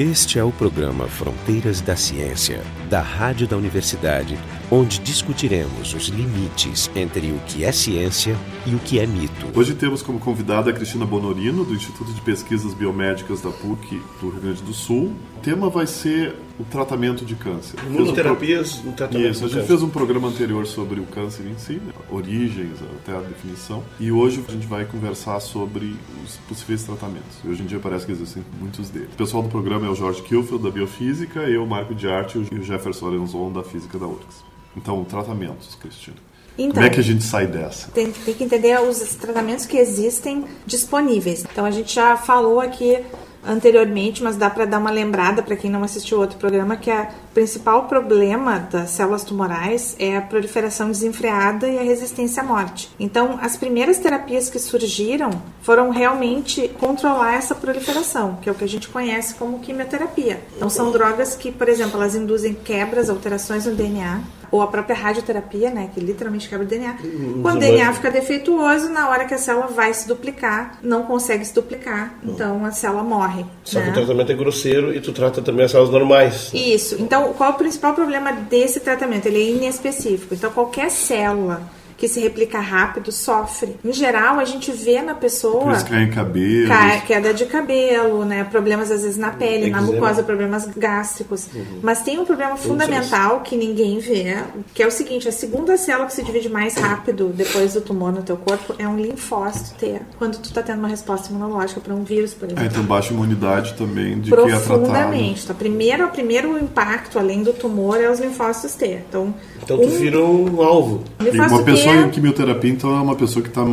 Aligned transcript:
Este 0.00 0.38
é 0.38 0.42
o 0.42 0.50
programa 0.50 1.06
Fronteiras 1.06 1.82
da 1.82 1.94
Ciência, 1.94 2.62
da 2.90 3.00
Rádio 3.00 3.46
da 3.46 3.56
Universidade, 3.56 4.36
onde 4.68 4.98
discutiremos 4.98 5.94
os 5.94 6.08
limites 6.08 6.90
entre 6.96 7.30
o 7.30 7.38
que 7.46 7.64
é 7.64 7.70
ciência 7.70 8.36
e 8.66 8.74
o 8.74 8.80
que 8.80 8.98
é 8.98 9.06
mito. 9.06 9.46
Hoje 9.54 9.74
temos 9.74 10.02
como 10.02 10.18
convidada 10.18 10.70
a 10.70 10.72
Cristina 10.72 11.06
Bonorino, 11.06 11.64
do 11.64 11.72
Instituto 11.72 12.12
de 12.12 12.20
Pesquisas 12.20 12.74
Biomédicas 12.74 13.40
da 13.40 13.50
PUC 13.50 14.02
do 14.20 14.30
Rio 14.30 14.40
Grande 14.40 14.62
do 14.62 14.74
Sul. 14.74 15.12
O 15.36 15.40
tema 15.40 15.70
vai 15.70 15.86
ser 15.86 16.34
o 16.58 16.64
tratamento 16.64 17.24
de 17.24 17.34
câncer. 17.34 17.78
Imunoterapias 17.86 18.80
um 18.80 18.90
no 18.90 18.92
tratamento 18.92 19.30
Isso, 19.30 19.44
a 19.46 19.48
gente 19.48 19.66
fez 19.66 19.82
um 19.82 19.88
programa 19.88 20.28
anterior 20.28 20.66
sobre 20.66 21.00
o 21.00 21.04
câncer 21.04 21.46
em 21.46 21.56
si, 21.56 21.74
né? 21.74 21.92
origens, 22.10 22.76
até 23.00 23.16
a 23.16 23.20
definição. 23.20 23.82
E 23.98 24.12
hoje 24.12 24.44
a 24.46 24.52
gente 24.52 24.66
vai 24.66 24.84
conversar 24.84 25.40
sobre 25.40 25.96
os 26.22 26.36
possíveis 26.48 26.82
tratamentos. 26.82 27.38
E 27.42 27.48
hoje 27.48 27.62
em 27.62 27.66
dia 27.66 27.78
parece 27.78 28.04
que 28.04 28.12
existem 28.12 28.44
muitos 28.60 28.90
deles. 28.90 29.08
O 29.14 29.16
pessoal 29.16 29.42
do 29.42 29.48
programa 29.48 29.86
é 29.86 29.88
o 29.88 29.94
Jorge 29.94 30.20
Kilfield, 30.22 30.62
da 30.62 30.70
Biofísica, 30.70 31.40
eu, 31.40 31.64
Marco 31.64 31.94
de 31.94 32.06
Arte 32.06 32.38
e 32.52 32.58
o 32.58 32.62
Jefferson 32.80 33.06
Lorenzon, 33.06 33.52
da 33.52 33.62
Física 33.62 33.98
da 33.98 34.06
URGS. 34.06 34.42
Então, 34.76 35.04
tratamentos, 35.04 35.74
Cristina. 35.74 36.16
Então, 36.58 36.74
Como 36.74 36.86
é 36.86 36.90
que 36.90 37.00
a 37.00 37.02
gente 37.02 37.22
sai 37.22 37.46
dessa? 37.46 37.90
Tem, 37.90 38.10
tem 38.10 38.34
que 38.34 38.44
entender 38.44 38.80
os 38.80 38.98
tratamentos 39.14 39.66
que 39.66 39.76
existem 39.76 40.44
disponíveis. 40.66 41.44
Então, 41.44 41.64
a 41.64 41.70
gente 41.70 41.94
já 41.94 42.16
falou 42.16 42.60
aqui 42.60 42.98
anteriormente, 43.44 44.22
mas 44.22 44.36
dá 44.36 44.50
para 44.50 44.64
dar 44.64 44.78
uma 44.78 44.90
lembrada 44.90 45.42
para 45.42 45.56
quem 45.56 45.70
não 45.70 45.82
assistiu 45.82 46.18
outro 46.18 46.38
programa 46.38 46.76
que 46.76 46.90
a 46.90 47.10
principal 47.34 47.84
problema 47.84 48.58
das 48.58 48.90
células 48.90 49.24
tumorais 49.24 49.94
é 49.98 50.16
a 50.16 50.22
proliferação 50.22 50.88
desenfreada 50.88 51.68
e 51.68 51.78
a 51.78 51.82
resistência 51.82 52.42
à 52.42 52.46
morte. 52.46 52.90
Então, 52.98 53.38
as 53.40 53.56
primeiras 53.56 53.98
terapias 53.98 54.50
que 54.50 54.58
surgiram 54.58 55.30
foram 55.62 55.90
realmente 55.90 56.68
controlar 56.78 57.34
essa 57.34 57.54
proliferação, 57.54 58.38
que 58.42 58.48
é 58.48 58.52
o 58.52 58.54
que 58.54 58.64
a 58.64 58.68
gente 58.68 58.88
conhece 58.88 59.34
como 59.34 59.60
quimioterapia. 59.60 60.40
Então, 60.56 60.68
são 60.68 60.90
drogas 60.90 61.36
que, 61.36 61.52
por 61.52 61.68
exemplo, 61.68 61.96
elas 61.96 62.14
induzem 62.14 62.54
quebras, 62.54 63.08
alterações 63.08 63.66
no 63.66 63.74
DNA, 63.74 64.20
ou 64.50 64.60
a 64.60 64.66
própria 64.66 64.96
radioterapia, 64.96 65.70
né, 65.70 65.90
que 65.94 66.00
literalmente 66.00 66.48
quebra 66.48 66.66
o 66.66 66.68
DNA. 66.68 66.96
Quando 67.42 67.56
o 67.56 67.60
DNA 67.60 67.92
fica 67.92 68.10
defeituoso, 68.10 68.88
na 68.88 69.08
hora 69.08 69.24
que 69.24 69.34
a 69.34 69.38
célula 69.38 69.68
vai 69.68 69.94
se 69.94 70.08
duplicar, 70.08 70.78
não 70.82 71.04
consegue 71.04 71.44
se 71.44 71.54
duplicar, 71.54 72.14
então 72.24 72.64
a 72.64 72.72
célula 72.72 73.02
morre. 73.02 73.44
Só 73.62 73.78
né? 73.78 73.86
que 73.86 73.90
o 73.90 73.94
tratamento 73.94 74.32
é 74.32 74.34
grosseiro 74.34 74.94
e 74.94 75.00
tu 75.00 75.12
trata 75.12 75.40
também 75.40 75.64
as 75.64 75.70
células 75.70 75.92
normais. 75.92 76.50
Isso. 76.52 76.96
Então, 76.98 77.19
qual 77.36 77.50
é 77.50 77.52
o 77.52 77.56
principal 77.56 77.94
problema 77.94 78.32
desse 78.32 78.80
tratamento? 78.80 79.26
Ele 79.26 79.38
é 79.38 79.50
inespecífico. 79.56 80.34
Então, 80.34 80.50
qualquer 80.50 80.90
célula 80.90 81.62
que 82.00 82.08
se 82.08 82.18
replica 82.18 82.58
rápido 82.58 83.12
sofre. 83.12 83.76
Em 83.84 83.92
geral, 83.92 84.38
a 84.40 84.44
gente 84.46 84.72
vê 84.72 85.02
na 85.02 85.14
pessoa 85.14 85.64
Por 85.64 85.72
isso 85.74 85.84
cai 85.86 86.04
em 86.04 86.10
cabelo. 86.10 86.66
Ca- 86.66 87.00
queda 87.02 87.34
de 87.34 87.44
cabelo, 87.44 88.24
né? 88.24 88.42
Problemas 88.44 88.90
às 88.90 89.02
vezes 89.02 89.18
na 89.18 89.30
pele, 89.30 89.70
na 89.70 89.78
Eczema. 89.82 89.92
mucosa, 89.92 90.22
problemas 90.22 90.66
gástricos. 90.74 91.46
Mas 91.82 92.00
tem 92.00 92.18
um 92.18 92.24
problema 92.24 92.56
fundamental 92.56 93.40
que 93.42 93.54
ninguém 93.54 93.98
vê, 93.98 94.38
que 94.74 94.82
é 94.82 94.86
o 94.86 94.90
seguinte: 94.90 95.28
a 95.28 95.32
segunda 95.32 95.76
célula 95.76 96.06
que 96.06 96.14
se 96.14 96.22
divide 96.22 96.48
mais 96.48 96.74
rápido 96.74 97.28
depois 97.34 97.74
do 97.74 97.82
tumor 97.82 98.10
no 98.12 98.22
teu 98.22 98.38
corpo 98.38 98.74
é 98.78 98.88
um 98.88 98.96
linfócito 98.96 99.74
T. 99.78 100.00
Quando 100.18 100.38
tu 100.38 100.50
tá 100.54 100.62
tendo 100.62 100.78
uma 100.78 100.88
resposta 100.88 101.28
imunológica 101.28 101.80
para 101.80 101.94
um 101.94 102.02
vírus, 102.02 102.32
por 102.32 102.46
exemplo. 102.46 102.64
É, 102.64 102.66
então 102.66 102.82
baixa 102.82 103.12
imunidade 103.12 103.74
também 103.74 104.18
de 104.20 104.30
quem 104.30 104.38
é 104.38 104.46
tratado. 104.48 104.64
Profundamente. 104.64 105.42
Então, 105.44 105.54
primeiro, 105.54 106.06
o 106.06 106.08
primeiro 106.08 106.58
impacto, 106.58 107.18
além 107.18 107.42
do 107.42 107.52
tumor, 107.52 108.00
é 108.00 108.10
os 108.10 108.20
linfócitos 108.20 108.74
T. 108.74 109.00
Então, 109.06 109.34
Então 109.62 109.76
tu 109.76 109.84
um 109.84 109.90
vira 109.90 110.18
um 110.18 110.62
alvo. 110.62 111.04
E 111.20 111.28
uma 111.38 111.62
pessoa 111.62 111.89
T, 111.92 111.98
em 112.06 112.10
quimioterapia, 112.10 112.70
então, 112.70 112.90
é 112.96 113.00
uma 113.00 113.14
pessoa 113.16 113.42
que 113.42 113.50
tá, 113.50 113.64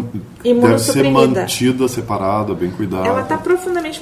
deve 0.44 0.80
ser 0.80 1.04
mantida, 1.10 1.88
separada, 1.88 2.54
bem 2.54 2.70
cuidada. 2.72 3.08
Ela 3.08 3.22
está 3.22 3.38
profundamente 3.38 4.00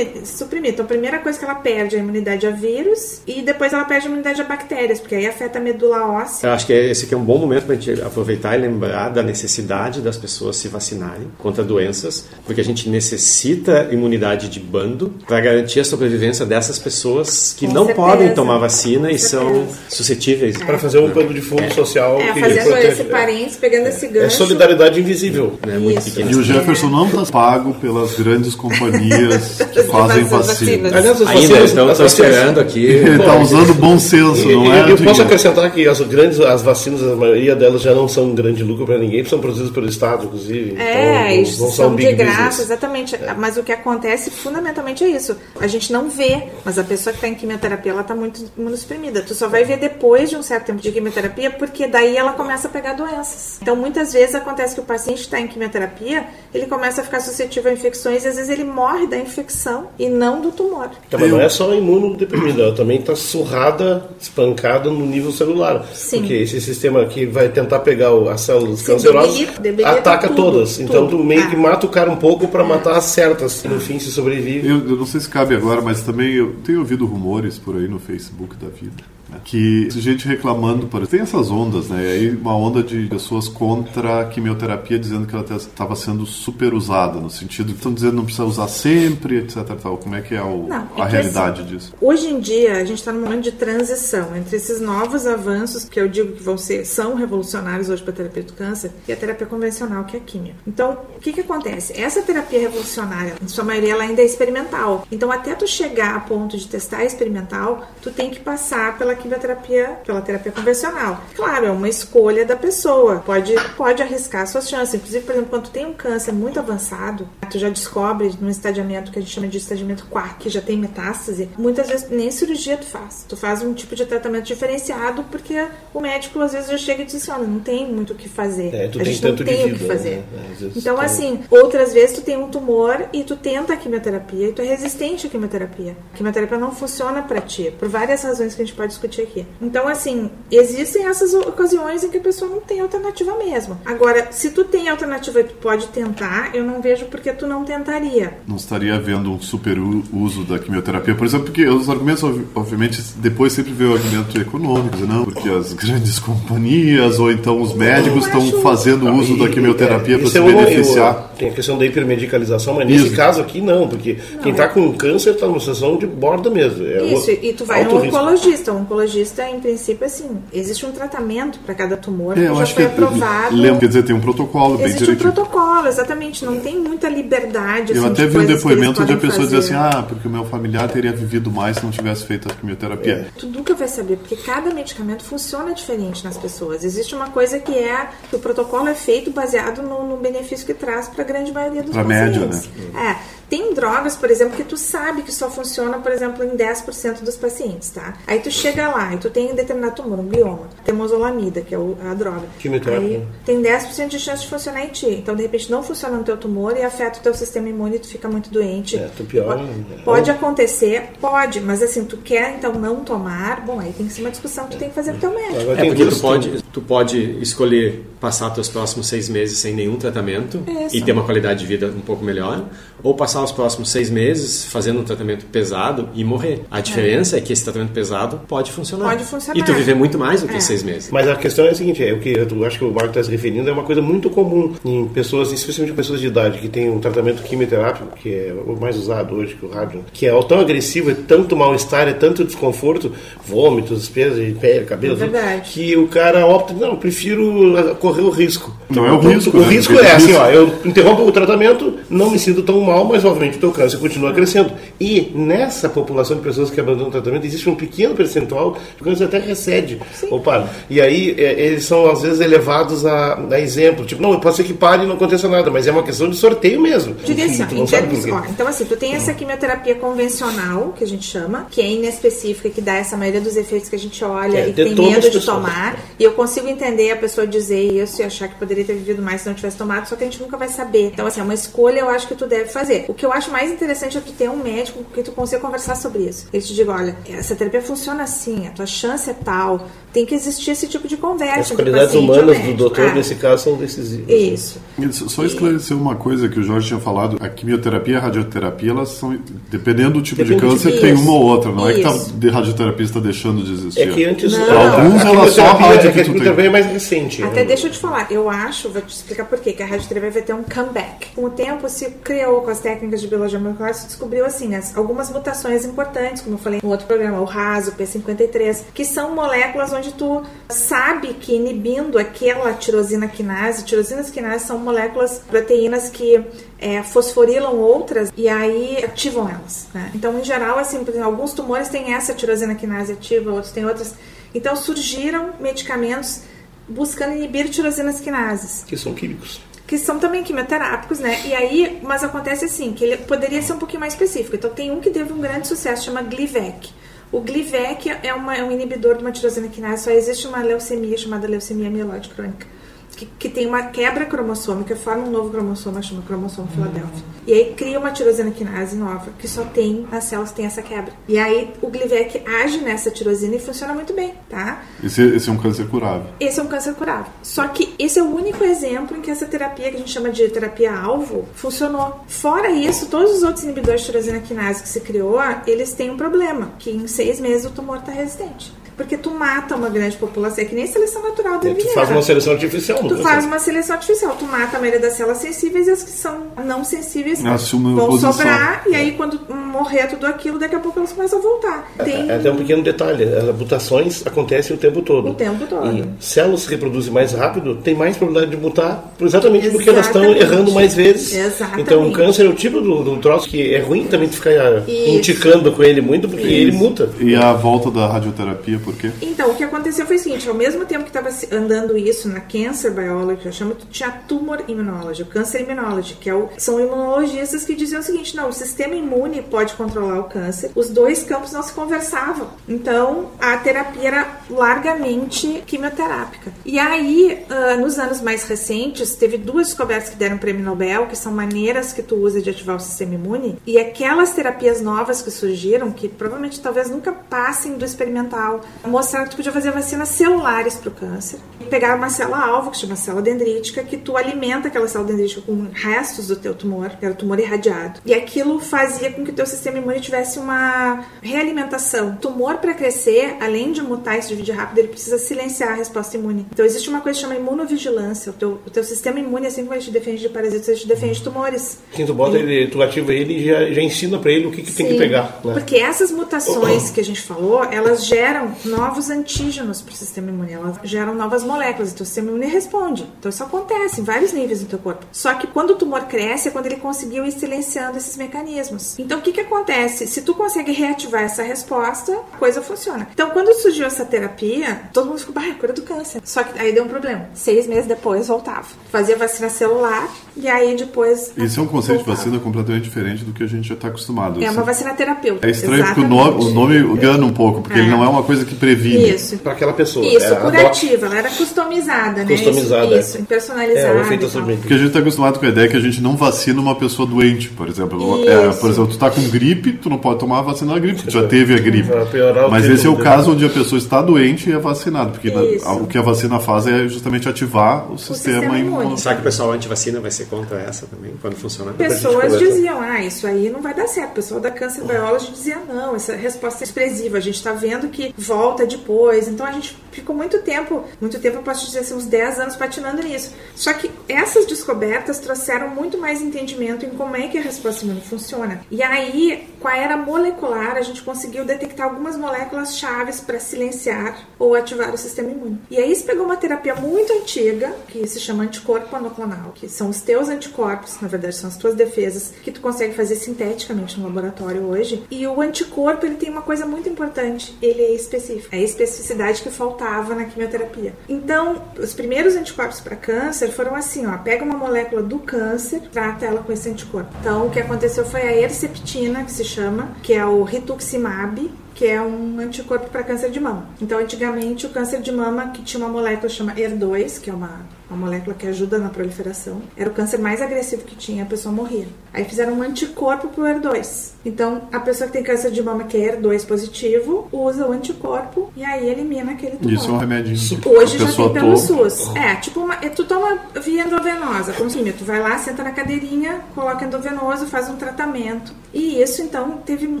suprimida. 0.24 0.68
Então, 0.68 0.84
a 0.84 0.88
primeira 0.88 1.18
coisa 1.18 1.38
que 1.38 1.44
ela 1.44 1.54
perde 1.54 1.96
é 1.96 1.98
a 1.98 2.02
imunidade 2.02 2.46
a 2.46 2.50
vírus 2.50 3.20
e 3.26 3.42
depois 3.42 3.72
ela 3.72 3.84
perde 3.84 4.06
a 4.06 4.10
imunidade 4.10 4.40
a 4.40 4.44
bactérias, 4.44 5.00
porque 5.00 5.14
aí 5.14 5.26
afeta 5.26 5.58
a 5.58 5.62
medula 5.62 6.04
óssea. 6.06 6.46
Eu 6.48 6.52
acho 6.52 6.66
que 6.66 6.72
esse 6.72 7.04
aqui 7.04 7.14
é 7.14 7.16
um 7.16 7.24
bom 7.24 7.38
momento 7.38 7.64
para 7.64 7.74
a 7.74 7.78
gente 7.78 8.00
aproveitar 8.02 8.56
e 8.56 8.60
lembrar 8.60 9.08
da 9.10 9.22
necessidade 9.22 10.00
das 10.00 10.16
pessoas 10.16 10.56
se 10.56 10.68
vacinarem 10.68 11.28
contra 11.38 11.62
doenças, 11.64 12.26
porque 12.46 12.60
a 12.60 12.64
gente 12.64 12.88
necessita 12.88 13.88
imunidade 13.90 14.48
de 14.48 14.60
bando 14.60 15.12
para 15.26 15.40
garantir 15.40 15.80
a 15.80 15.84
sobrevivência 15.84 16.44
dessas 16.46 16.78
pessoas 16.78 17.54
que 17.56 17.66
Com 17.66 17.72
não 17.72 17.86
certeza. 17.86 18.06
podem 18.08 18.34
tomar 18.34 18.58
vacina 18.58 19.08
Com 19.08 19.14
e 19.14 19.18
são 19.18 19.48
certeza. 19.54 19.78
suscetíveis. 19.88 20.58
Para 20.58 20.78
fazer 20.78 20.98
um 20.98 21.10
pano 21.10 21.32
de 21.32 21.40
fundo 21.40 21.72
social 21.72 22.20
É, 22.20 22.32
que 22.32 22.40
fazendo 22.40 22.64
protege. 22.66 22.86
esse 22.88 23.04
parênteses, 23.04 23.56
pegando 23.64 23.86
esse 23.88 24.04
É 24.04 24.08
gancho. 24.10 24.36
solidariedade 24.36 25.00
invisível. 25.00 25.54
Né, 25.66 25.78
muito. 25.78 26.20
E 26.20 26.34
o 26.34 26.42
Jefferson 26.42 26.88
não 26.88 27.06
está 27.06 27.24
pago 27.32 27.72
pelas 27.74 28.12
grandes 28.14 28.54
companhias 28.54 29.58
que 29.72 29.82
fazem 29.84 30.24
Vacinas. 30.24 30.46
vacina. 30.46 30.88
Aliás, 30.98 31.22
as 31.22 31.28
Ainda 31.28 31.60
vacinas- 31.60 31.90
estão 31.92 32.06
esperando 32.06 32.60
aqui. 32.60 32.84
Ele 32.84 33.16
está 33.20 33.36
usando 33.38 33.74
bom 33.74 33.98
senso, 33.98 34.50
E- 34.50 34.54
não 34.54 34.72
é? 34.74 34.90
eu 34.90 34.96
posso 34.98 35.22
acrescentar 35.22 35.72
que 35.72 35.88
as 35.88 36.00
grandes 36.00 36.38
as 36.40 36.60
vacinas, 36.62 37.02
a 37.02 37.16
maioria 37.16 37.56
delas 37.56 37.80
já 37.80 37.94
não 37.94 38.06
são 38.06 38.24
um 38.24 38.34
grande 38.34 38.62
lucro 38.62 38.84
para 38.84 38.98
ninguém, 38.98 39.20
porque 39.20 39.30
são 39.30 39.38
produzidas 39.40 39.72
pelo 39.72 39.88
Estado, 39.88 40.26
inclusive. 40.26 40.76
É, 40.78 41.32
então, 41.32 41.42
isso 41.42 41.62
não 41.62 41.70
são 41.70 41.96
de 41.96 42.12
graça, 42.12 42.36
business. 42.42 42.58
exatamente. 42.60 43.16
Mas 43.38 43.56
o 43.56 43.62
que 43.62 43.72
acontece 43.72 44.30
fundamentalmente 44.30 45.02
é 45.04 45.08
isso. 45.08 45.36
A 45.58 45.66
gente 45.66 45.90
não 45.92 46.08
vê, 46.10 46.42
mas 46.64 46.78
a 46.78 46.84
pessoa 46.84 47.12
que 47.12 47.18
está 47.18 47.28
em 47.28 47.34
quimioterapia, 47.34 47.92
ela 47.92 48.02
está 48.02 48.14
muito 48.14 48.44
imunossuprimida. 48.58 49.22
Tu 49.22 49.34
só 49.34 49.48
vai 49.48 49.64
ver 49.64 49.78
depois 49.78 50.28
de 50.28 50.36
um 50.36 50.42
certo 50.42 50.66
tempo 50.66 50.80
de 50.82 50.92
quimioterapia, 50.92 51.50
porque 51.50 51.86
daí 51.86 52.16
ela 52.16 52.32
começa 52.32 52.68
a 52.68 52.70
pegar 52.70 52.92
doenças. 52.94 53.53
Então, 53.62 53.76
muitas 53.76 54.12
vezes 54.12 54.34
acontece 54.34 54.74
que 54.74 54.80
o 54.80 54.84
paciente 54.84 55.20
está 55.20 55.40
em 55.40 55.46
quimioterapia, 55.48 56.26
ele 56.52 56.66
começa 56.66 57.00
a 57.00 57.04
ficar 57.04 57.20
suscetível 57.20 57.70
a 57.70 57.74
infecções 57.74 58.24
e 58.24 58.28
às 58.28 58.36
vezes 58.36 58.50
ele 58.50 58.64
morre 58.64 59.06
da 59.06 59.16
infecção 59.18 59.88
e 59.98 60.08
não 60.08 60.40
do 60.40 60.50
tumor. 60.52 60.90
Então, 61.06 61.18
mas 61.20 61.30
não 61.30 61.40
é 61.40 61.48
só 61.48 61.72
imunodeprimida, 61.74 62.62
ela 62.62 62.74
também 62.74 62.98
está 63.00 63.14
surrada, 63.16 64.08
espancada 64.20 64.90
no 64.90 65.06
nível 65.06 65.32
celular. 65.32 65.86
Sim. 65.94 66.18
Porque 66.20 66.34
esse 66.34 66.60
sistema 66.60 67.04
que 67.06 67.26
vai 67.26 67.48
tentar 67.48 67.80
pegar 67.80 68.12
o- 68.12 68.28
as 68.28 68.40
células 68.42 68.80
Sim, 68.80 68.86
cancerosas 68.86 69.34
debilita- 69.34 69.60
debilita 69.60 69.90
ataca 69.90 70.28
tudo, 70.28 70.36
todas. 70.52 70.80
Então 70.80 71.06
tudo. 71.06 71.18
tu 71.18 71.24
meio 71.24 71.48
que 71.48 71.56
Ah. 71.56 71.58
mata 71.58 71.86
o 71.86 71.88
cara 71.88 72.10
um 72.10 72.16
pouco 72.16 72.48
para 72.48 72.64
matar 72.64 72.96
as 72.96 73.04
certas. 73.04 73.64
E 73.64 73.68
no 73.68 73.80
fim 73.80 73.98
se 73.98 74.10
sobrevive. 74.10 74.68
Eu, 74.68 74.76
eu 74.88 74.96
não 74.96 75.06
sei 75.06 75.20
se 75.20 75.28
cabe 75.28 75.54
agora, 75.54 75.80
mas 75.80 76.02
também 76.02 76.32
eu 76.34 76.56
tenho 76.64 76.80
ouvido 76.80 77.06
rumores 77.06 77.58
por 77.58 77.76
aí 77.76 77.88
no 77.88 77.98
Facebook 77.98 78.56
da 78.56 78.68
vida. 78.68 79.02
Que 79.44 79.88
gente 79.90 80.26
reclamando, 80.28 80.86
por 80.86 81.06
tem 81.06 81.20
essas 81.20 81.50
ondas, 81.50 81.88
né? 81.88 82.02
E 82.04 82.10
aí 82.10 82.30
uma 82.30 82.56
onda 82.56 82.82
de 82.82 83.06
pessoas 83.06 83.48
contra 83.48 84.20
a 84.20 84.24
quimioterapia 84.26 84.98
dizendo 84.98 85.26
que 85.26 85.34
ela 85.34 85.44
estava 85.56 85.94
sendo 85.96 86.24
super 86.26 86.72
usada, 86.74 87.18
no 87.20 87.30
sentido 87.30 87.68
que 87.68 87.76
estão 87.78 87.92
dizendo 87.92 88.10
que 88.12 88.16
não 88.16 88.24
precisa 88.24 88.44
usar 88.44 88.68
sempre, 88.68 89.38
etc. 89.38 89.64
Tal. 89.82 89.96
Como 89.98 90.14
é 90.14 90.20
que 90.20 90.34
é 90.34 90.42
o- 90.42 90.66
Não, 90.68 90.88
é 90.96 91.02
a 91.02 91.06
que 91.06 91.12
realidade 91.12 91.62
assim, 91.62 91.70
disso? 91.70 91.92
Hoje 92.00 92.26
em 92.28 92.40
dia, 92.40 92.74
a 92.76 92.84
gente 92.84 92.98
está 92.98 93.12
num 93.12 93.20
momento 93.22 93.42
de 93.44 93.52
transição 93.52 94.36
entre 94.36 94.56
esses 94.56 94.80
novos 94.80 95.26
avanços, 95.26 95.84
que 95.84 95.98
eu 96.00 96.08
digo 96.08 96.32
que 96.32 96.42
vão 96.42 96.56
ser, 96.58 96.84
são 96.84 97.14
revolucionários 97.14 97.88
hoje 97.88 98.02
para 98.02 98.12
a 98.12 98.16
terapia 98.16 98.42
do 98.42 98.52
câncer, 98.52 98.90
e 99.08 99.12
a 99.12 99.16
terapia 99.16 99.46
convencional, 99.46 100.04
que 100.04 100.16
é 100.16 100.20
a 100.20 100.22
quimio. 100.22 100.54
Então, 100.66 100.98
o 101.16 101.20
que, 101.20 101.32
que 101.32 101.40
acontece? 101.40 101.98
Essa 102.00 102.22
terapia 102.22 102.60
revolucionária, 102.60 103.34
em 103.42 103.48
sua 103.48 103.64
maioria, 103.64 103.92
ela 103.92 104.04
ainda 104.04 104.22
é 104.22 104.24
experimental. 104.24 105.06
Então, 105.10 105.30
até 105.30 105.54
tu 105.54 105.66
chegar 105.66 106.14
a 106.16 106.20
ponto 106.20 106.56
de 106.56 106.66
testar 106.68 107.04
experimental, 107.04 107.84
tu 108.02 108.10
tem 108.10 108.30
que 108.30 108.40
passar 108.40 108.96
pela 108.98 109.14
quimioterapia, 109.28 109.98
pela 110.04 110.20
terapia 110.20 110.52
convencional. 110.52 111.20
Claro, 111.34 111.66
é 111.66 111.70
uma 111.70 111.88
escolha 111.88 112.44
da 112.44 112.54
pessoa. 112.56 113.16
Pode, 113.24 113.54
pode 113.76 114.02
arriscar 114.02 114.46
suas 114.46 114.68
chances. 114.68 114.94
Inclusive, 114.94 115.24
por 115.24 115.32
exemplo, 115.32 115.50
quando 115.50 115.62
tu 115.64 115.70
tem 115.70 115.86
um 115.86 115.92
câncer 115.94 116.32
muito 116.32 116.58
avançado, 116.58 117.28
tu 117.50 117.58
já 117.58 117.68
descobre 117.68 118.32
num 118.40 118.48
estadiamento 118.50 119.10
que 119.10 119.18
a 119.18 119.22
gente 119.22 119.32
chama 119.34 119.48
de 119.48 119.58
estadiamento 119.58 120.06
4, 120.10 120.36
que 120.38 120.48
já 120.48 120.60
tem 120.60 120.76
metástase, 120.78 121.48
muitas 121.56 121.88
vezes 121.88 122.08
nem 122.10 122.30
cirurgia 122.30 122.76
tu 122.76 122.86
faz. 122.86 123.24
Tu 123.28 123.36
faz 123.36 123.62
um 123.62 123.72
tipo 123.74 123.94
de 123.96 124.04
tratamento 124.06 124.44
diferenciado 124.44 125.24
porque 125.30 125.66
o 125.92 126.00
médico 126.00 126.38
às 126.40 126.52
vezes 126.52 126.70
já 126.70 126.78
chega 126.78 127.02
e 127.02 127.06
diz 127.06 127.16
assim, 127.16 127.30
olha, 127.30 127.44
não 127.48 127.60
tem 127.60 127.90
muito 127.90 128.12
o 128.12 128.16
que 128.16 128.28
fazer. 128.28 128.74
É, 128.74 128.88
tu 128.88 129.00
a 129.00 129.04
tem 129.04 129.12
gente 129.12 129.24
não 129.28 129.36
tem 129.36 129.62
o 129.64 129.66
vida, 129.68 129.78
que 129.78 129.86
fazer. 129.86 130.16
né? 130.32 130.70
Então, 130.76 130.96
tem- 130.96 131.04
assim, 131.04 131.40
outras 131.50 131.92
vezes 131.92 132.16
tu 132.16 132.22
tem 132.22 132.36
um 132.36 132.48
tumor 132.48 133.06
e 133.12 133.24
tu 133.24 133.36
tenta 133.36 133.72
a 133.72 133.76
quimioterapia 133.76 134.48
e 134.48 134.52
tu 134.52 134.62
é 134.62 134.64
resistente 134.66 135.26
à 135.26 135.30
quimioterapia. 135.30 135.96
A 136.12 136.16
quimioterapia 136.16 136.58
não 136.58 136.72
funciona 136.72 137.22
pra 137.22 137.40
ti, 137.40 137.72
por 137.78 137.88
várias 137.88 138.22
razões 138.22 138.54
que 138.54 138.62
a 138.62 138.64
gente 138.64 138.74
pode 138.74 138.88
discutir 138.88 139.03
aqui. 139.22 139.46
Então, 139.60 139.86
assim, 139.88 140.30
existem 140.50 141.06
essas 141.06 141.34
ocasiões 141.34 142.04
em 142.04 142.08
que 142.10 142.18
a 142.18 142.20
pessoa 142.20 142.50
não 142.50 142.60
tem 142.60 142.80
alternativa 142.80 143.36
mesmo. 143.36 143.78
Agora, 143.84 144.28
se 144.30 144.50
tu 144.50 144.64
tem 144.64 144.88
alternativa 144.88 145.40
e 145.40 145.44
tu 145.44 145.54
pode 145.54 145.86
tentar, 145.88 146.54
eu 146.54 146.64
não 146.64 146.80
vejo 146.80 147.06
porque 147.06 147.32
tu 147.32 147.46
não 147.46 147.64
tentaria. 147.64 148.38
Não 148.46 148.56
estaria 148.56 148.94
havendo 148.94 149.30
um 149.32 149.40
super 149.40 149.76
uso 149.78 150.44
da 150.44 150.58
quimioterapia, 150.58 151.14
por 151.14 151.26
exemplo, 151.26 151.46
porque 151.46 151.66
os 151.66 151.88
argumentos, 151.88 152.22
ob- 152.22 152.44
obviamente, 152.54 153.02
depois 153.16 153.52
sempre 153.52 153.72
vem 153.72 153.88
o 153.88 153.94
argumento 153.94 154.40
econômico, 154.40 154.96
não? 155.06 155.24
Porque 155.24 155.48
as 155.48 155.72
grandes 155.72 156.18
companhias 156.54 157.18
ou 157.18 157.30
então 157.30 157.60
os 157.60 157.74
médicos 157.74 158.26
estão 158.26 158.40
acho- 158.40 158.60
fazendo 158.62 159.10
uso 159.12 159.36
da 159.38 159.44
E- 159.46 159.50
quimioterapia 159.50 160.16
para 160.16 160.24
isso 160.26 160.32
se 160.32 160.38
é 160.38 160.42
beneficiar. 160.42 161.14
eu- 161.32 161.36
Tem 161.38 161.48
a 161.48 161.52
questão 161.52 161.76
da 161.76 161.84
hipermedicalização, 161.84 162.74
mas 162.74 162.86
nesse 162.88 163.06
Isso. 163.06 163.16
caso 163.16 163.40
aqui 163.40 163.60
não, 163.60 163.88
porque 163.88 164.16
quem 164.42 164.52
está 164.52 164.68
com 164.68 164.92
câncer 164.92 165.30
está 165.34 165.46
numa 165.46 165.58
situação 165.58 165.96
de 165.96 166.06
borda 166.06 166.48
mesmo. 166.48 166.86
É 166.86 167.02
Isso, 167.06 167.30
o- 167.30 167.34
e 167.44 167.52
tu 167.52 167.64
vai 167.64 167.84
no 167.84 167.96
oncologista. 168.02 168.72
O 168.72 168.78
oncologista, 168.94 169.48
em 169.48 169.60
princípio, 169.60 170.06
assim, 170.06 170.38
existe 170.52 170.86
um 170.86 170.92
tratamento 170.92 171.58
para 171.60 171.74
cada 171.74 171.96
tumor 171.96 172.36
É, 172.38 172.42
que 172.42 172.46
eu 172.46 172.56
já 172.56 172.62
acho 172.62 172.74
foi 172.74 172.84
que 172.86 172.90
aprovado. 172.92 173.56
lembro, 173.56 173.80
quer 173.80 173.88
dizer, 173.88 174.02
tem 174.04 174.14
um 174.14 174.20
protocolo 174.20 174.76
bem 174.76 174.86
Existe 174.86 175.02
um 175.02 175.06
direitinho. 175.06 175.32
protocolo, 175.32 175.88
exatamente. 175.88 176.44
Não 176.44 176.60
tem 176.60 176.78
muita 176.78 177.08
liberdade. 177.08 177.92
Eu 177.92 178.04
assim, 178.04 178.12
até 178.12 178.22
de 178.22 178.28
vi 178.28 178.38
um 178.38 178.46
depoimento 178.46 179.02
onde 179.02 179.12
a 179.12 179.16
pessoa 179.16 179.42
dizia 179.42 179.58
assim: 179.58 179.74
ah, 179.74 180.04
porque 180.08 180.26
o 180.26 180.30
meu 180.30 180.44
familiar 180.44 180.88
teria 180.88 181.12
vivido 181.12 181.50
mais 181.50 181.76
se 181.76 181.84
não 181.84 181.90
tivesse 181.90 182.24
feito 182.26 182.48
a 182.50 182.54
quimioterapia. 182.54 183.28
Tu 183.38 183.46
nunca 183.46 183.74
vai 183.74 183.88
saber, 183.88 184.16
porque 184.16 184.36
cada 184.36 184.72
medicamento 184.72 185.24
funciona 185.24 185.74
diferente 185.74 186.24
nas 186.24 186.36
pessoas. 186.36 186.84
Existe 186.84 187.14
uma 187.14 187.28
coisa 187.30 187.58
que 187.58 187.76
é 187.76 188.08
que 188.30 188.36
o 188.36 188.38
protocolo 188.38 188.88
é 188.88 188.94
feito 188.94 189.30
baseado 189.30 189.82
no, 189.82 190.06
no 190.06 190.16
benefício 190.16 190.64
que 190.66 190.74
traz 190.74 191.08
para 191.08 191.22
a 191.22 191.26
grande 191.26 191.52
maioria 191.52 191.82
dos 191.82 191.92
Pra 191.92 192.04
média, 192.04 192.46
pacientes. 192.46 192.70
É. 192.96 193.16
Tem 193.54 193.72
drogas, 193.72 194.16
por 194.16 194.32
exemplo, 194.32 194.56
que 194.56 194.64
tu 194.64 194.76
sabe 194.76 195.22
que 195.22 195.32
só 195.32 195.48
funciona, 195.48 195.98
por 196.00 196.10
exemplo, 196.10 196.42
em 196.42 196.56
10% 196.56 197.22
dos 197.22 197.36
pacientes, 197.36 197.88
tá? 197.88 198.14
Aí 198.26 198.40
tu 198.40 198.50
chega 198.50 198.88
lá 198.88 199.14
e 199.14 199.16
tu 199.18 199.30
tem 199.30 199.52
um 199.52 199.54
determinado 199.54 199.94
tumor, 199.94 200.18
um 200.18 200.26
glioma, 200.26 200.68
temozolamida, 200.84 201.60
que 201.60 201.72
é 201.72 201.78
a 201.78 202.14
droga. 202.14 202.42
Quimioterapia. 202.58 203.18
Aí 203.18 203.26
tem 203.44 203.62
10% 203.62 204.08
de 204.08 204.18
chance 204.18 204.42
de 204.42 204.48
funcionar 204.48 204.84
em 204.84 204.88
ti. 204.88 205.06
Então, 205.06 205.36
de 205.36 205.42
repente, 205.42 205.70
não 205.70 205.84
funciona 205.84 206.16
no 206.16 206.24
teu 206.24 206.36
tumor 206.36 206.76
e 206.76 206.82
afeta 206.82 207.20
o 207.20 207.22
teu 207.22 207.32
sistema 207.32 207.68
imune 207.68 207.94
e 207.94 207.98
tu 208.00 208.08
fica 208.08 208.26
muito 208.28 208.50
doente. 208.50 208.96
É, 208.96 209.08
tu 209.16 209.22
piora, 209.22 209.58
Pode- 209.58 209.62
né? 209.62 210.02
Pode 210.04 210.30
acontecer, 210.32 211.10
pode, 211.20 211.60
mas 211.60 211.80
assim, 211.80 212.04
tu 212.04 212.16
quer 212.16 212.56
então 212.58 212.72
não 212.72 213.04
tomar, 213.04 213.60
bom, 213.64 213.78
aí 213.78 213.92
tem 213.92 214.08
que 214.08 214.12
ser 214.12 214.22
uma 214.22 214.32
discussão 214.32 214.64
que 214.64 214.72
tu 214.72 214.78
tem 214.78 214.88
que 214.88 214.96
fazer 214.96 215.12
com 215.12 215.18
o 215.18 215.20
teu 215.20 215.32
médico. 215.32 215.70
É 215.76 215.84
porque 215.84 216.06
tu 216.06 216.18
pode, 216.18 216.62
tu 216.72 216.80
pode 216.80 217.38
escolher 217.40 218.04
passar 218.20 218.50
teus 218.50 218.68
próximos 218.68 219.06
seis 219.06 219.28
meses 219.28 219.58
sem 219.58 219.74
nenhum 219.74 219.96
tratamento 219.96 220.60
Isso. 220.86 220.96
e 220.96 221.02
ter 221.04 221.12
uma 221.12 221.22
qualidade 221.24 221.60
de 221.60 221.66
vida 221.66 221.86
um 221.86 222.00
pouco 222.00 222.24
melhor, 222.24 222.64
ou 223.02 223.14
passar 223.14 223.42
os 223.42 223.52
próximos 223.52 223.90
seis 223.90 224.08
meses 224.10 224.64
fazendo 224.64 225.00
um 225.00 225.04
tratamento 225.04 225.44
pesado 225.46 226.08
e 226.14 226.24
morrer. 226.24 226.62
A 226.70 226.80
diferença 226.80 227.36
é, 227.36 227.40
que 227.40 227.52
esse 227.52 227.62
tratamento 227.64 227.92
pesado 227.92 228.40
pode 228.48 228.70
funcionar. 228.72 229.10
Pode 229.10 229.24
funcionar. 229.24 229.58
E 229.58 229.62
tu 229.62 229.72
viver 229.74 229.94
muito 229.94 230.18
mais 230.18 230.42
do 230.42 230.48
que 230.48 230.56
É. 230.56 230.60
seis 230.60 230.82
meses. 230.82 231.10
Mas 231.10 231.28
a 231.28 231.36
questão 231.36 231.64
é 231.66 231.70
a 231.70 231.74
seguinte, 231.74 232.02
é 232.02 232.12
o 232.12 232.18
que 232.20 232.30
eu 232.30 232.64
acho 232.64 232.78
que 232.78 232.84
o 232.84 232.90
Marco 232.92 233.08
está 233.10 233.22
se 233.22 233.30
referindo 233.30 233.68
é 233.68 233.72
uma 233.72 233.82
coisa 233.82 234.00
muito 234.00 234.30
comum 234.30 234.72
em 234.84 235.06
pessoas, 235.08 235.52
especialmente 235.52 235.94
pessoas 235.94 236.20
de 236.20 236.26
idade 236.26 236.58
que 236.58 236.68
têm 236.68 236.90
um 236.90 236.98
tratamento 236.98 237.42
quimioterápico, 237.42 238.16
que 238.16 238.28
é 238.32 238.54
o 238.66 238.76
mais 238.80 238.96
usado 238.96 239.34
hoje 239.34 239.54
que 239.54 239.64
o 239.66 239.68
rádio, 239.68 240.04
que 240.12 240.26
é 240.26 240.42
tão 240.44 240.60
agressivo, 240.60 241.10
é 241.10 241.14
tanto 241.14 241.56
mal-estar, 241.56 242.08
é 242.08 242.12
tanto 242.12 242.44
desconforto, 242.44 243.12
vômitos, 243.46 244.08
perda 244.08 244.44
de 244.44 244.52
pele, 244.52 244.84
cabelo, 244.84 245.18
É 245.22 245.60
que 245.60 245.96
o 245.96 246.06
cara 246.08 246.46
opta, 246.46 246.72
não, 246.74 246.88
eu 246.88 246.96
prefiro 246.96 247.74
correr 248.00 248.22
o 248.22 248.30
risco. 248.30 248.74
Não 248.90 249.06
é 249.06 249.12
o 249.12 249.18
risco, 249.18 249.56
O 249.56 249.60
né? 249.60 249.68
risco 249.68 249.92
é 249.94 250.12
assim, 250.12 250.34
ó, 250.34 250.48
eu 250.50 250.72
interrompo 250.84 251.22
o 251.22 251.32
tratamento, 251.32 251.94
não 252.08 252.30
me 252.30 252.38
sinto 252.38 252.62
tão 252.62 252.83
mal, 252.84 253.04
mas 253.04 253.24
obviamente 253.24 253.56
o 253.56 253.60
teu 253.60 253.72
câncer 253.72 253.98
continua 253.98 254.32
crescendo. 254.32 254.72
E 255.00 255.32
nessa 255.34 255.88
população 255.88 256.36
de 256.36 256.42
pessoas 256.42 256.70
que 256.70 256.80
abandonam 256.80 257.08
o 257.08 257.12
tratamento, 257.12 257.44
existe 257.46 257.68
um 257.68 257.74
pequeno 257.74 258.14
percentual 258.14 258.76
que 258.96 259.02
câncer 259.04 259.24
até 259.24 259.38
recede. 259.38 260.00
Ou 260.30 260.40
para. 260.40 260.68
E 260.88 261.00
aí 261.00 261.34
é, 261.38 261.52
eles 261.60 261.84
são 261.84 262.10
às 262.10 262.22
vezes 262.22 262.40
elevados 262.40 263.04
a, 263.06 263.38
a 263.50 263.60
exemplo. 263.60 264.04
Tipo, 264.04 264.22
não, 264.22 264.38
pode 264.38 264.56
ser 264.56 264.64
que 264.64 264.74
pare 264.74 265.04
e 265.04 265.06
não 265.06 265.14
aconteça 265.16 265.48
nada, 265.48 265.70
mas 265.70 265.86
é 265.86 265.90
uma 265.90 266.02
questão 266.02 266.28
de 266.28 266.36
sorteio 266.36 266.80
mesmo. 266.80 267.14
Diria 267.24 267.46
assim, 267.46 267.64
Tu 267.66 267.74
não 267.74 267.86
termos, 267.86 268.26
ó, 268.26 268.42
então 268.48 268.66
assim, 268.68 268.84
tu 268.84 268.96
tem 268.96 269.14
essa 269.14 269.32
quimioterapia 269.32 269.94
convencional, 269.94 270.92
que 270.96 271.04
a 271.04 271.06
gente 271.06 271.24
chama, 271.26 271.66
que 271.70 271.80
é 271.80 271.90
inespecífica, 271.90 272.68
que 272.70 272.80
dá 272.80 272.94
essa 272.94 273.16
maioria 273.16 273.40
dos 273.40 273.56
efeitos 273.56 273.88
que 273.88 273.96
a 273.96 273.98
gente 273.98 274.22
olha 274.24 274.58
É, 274.58 274.68
e 274.68 274.72
tem 274.72 274.94
medo 274.94 275.20
de 275.20 275.30
pessoas. 275.30 275.44
tomar. 275.44 275.98
E 276.18 276.24
eu 276.24 276.32
consigo 276.32 276.68
entender 276.68 277.10
a 277.12 277.16
pessoa 277.16 277.46
dizer 277.46 277.80
isso 277.80 278.20
e 278.20 278.24
achar 278.24 278.48
que 278.48 278.54
poderia 278.56 278.84
ter 278.84 278.94
vivido 278.94 279.22
mais 279.22 279.40
se 279.42 279.48
não 279.48 279.54
tivesse 279.54 279.76
tomado, 279.76 280.08
só 280.08 280.16
que 280.16 280.24
a 280.24 280.26
gente 280.26 280.40
nunca 280.40 280.56
vai 280.56 280.68
saber. 280.68 281.06
Então, 281.06 281.26
assim, 281.26 281.40
é 281.40 281.42
uma 281.42 281.54
escolha 281.54 282.00
eu 282.00 282.08
acho 282.08 282.26
que 282.28 282.34
tu 282.34 282.46
deve 282.46 282.66
fazer. 282.74 283.04
O 283.08 283.14
que 283.14 283.24
eu 283.24 283.32
acho 283.32 283.50
mais 283.50 283.70
interessante 283.70 284.18
é 284.18 284.20
tu 284.20 284.32
ter 284.32 284.50
um 284.50 284.56
médico 284.62 285.02
com 285.02 285.14
que 285.14 285.22
tu 285.22 285.32
consiga 285.32 285.60
conversar 285.62 285.94
sobre 285.96 286.24
isso. 286.24 286.46
Ele 286.52 286.62
te 286.62 286.74
diga, 286.74 286.92
olha, 286.92 287.16
essa 287.28 287.54
terapia 287.56 287.80
funciona 287.80 288.24
assim, 288.24 288.66
a 288.66 288.70
tua 288.70 288.86
chance 288.86 289.30
é 289.30 289.32
tal, 289.32 289.88
tem 290.12 290.26
que 290.26 290.34
existir 290.34 290.72
esse 290.72 290.86
tipo 290.86 291.08
de 291.08 291.16
conversa. 291.16 291.60
As 291.60 291.70
qualidades 291.70 292.06
paciente 292.08 292.30
humanas 292.30 292.58
do 292.58 292.74
doutor, 292.74 293.06
Ah, 293.08 293.14
nesse 293.14 293.34
caso, 293.36 293.64
são 293.64 293.76
decisivas. 293.76 294.28
Isso. 294.28 294.78
Isso, 294.98 295.28
Só 295.30 295.44
esclarecer 295.44 295.96
uma 295.96 296.14
coisa 296.16 296.48
que 296.48 296.58
o 296.60 296.62
Jorge 296.62 296.88
tinha 296.88 297.00
falado: 297.00 297.36
a 297.40 297.48
quimioterapia 297.48 298.14
e 298.14 298.16
a 298.16 298.20
radioterapia, 298.20 298.90
elas 298.90 299.08
são, 299.10 299.36
dependendo 299.70 300.10
do 300.14 300.22
tipo 300.22 300.42
Depende 300.42 300.60
de 300.60 300.66
câncer, 300.68 300.90
tipo. 300.90 301.00
tem 301.02 301.14
Isso. 301.14 301.22
uma 301.22 301.32
ou 301.32 301.42
outra. 301.44 301.70
Não 301.72 301.88
é 301.88 301.94
que 301.94 302.02
tá, 302.02 302.10
Isso. 302.14 302.32
de 302.32 302.48
radioterapia 302.50 303.04
está 303.04 303.20
deixando 303.20 303.62
de 303.64 303.72
existir. 303.72 304.00
É 304.02 304.06
que 304.12 304.24
antes. 304.24 304.52
Não. 304.52 304.62
a- 304.62 304.66
Pra 304.66 305.02
alguns, 305.02 305.22
a 305.24 305.28
ela 305.28 305.48
só 305.48 305.62
quimioterapia- 305.74 305.86
rádio 305.86 305.98
é 305.98 305.98
que 305.98 306.00
que 306.02 306.08
a 306.08 306.10
tu 306.10 306.14
tem. 306.14 306.24
quimioterapia 306.24 306.64
é 306.66 306.70
mais 306.70 306.86
recente. 306.86 307.42
Até 307.42 307.60
né? 307.60 307.64
deixa 307.64 307.86
eu 307.88 307.90
te 307.92 307.98
falar, 307.98 308.26
eu 308.30 308.48
acho, 308.50 308.88
vou 308.88 309.02
te 309.02 309.14
explicar 309.14 309.44
por 309.46 309.58
quê, 309.58 309.72
que 309.72 309.82
a 309.82 309.86
radioterapia 309.86 310.30
vai 310.30 310.42
ter 310.42 310.52
um 310.54 310.62
comeback. 310.62 311.28
Com 311.34 311.44
o 311.44 311.50
tempo 311.50 311.88
se 311.88 312.08
criou 312.22 312.63
com 312.64 312.70
as 312.70 312.80
técnicas 312.80 313.20
de 313.20 313.28
biologia 313.28 313.58
molecular, 313.58 313.94
se 313.94 314.06
descobriu 314.06 314.44
assim, 314.44 314.74
as, 314.74 314.96
algumas 314.96 315.30
mutações 315.30 315.84
importantes, 315.84 316.42
como 316.42 316.56
eu 316.56 316.58
falei 316.58 316.80
no 316.82 316.88
outro 316.88 317.06
programa, 317.06 317.40
o 317.40 317.44
RAS, 317.44 317.88
o 317.88 317.92
P53, 317.92 318.84
que 318.92 319.04
são 319.04 319.34
moléculas 319.34 319.92
onde 319.92 320.12
tu 320.12 320.42
sabe 320.68 321.34
que 321.34 321.54
inibindo 321.54 322.18
aquela 322.18 322.72
tirosina 322.74 323.28
quinase, 323.28 323.84
tirosinas 323.84 324.30
quinase 324.30 324.64
são 324.64 324.78
moléculas, 324.78 325.40
proteínas 325.48 326.08
que 326.08 326.44
é, 326.78 327.02
fosforilam 327.02 327.76
outras 327.76 328.32
e 328.36 328.48
aí 328.48 329.04
ativam 329.04 329.48
elas. 329.48 329.88
né? 329.94 330.10
Então, 330.14 330.38
em 330.38 330.44
geral, 330.44 330.78
assim, 330.78 331.04
por 331.04 331.10
exemplo, 331.10 331.28
alguns 331.28 331.52
tumores 331.52 331.88
têm 331.88 332.14
essa 332.14 332.34
tirosina 332.34 332.74
quinase 332.74 333.12
ativa, 333.12 333.50
outros 333.52 333.72
têm 333.72 333.84
outras. 333.84 334.14
Então, 334.54 334.74
surgiram 334.74 335.54
medicamentos 335.60 336.42
buscando 336.88 337.34
inibir 337.34 337.68
tirosinas 337.70 338.20
quinases 338.20 338.84
Que 338.86 338.96
são 338.96 339.14
químicos. 339.14 339.60
Que 339.86 339.98
são 339.98 340.18
também 340.18 340.42
quimioterápicos, 340.42 341.18
né? 341.18 341.46
E 341.46 341.54
aí, 341.54 341.98
mas 342.02 342.24
acontece 342.24 342.64
assim, 342.64 342.92
que 342.92 343.04
ele 343.04 343.16
poderia 343.18 343.60
ser 343.60 343.74
um 343.74 343.78
pouquinho 343.78 344.00
mais 344.00 344.14
específico. 344.14 344.56
Então 344.56 344.70
tem 344.70 344.90
um 344.90 345.00
que 345.00 345.10
teve 345.10 345.32
um 345.32 345.38
grande 345.40 345.68
sucesso, 345.68 346.04
chama 346.04 346.22
Glivec. 346.22 346.90
O 347.30 347.40
Glivec 347.40 348.08
é, 348.22 348.32
uma- 348.32 348.56
é 348.56 348.62
um 348.62 348.70
inibidor 348.70 349.16
de 349.16 349.20
uma 349.22 349.32
tirosina 349.32 349.68
quinase, 349.68 350.04
só 350.04 350.10
existe 350.10 350.46
uma 350.46 350.58
leucemia 350.62 351.16
chamada 351.18 351.46
leucemia 351.48 351.90
mieloide 351.90 352.28
crônica. 352.28 352.66
Que, 353.14 353.26
que 353.26 353.48
tem 353.48 353.66
uma 353.66 353.82
quebra 353.84 354.24
cromossômica, 354.24 354.96
forma 354.96 355.24
um 355.24 355.30
novo 355.30 355.50
cromossomo, 355.50 356.02
chama 356.02 356.22
cromossomo 356.22 356.68
Filadélfia. 356.68 357.24
E 357.46 357.52
aí 357.52 357.74
cria 357.74 357.98
uma 357.98 358.10
tirosina 358.10 358.50
quinase 358.50 358.96
nova, 358.96 359.30
que 359.38 359.46
só 359.46 359.64
tem 359.64 360.06
nas 360.10 360.24
células 360.24 360.52
tem 360.52 360.66
essa 360.66 360.82
quebra. 360.82 361.12
E 361.28 361.38
aí 361.38 361.72
o 361.82 361.88
Glivec 361.88 362.42
age 362.46 362.78
nessa 362.78 363.10
tirosina 363.10 363.56
e 363.56 363.58
funciona 363.58 363.92
muito 363.92 364.14
bem, 364.14 364.34
tá? 364.48 364.82
Esse, 365.02 365.22
esse 365.22 365.48
é 365.48 365.52
um 365.52 365.58
câncer 365.58 365.88
curável. 365.88 366.26
Esse 366.40 366.58
é 366.58 366.62
um 366.62 366.66
câncer 366.66 366.94
curável. 366.94 367.30
Só 367.42 367.68
que 367.68 367.94
esse 367.98 368.18
é 368.18 368.22
o 368.22 368.34
único 368.34 368.64
exemplo 368.64 369.16
em 369.16 369.20
que 369.20 369.30
essa 369.30 369.46
terapia, 369.46 369.90
que 369.90 369.96
a 369.96 369.98
gente 369.98 370.10
chama 370.10 370.30
de 370.30 370.48
terapia-alvo, 370.48 371.46
funcionou. 371.54 372.24
Fora 372.26 372.70
isso, 372.70 373.06
todos 373.06 373.32
os 373.32 373.42
outros 373.42 373.64
inibidores 373.64 374.00
de 374.00 374.06
tirosina 374.06 374.40
quinase 374.40 374.82
que 374.82 374.88
se 374.88 375.00
criou, 375.00 375.38
eles 375.66 375.92
têm 375.92 376.10
um 376.10 376.16
problema, 376.16 376.72
que 376.78 376.90
em 376.90 377.06
seis 377.06 377.40
meses 377.40 377.66
o 377.66 377.70
tumor 377.70 377.98
está 377.98 378.12
resistente. 378.12 378.72
Porque 378.96 379.16
tu 379.16 379.30
mata 379.30 379.74
uma 379.74 379.88
grande 379.88 380.16
população, 380.16 380.62
é 380.62 380.66
que 380.66 380.74
nem 380.74 380.86
seleção 380.86 381.22
natural 381.22 381.58
do 381.58 381.68
É, 381.68 381.74
Tu 381.74 381.88
faz 381.94 382.10
uma 382.10 382.22
seleção 382.22 382.52
artificial. 382.52 382.98
Tu 382.98 383.14
é? 383.14 383.18
faz 383.18 383.44
uma 383.44 383.58
seleção 383.58 383.96
artificial, 383.96 384.36
tu 384.38 384.44
mata 384.44 384.76
a 384.76 384.80
maioria 384.80 385.00
das 385.00 385.14
células 385.14 385.38
sensíveis 385.38 385.86
e 385.88 385.90
as 385.90 386.02
que 386.02 386.10
são 386.10 386.38
não 386.64 386.84
sensíveis 386.84 387.44
Assume 387.44 387.94
vão 387.94 388.06
posição. 388.06 388.32
sobrar, 388.32 388.84
e 388.86 388.94
aí 388.94 389.12
quando 389.12 389.40
morrer 389.52 390.06
tudo 390.06 390.26
aquilo, 390.26 390.58
daqui 390.58 390.74
a 390.76 390.78
pouco 390.78 390.98
elas 390.98 391.12
começam 391.12 391.38
a 391.38 391.42
voltar. 391.42 391.92
Tem 392.04 392.30
É, 392.30 392.36
Até 392.36 392.50
um 392.50 392.56
pequeno 392.56 392.82
detalhe, 392.82 393.24
as 393.24 393.56
mutações 393.56 394.24
acontecem 394.26 394.76
o 394.76 394.78
tempo 394.78 395.02
todo. 395.02 395.30
O 395.30 395.34
tempo 395.34 395.66
todo. 395.66 395.86
E 395.96 396.04
células 396.20 396.60
se 396.60 396.70
reproduzem 396.70 397.12
mais 397.12 397.32
rápido, 397.32 397.76
tem 397.76 397.94
mais 397.94 398.16
probabilidade 398.16 398.56
de 398.56 398.62
mutar, 398.62 399.12
exatamente 399.20 399.70
porque 399.70 399.88
elas 399.90 400.06
estão 400.06 400.22
Exatamente. 400.24 400.52
errando 400.52 400.72
mais 400.72 400.94
vezes. 400.94 401.34
Exatamente. 401.34 401.80
Então 401.82 402.08
o 402.08 402.12
câncer 402.12 402.46
é 402.46 402.48
o 402.48 402.54
tipo 402.54 402.80
do, 402.80 403.02
do 403.02 403.16
troço 403.18 403.48
que 403.48 403.74
é 403.74 403.80
ruim 403.80 404.04
também 404.06 404.28
tu 404.28 404.36
ficar 404.36 404.52
Isso. 404.86 405.08
indicando 405.10 405.72
com 405.72 405.82
ele 405.82 406.00
muito, 406.00 406.28
porque 406.28 406.46
ele 406.46 406.72
muta. 406.72 407.08
E 407.20 407.34
a 407.34 407.52
volta 407.52 407.90
da 407.90 408.06
radioterapia, 408.06 408.78
por 408.84 408.94
quê? 408.96 409.10
Então, 409.22 409.50
o 409.50 409.54
que 409.54 409.64
aconteceu 409.64 410.06
foi 410.06 410.16
o 410.16 410.18
seguinte: 410.18 410.48
ao 410.48 410.54
mesmo 410.54 410.84
tempo 410.84 411.04
que 411.04 411.10
estava 411.10 411.30
andando 411.52 411.96
isso 411.96 412.28
na 412.28 412.40
Cancer 412.40 412.92
Biology, 412.92 413.46
eu 413.46 413.52
chamo, 413.52 413.74
tinha 413.90 414.10
Tumor 414.10 414.64
Immunology, 414.68 415.22
o 415.22 415.26
Cancer 415.26 415.62
Immunology, 415.62 416.14
que 416.14 416.28
é 416.28 416.34
o, 416.34 416.48
são 416.58 416.78
imunologistas 416.80 417.64
que 417.64 417.74
diziam 417.74 418.00
o 418.00 418.04
seguinte: 418.04 418.36
não, 418.36 418.48
o 418.48 418.52
sistema 418.52 418.94
imune 418.94 419.42
pode 419.42 419.74
controlar 419.74 420.20
o 420.20 420.24
câncer, 420.24 420.70
os 420.74 420.90
dois 420.90 421.22
campos 421.22 421.52
não 421.52 421.62
se 421.62 421.72
conversavam. 421.72 422.48
Então, 422.68 423.30
a 423.40 423.56
terapia 423.56 424.08
era 424.08 424.40
largamente 424.50 425.62
quimioterápica. 425.66 426.52
E 426.64 426.78
aí, 426.78 427.44
ah, 427.48 427.76
nos 427.76 427.98
anos 427.98 428.20
mais 428.20 428.44
recentes, 428.44 429.14
teve 429.16 429.38
duas 429.38 429.68
descobertas 429.68 430.10
que 430.10 430.16
deram 430.16 430.38
prêmio 430.38 430.64
Nobel, 430.64 431.06
que 431.06 431.16
são 431.16 431.32
maneiras 431.32 431.92
que 431.92 432.02
tu 432.02 432.16
usa 432.16 432.40
de 432.40 432.50
ativar 432.50 432.76
o 432.76 432.80
sistema 432.80 433.14
imune, 433.14 433.58
e 433.66 433.78
aquelas 433.78 434.32
terapias 434.32 434.80
novas 434.80 435.22
que 435.22 435.30
surgiram, 435.30 435.90
que 435.90 436.08
provavelmente 436.08 436.60
talvez 436.60 436.90
nunca 436.90 437.12
passem 437.12 437.74
do 437.74 437.84
experimental, 437.84 438.60
mostraram 438.84 439.26
que 439.26 439.32
tu 439.32 439.36
podia 439.36 439.52
fazer 439.52 439.70
vacinas 439.70 440.08
celulares 440.08 440.76
para 440.76 440.88
o 440.88 440.92
câncer. 440.92 441.38
Pegar 441.70 441.96
uma 441.96 442.08
célula-alvo, 442.08 442.70
que 442.70 442.76
se 442.76 442.82
chama 442.82 442.96
célula 442.96 443.22
dendrítica, 443.22 443.82
que 443.82 443.96
tu 443.96 444.16
alimenta 444.16 444.68
aquela 444.68 444.86
célula 444.86 445.10
dendrítica 445.10 445.40
com 445.42 445.68
restos 445.72 446.28
do 446.28 446.36
teu 446.36 446.54
tumor, 446.54 446.90
que 446.90 447.04
era 447.04 447.14
o 447.14 447.16
tumor 447.16 447.38
irradiado. 447.38 448.00
E 448.04 448.14
aquilo 448.14 448.60
fazia 448.60 449.10
com 449.10 449.24
que 449.24 449.30
o 449.30 449.34
teu 449.34 449.46
sistema 449.46 449.78
imune 449.78 450.00
tivesse 450.00 450.38
uma 450.38 451.04
realimentação. 451.22 452.10
O 452.10 452.16
tumor, 452.16 452.58
para 452.58 452.74
crescer, 452.74 453.36
além 453.40 453.72
de 453.72 453.82
mutar 453.82 454.18
e 454.18 454.22
se 454.22 454.28
dividir 454.28 454.54
rápido, 454.54 454.78
ele 454.78 454.88
precisa 454.88 455.18
silenciar 455.18 455.72
a 455.72 455.74
resposta 455.74 456.16
imune. 456.16 456.46
Então, 456.52 456.64
existe 456.64 456.88
uma 456.88 457.00
coisa 457.00 457.18
que 457.18 457.26
chama 457.26 457.38
imunovigilância. 457.38 458.30
O 458.30 458.34
teu, 458.34 458.60
o 458.66 458.70
teu 458.70 458.84
sistema 458.84 459.18
imune, 459.18 459.46
assim 459.46 459.62
como 459.62 459.74
ele 459.74 459.82
te 459.82 459.90
defende 459.90 460.20
de 460.20 460.28
parasitas, 460.28 460.68
ele 460.68 460.78
te 460.78 460.88
defende 460.88 461.14
de 461.14 461.22
tumores. 461.22 461.78
Quem 461.92 462.06
tu 462.06 462.14
bota 462.14 462.36
ele, 462.36 462.68
tu 462.68 462.82
ativa 462.82 463.12
ele 463.12 463.34
e 463.34 463.46
já, 463.46 463.70
já 463.70 463.82
ensina 463.82 464.18
pra 464.18 464.30
ele 464.30 464.46
o 464.46 464.50
que, 464.50 464.62
que 464.62 464.72
tem 464.72 464.86
que 464.86 464.92
Sim, 464.92 464.98
pegar. 464.98 465.40
Né? 465.44 465.52
Porque 465.52 465.76
essas 465.76 466.10
mutações 466.10 466.90
que 466.92 467.00
a 467.00 467.04
gente 467.04 467.20
falou, 467.20 467.64
elas 467.64 468.06
geram 468.06 468.52
novos 468.64 469.10
antígenos 469.10 469.80
para 469.82 469.92
o 469.92 469.96
sistema 469.96 470.30
imune, 470.30 470.52
elas 470.52 470.76
geram 470.84 471.14
novas 471.14 471.42
moléculas, 471.44 471.92
então 471.92 472.02
o 472.02 472.06
sistema 472.06 472.30
imune 472.30 472.46
responde. 472.46 473.06
Então 473.18 473.28
isso 473.30 473.42
acontece 473.42 474.00
em 474.00 474.04
vários 474.04 474.32
níveis 474.32 474.60
no 474.62 474.66
teu 474.66 474.78
corpo. 474.78 475.04
Só 475.12 475.34
que 475.34 475.46
quando 475.46 475.70
o 475.70 475.74
tumor 475.76 476.02
cresce 476.02 476.48
é 476.48 476.50
quando 476.50 476.66
ele 476.66 476.76
conseguiu 476.76 477.24
ir 477.24 477.32
silenciando 477.32 477.96
esses 477.98 478.16
mecanismos. 478.16 478.98
Então 478.98 479.18
o 479.18 479.22
que 479.22 479.32
que 479.32 479.40
acontece? 479.40 480.06
Se 480.06 480.22
tu 480.22 480.34
consegue 480.34 480.72
reativar 480.72 481.22
essa 481.22 481.42
resposta, 481.42 482.12
a 482.32 482.36
coisa 482.38 482.62
funciona. 482.62 483.08
Então 483.12 483.30
quando 483.30 483.52
surgiu 483.60 483.86
essa 483.86 484.04
terapia, 484.04 484.82
todo 484.92 485.06
mundo 485.06 485.18
ficou, 485.18 485.34
bah, 485.34 485.46
é 485.46 485.52
cura 485.52 485.72
do 485.72 485.82
câncer. 485.82 486.20
Só 486.24 486.42
que 486.42 486.58
aí 486.58 486.72
deu 486.72 486.84
um 486.84 486.88
problema. 486.88 487.28
Seis 487.34 487.66
meses 487.66 487.86
depois 487.86 488.28
voltava. 488.28 488.66
Fazia 488.90 489.16
vacina 489.16 489.48
celular 489.48 490.08
e 490.36 490.48
aí 490.48 490.76
depois. 490.76 491.32
Isso 491.36 491.60
é 491.60 491.62
um 491.62 491.66
conceito 491.66 491.98
voltava. 491.98 492.16
de 492.16 492.24
vacina 492.24 492.38
completamente 492.40 492.84
diferente 492.84 493.24
do 493.24 493.32
que 493.32 493.42
a 493.42 493.46
gente 493.46 493.68
já 493.68 493.74
está 493.74 493.88
acostumado. 493.88 494.40
É 494.40 494.44
Isso- 494.44 494.52
uma 494.54 494.62
vacina 494.62 494.94
terapêutica. 494.94 495.46
É 495.46 495.50
estranho 495.50 495.84
porque 495.84 496.00
o 496.00 496.08
nome, 496.08 496.44
o 496.44 496.50
nome 496.50 496.78
engana 496.78 497.24
um 497.26 497.32
pouco, 497.32 497.62
porque 497.62 497.78
É. 497.78 497.82
ele 497.82 497.90
não 497.90 498.02
é 498.04 498.08
uma 498.08 498.22
coisa 498.22 498.44
que 498.44 498.53
previne. 498.54 499.10
Isso. 499.10 499.38
Para 499.38 499.52
aquela 499.52 499.72
pessoa. 499.72 500.06
Isso, 500.06 500.26
é, 500.26 500.36
curativa. 500.36 501.06
Ela 501.06 501.18
era 501.18 501.30
customizada, 501.30 502.24
né? 502.24 502.36
Customizada, 502.36 502.98
Isso, 502.98 503.16
isso 503.18 503.26
personalizada. 503.26 503.88
É, 503.98 504.16
o 504.16 504.28
sobre- 504.28 504.56
Porque 504.56 504.74
a 504.74 504.76
gente 504.78 504.88
está 504.88 504.98
acostumado 505.00 505.38
com 505.38 505.46
a 505.46 505.48
ideia 505.48 505.68
que 505.68 505.76
a 505.76 505.80
gente 505.80 506.00
não 506.00 506.16
vacina 506.16 506.60
uma 506.60 506.74
pessoa 506.74 507.06
doente, 507.08 507.48
por 507.50 507.68
exemplo. 507.68 508.20
Isso. 508.20 508.28
É, 508.30 508.52
por 508.52 508.70
exemplo, 508.70 508.86
tu 508.90 508.98
tá 508.98 509.10
com 509.10 509.22
gripe, 509.28 509.72
tu 509.72 509.88
não 509.90 509.98
pode 509.98 510.20
tomar 510.20 510.38
a 510.38 510.42
vacina 510.42 510.74
da 510.74 510.78
gripe, 510.78 511.02
tu 511.02 511.10
já 511.10 511.26
teve 511.26 511.54
a 511.54 511.58
gripe. 511.58 511.88
O 511.90 512.50
Mas 512.50 512.64
esse 512.66 512.86
é 512.86 512.90
o 512.90 512.96
caso 512.96 513.32
onde 513.32 513.44
a 513.44 513.48
pessoa 513.48 513.78
está 513.78 514.00
doente 514.02 514.48
e 514.48 514.52
é 514.52 514.58
vacinada, 514.58 515.10
porque 515.10 515.30
na- 515.30 515.72
o 515.74 515.86
que 515.86 515.98
a 515.98 516.02
vacina 516.02 516.38
faz 516.38 516.66
é 516.66 516.86
justamente 516.88 517.28
ativar 517.28 517.90
o, 517.92 517.98
sistema, 517.98 518.38
sistema 518.40 518.58
imune. 518.58 518.98
Será 518.98 519.14
que 519.14 519.20
o 519.20 519.24
pessoal 519.24 519.52
anti-vacina 519.52 520.00
vai 520.00 520.10
ser 520.10 520.26
contra 520.26 520.58
essa 520.60 520.86
também, 520.86 521.12
quando 521.20 521.34
funcionar? 521.36 521.72
Pessoas 521.72 522.38
diziam, 522.38 522.80
ah, 522.80 523.00
isso 523.04 523.26
aí 523.26 523.50
não 523.50 523.60
vai 523.60 523.74
dar 523.74 523.86
certo. 523.86 524.10
O 524.12 524.14
pessoal 524.14 524.40
da 524.40 524.50
Cancer 524.50 524.84
Biology 524.84 525.30
dizia, 525.32 525.58
não, 525.68 525.94
essa 525.96 526.14
resposta 526.14 526.62
é 526.62 526.64
expressiva. 526.64 527.18
A 527.18 527.20
gente 527.20 527.34
está 527.36 527.52
vendo 527.52 527.88
que 527.88 528.14
volta 528.16 528.43
depois. 528.52 529.28
Então 529.28 529.46
a 529.46 529.52
gente 529.52 529.76
ficou 529.90 530.14
muito 530.14 530.40
tempo, 530.40 530.84
muito 531.00 531.18
tempo, 531.20 531.38
eu 531.38 531.42
posso 531.42 531.66
dizer 531.66 531.80
assim, 531.80 531.94
uns 531.94 532.06
10 532.06 532.40
anos 532.40 532.56
patinando 532.56 533.02
nisso. 533.02 533.32
Só 533.54 533.72
que 533.72 533.90
essas 534.08 534.46
descobertas 534.46 535.18
trouxeram 535.18 535.70
muito 535.70 535.96
mais 535.96 536.20
entendimento 536.20 536.84
em 536.84 536.90
como 536.90 537.16
é 537.16 537.28
que 537.28 537.38
a 537.38 537.42
resposta 537.42 537.84
imune 537.84 538.00
funciona. 538.00 538.60
E 538.70 538.82
aí, 538.82 539.48
com 539.60 539.68
a 539.68 539.76
era 539.76 539.96
molecular, 539.96 540.76
a 540.76 540.82
gente 540.82 541.02
conseguiu 541.02 541.44
detectar 541.44 541.86
algumas 541.86 542.16
moléculas 542.16 542.76
chaves 542.76 543.20
para 543.20 543.38
silenciar 543.38 544.28
ou 544.38 544.54
ativar 544.54 544.92
o 544.92 544.98
sistema 544.98 545.30
imune. 545.30 545.60
E 545.70 545.78
aí 545.78 545.94
se 545.94 546.02
pegou 546.02 546.24
uma 546.24 546.36
terapia 546.36 546.74
muito 546.74 547.12
antiga, 547.12 547.74
que 547.88 548.06
se 548.06 548.20
chama 548.20 548.44
anticorpo 548.44 548.94
monoclonal, 548.94 549.52
que 549.54 549.68
são 549.68 549.88
os 549.88 550.00
teus 550.00 550.28
anticorpos, 550.28 551.00
na 551.00 551.08
verdade 551.08 551.36
são 551.36 551.48
as 551.48 551.56
tuas 551.56 551.74
defesas, 551.74 552.32
que 552.42 552.50
tu 552.50 552.60
consegue 552.60 552.94
fazer 552.94 553.16
sinteticamente 553.16 553.98
no 553.98 554.06
laboratório 554.06 554.64
hoje. 554.64 555.04
E 555.10 555.26
o 555.26 555.40
anticorpo, 555.40 556.04
ele 556.04 556.16
tem 556.16 556.30
uma 556.30 556.42
coisa 556.42 556.66
muito 556.66 556.88
importante, 556.88 557.56
ele 557.62 557.82
é 557.82 557.94
específico. 557.94 558.33
É 558.50 558.56
a 558.56 558.62
especificidade 558.62 559.42
que 559.42 559.50
faltava 559.50 560.14
na 560.14 560.24
quimioterapia. 560.24 560.94
Então, 561.08 561.62
os 561.78 561.94
primeiros 561.94 562.34
anticorpos 562.34 562.80
para 562.80 562.96
câncer 562.96 563.50
foram 563.50 563.74
assim, 563.74 564.06
ó, 564.06 564.16
pega 564.18 564.44
uma 564.44 564.56
molécula 564.56 565.02
do 565.02 565.18
câncer, 565.18 565.80
trata 565.92 566.26
ela 566.26 566.42
com 566.42 566.52
esse 566.52 566.68
anticorpo. 566.68 567.14
Então, 567.20 567.46
o 567.46 567.50
que 567.50 567.60
aconteceu 567.60 568.04
foi 568.04 568.22
a 568.22 568.36
herceptina, 568.36 569.24
que 569.24 569.32
se 569.32 569.44
chama, 569.44 569.92
que 570.02 570.12
é 570.12 570.24
o 570.24 570.42
rituximab, 570.42 571.50
que 571.74 571.86
é 571.86 572.00
um 572.00 572.38
anticorpo 572.38 572.88
para 572.88 573.02
câncer 573.02 573.30
de 573.30 573.40
mama. 573.40 573.68
Então, 573.80 573.98
antigamente, 573.98 574.66
o 574.66 574.70
câncer 574.70 575.00
de 575.00 575.10
mama, 575.10 575.48
que 575.50 575.62
tinha 575.62 575.84
uma 575.84 575.92
molécula 575.92 576.28
chamada 576.28 576.60
ER2, 576.60 577.20
que 577.20 577.28
é 577.28 577.34
uma, 577.34 577.60
uma 577.88 578.06
molécula 578.06 578.34
que 578.34 578.46
ajuda 578.46 578.78
na 578.78 578.88
proliferação, 578.88 579.60
era 579.76 579.90
o 579.90 579.92
câncer 579.92 580.18
mais 580.18 580.40
agressivo 580.40 580.84
que 580.84 580.96
tinha, 580.96 581.22
a 581.22 581.26
pessoa 581.26 581.54
morria. 581.54 581.86
Aí 582.12 582.24
fizeram 582.24 582.54
um 582.54 582.62
anticorpo 582.62 583.28
pro 583.28 583.44
ER2. 583.44 584.12
Então, 584.24 584.62
a 584.72 584.80
pessoa 584.80 585.06
que 585.06 585.12
tem 585.12 585.22
câncer 585.22 585.50
de 585.50 585.62
mama 585.62 585.84
que 585.84 585.96
é 585.96 586.16
ER2 586.16 586.46
positivo, 586.46 587.28
usa 587.30 587.66
o 587.66 587.72
anticorpo 587.72 588.50
e 588.56 588.64
aí 588.64 588.88
elimina 588.88 589.32
aquele 589.32 589.56
tumor. 589.56 589.72
Isso 589.72 589.90
é 589.90 589.92
um 589.92 589.98
remedinho. 589.98 590.60
Hoje 590.64 590.98
já 590.98 591.12
tem 591.12 591.32
pelo 591.32 591.56
SUS. 591.56 592.14
É, 592.16 592.36
tipo, 592.36 592.60
uma, 592.60 592.74
é, 592.74 592.88
tu 592.88 593.04
toma 593.04 593.38
via 593.62 593.84
endovenosa, 593.84 594.52
como 594.52 594.70
químio. 594.70 594.94
Tu 594.96 595.04
vai 595.04 595.20
lá, 595.20 595.36
senta 595.38 595.62
na 595.62 595.72
cadeirinha, 595.72 596.40
coloca 596.54 596.84
endovenoso, 596.84 597.46
faz 597.46 597.68
um 597.68 597.76
tratamento. 597.76 598.52
E 598.72 599.00
isso, 599.00 599.22
então, 599.22 599.58
teve, 599.58 600.00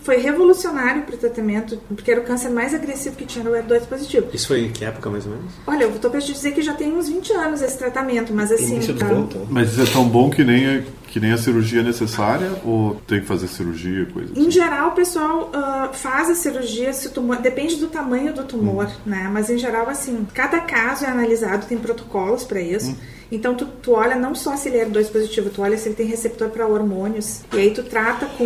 foi 0.00 0.18
revolucionário 0.18 1.02
pro 1.02 1.16
tratamento, 1.16 1.78
porque 1.88 2.10
era 2.10 2.20
o 2.20 2.24
câncer 2.24 2.50
mais 2.50 2.74
agressivo 2.74 3.16
que 3.16 3.24
tinha 3.24 3.44
no 3.44 3.52
ER2 3.52 3.86
positivo. 3.86 4.28
Isso 4.32 4.48
foi 4.48 4.66
em 4.66 4.70
que 4.70 4.84
época, 4.84 5.08
mais 5.08 5.24
ou 5.26 5.32
menos? 5.32 5.52
Olha, 5.66 5.84
eu 5.84 5.98
tô 5.98 6.10
pra 6.10 6.20
te 6.20 6.32
dizer 6.32 6.52
que 6.52 6.62
já 6.62 6.74
tem 6.74 6.92
uns 6.92 7.08
20 7.08 7.32
anos 7.32 7.59
esse 7.62 7.76
tratamento, 7.78 8.32
mas 8.32 8.50
assim... 8.52 8.74
Início 8.76 8.94
tá- 8.94 9.06
então. 9.12 9.46
Mas 9.48 9.72
isso 9.72 9.82
é 9.82 9.86
tão 9.86 10.08
bom 10.08 10.30
que 10.30 10.42
nem, 10.44 10.66
a- 10.66 10.82
que 11.08 11.18
nem 11.20 11.32
a 11.32 11.38
cirurgia 11.38 11.82
necessária 11.82 12.50
ou 12.64 12.94
tem 13.06 13.20
que 13.20 13.26
fazer 13.26 13.48
cirurgia, 13.48 14.06
coisa 14.06 14.32
assim? 14.32 14.46
Em 14.46 14.50
geral, 14.50 14.88
o 14.88 14.92
pessoal 14.92 15.50
ah, 15.52 15.90
faz 15.92 16.30
a 16.30 16.34
cirurgia 16.34 16.92
se 16.92 17.08
o 17.08 17.10
tumor. 17.10 17.36
Depende 17.38 17.76
do 17.76 17.88
tamanho 17.88 18.32
do 18.32 18.44
tumor, 18.44 18.88
né? 19.04 19.28
Mas 19.32 19.50
em 19.50 19.58
geral, 19.58 19.88
assim, 19.88 20.26
cada 20.34 20.60
caso 20.60 21.04
é 21.04 21.08
analisado, 21.08 21.66
tem 21.66 21.78
protocolos 21.78 22.44
para 22.44 22.60
isso. 22.60 22.94
Então, 23.32 23.54
tu, 23.54 23.64
tu 23.80 23.92
olha 23.92 24.16
não 24.16 24.34
só 24.34 24.56
se 24.56 24.68
ele 24.68 24.78
é 24.78 24.84
2 24.84 25.08
positivo, 25.08 25.50
tu 25.50 25.62
olha 25.62 25.78
se 25.78 25.88
ele 25.88 25.94
tem 25.94 26.04
receptor 26.06 26.48
para 26.48 26.66
hormônios. 26.66 27.42
E 27.54 27.58
aí, 27.58 27.70
tu 27.70 27.84
trata 27.84 28.26
com 28.26 28.44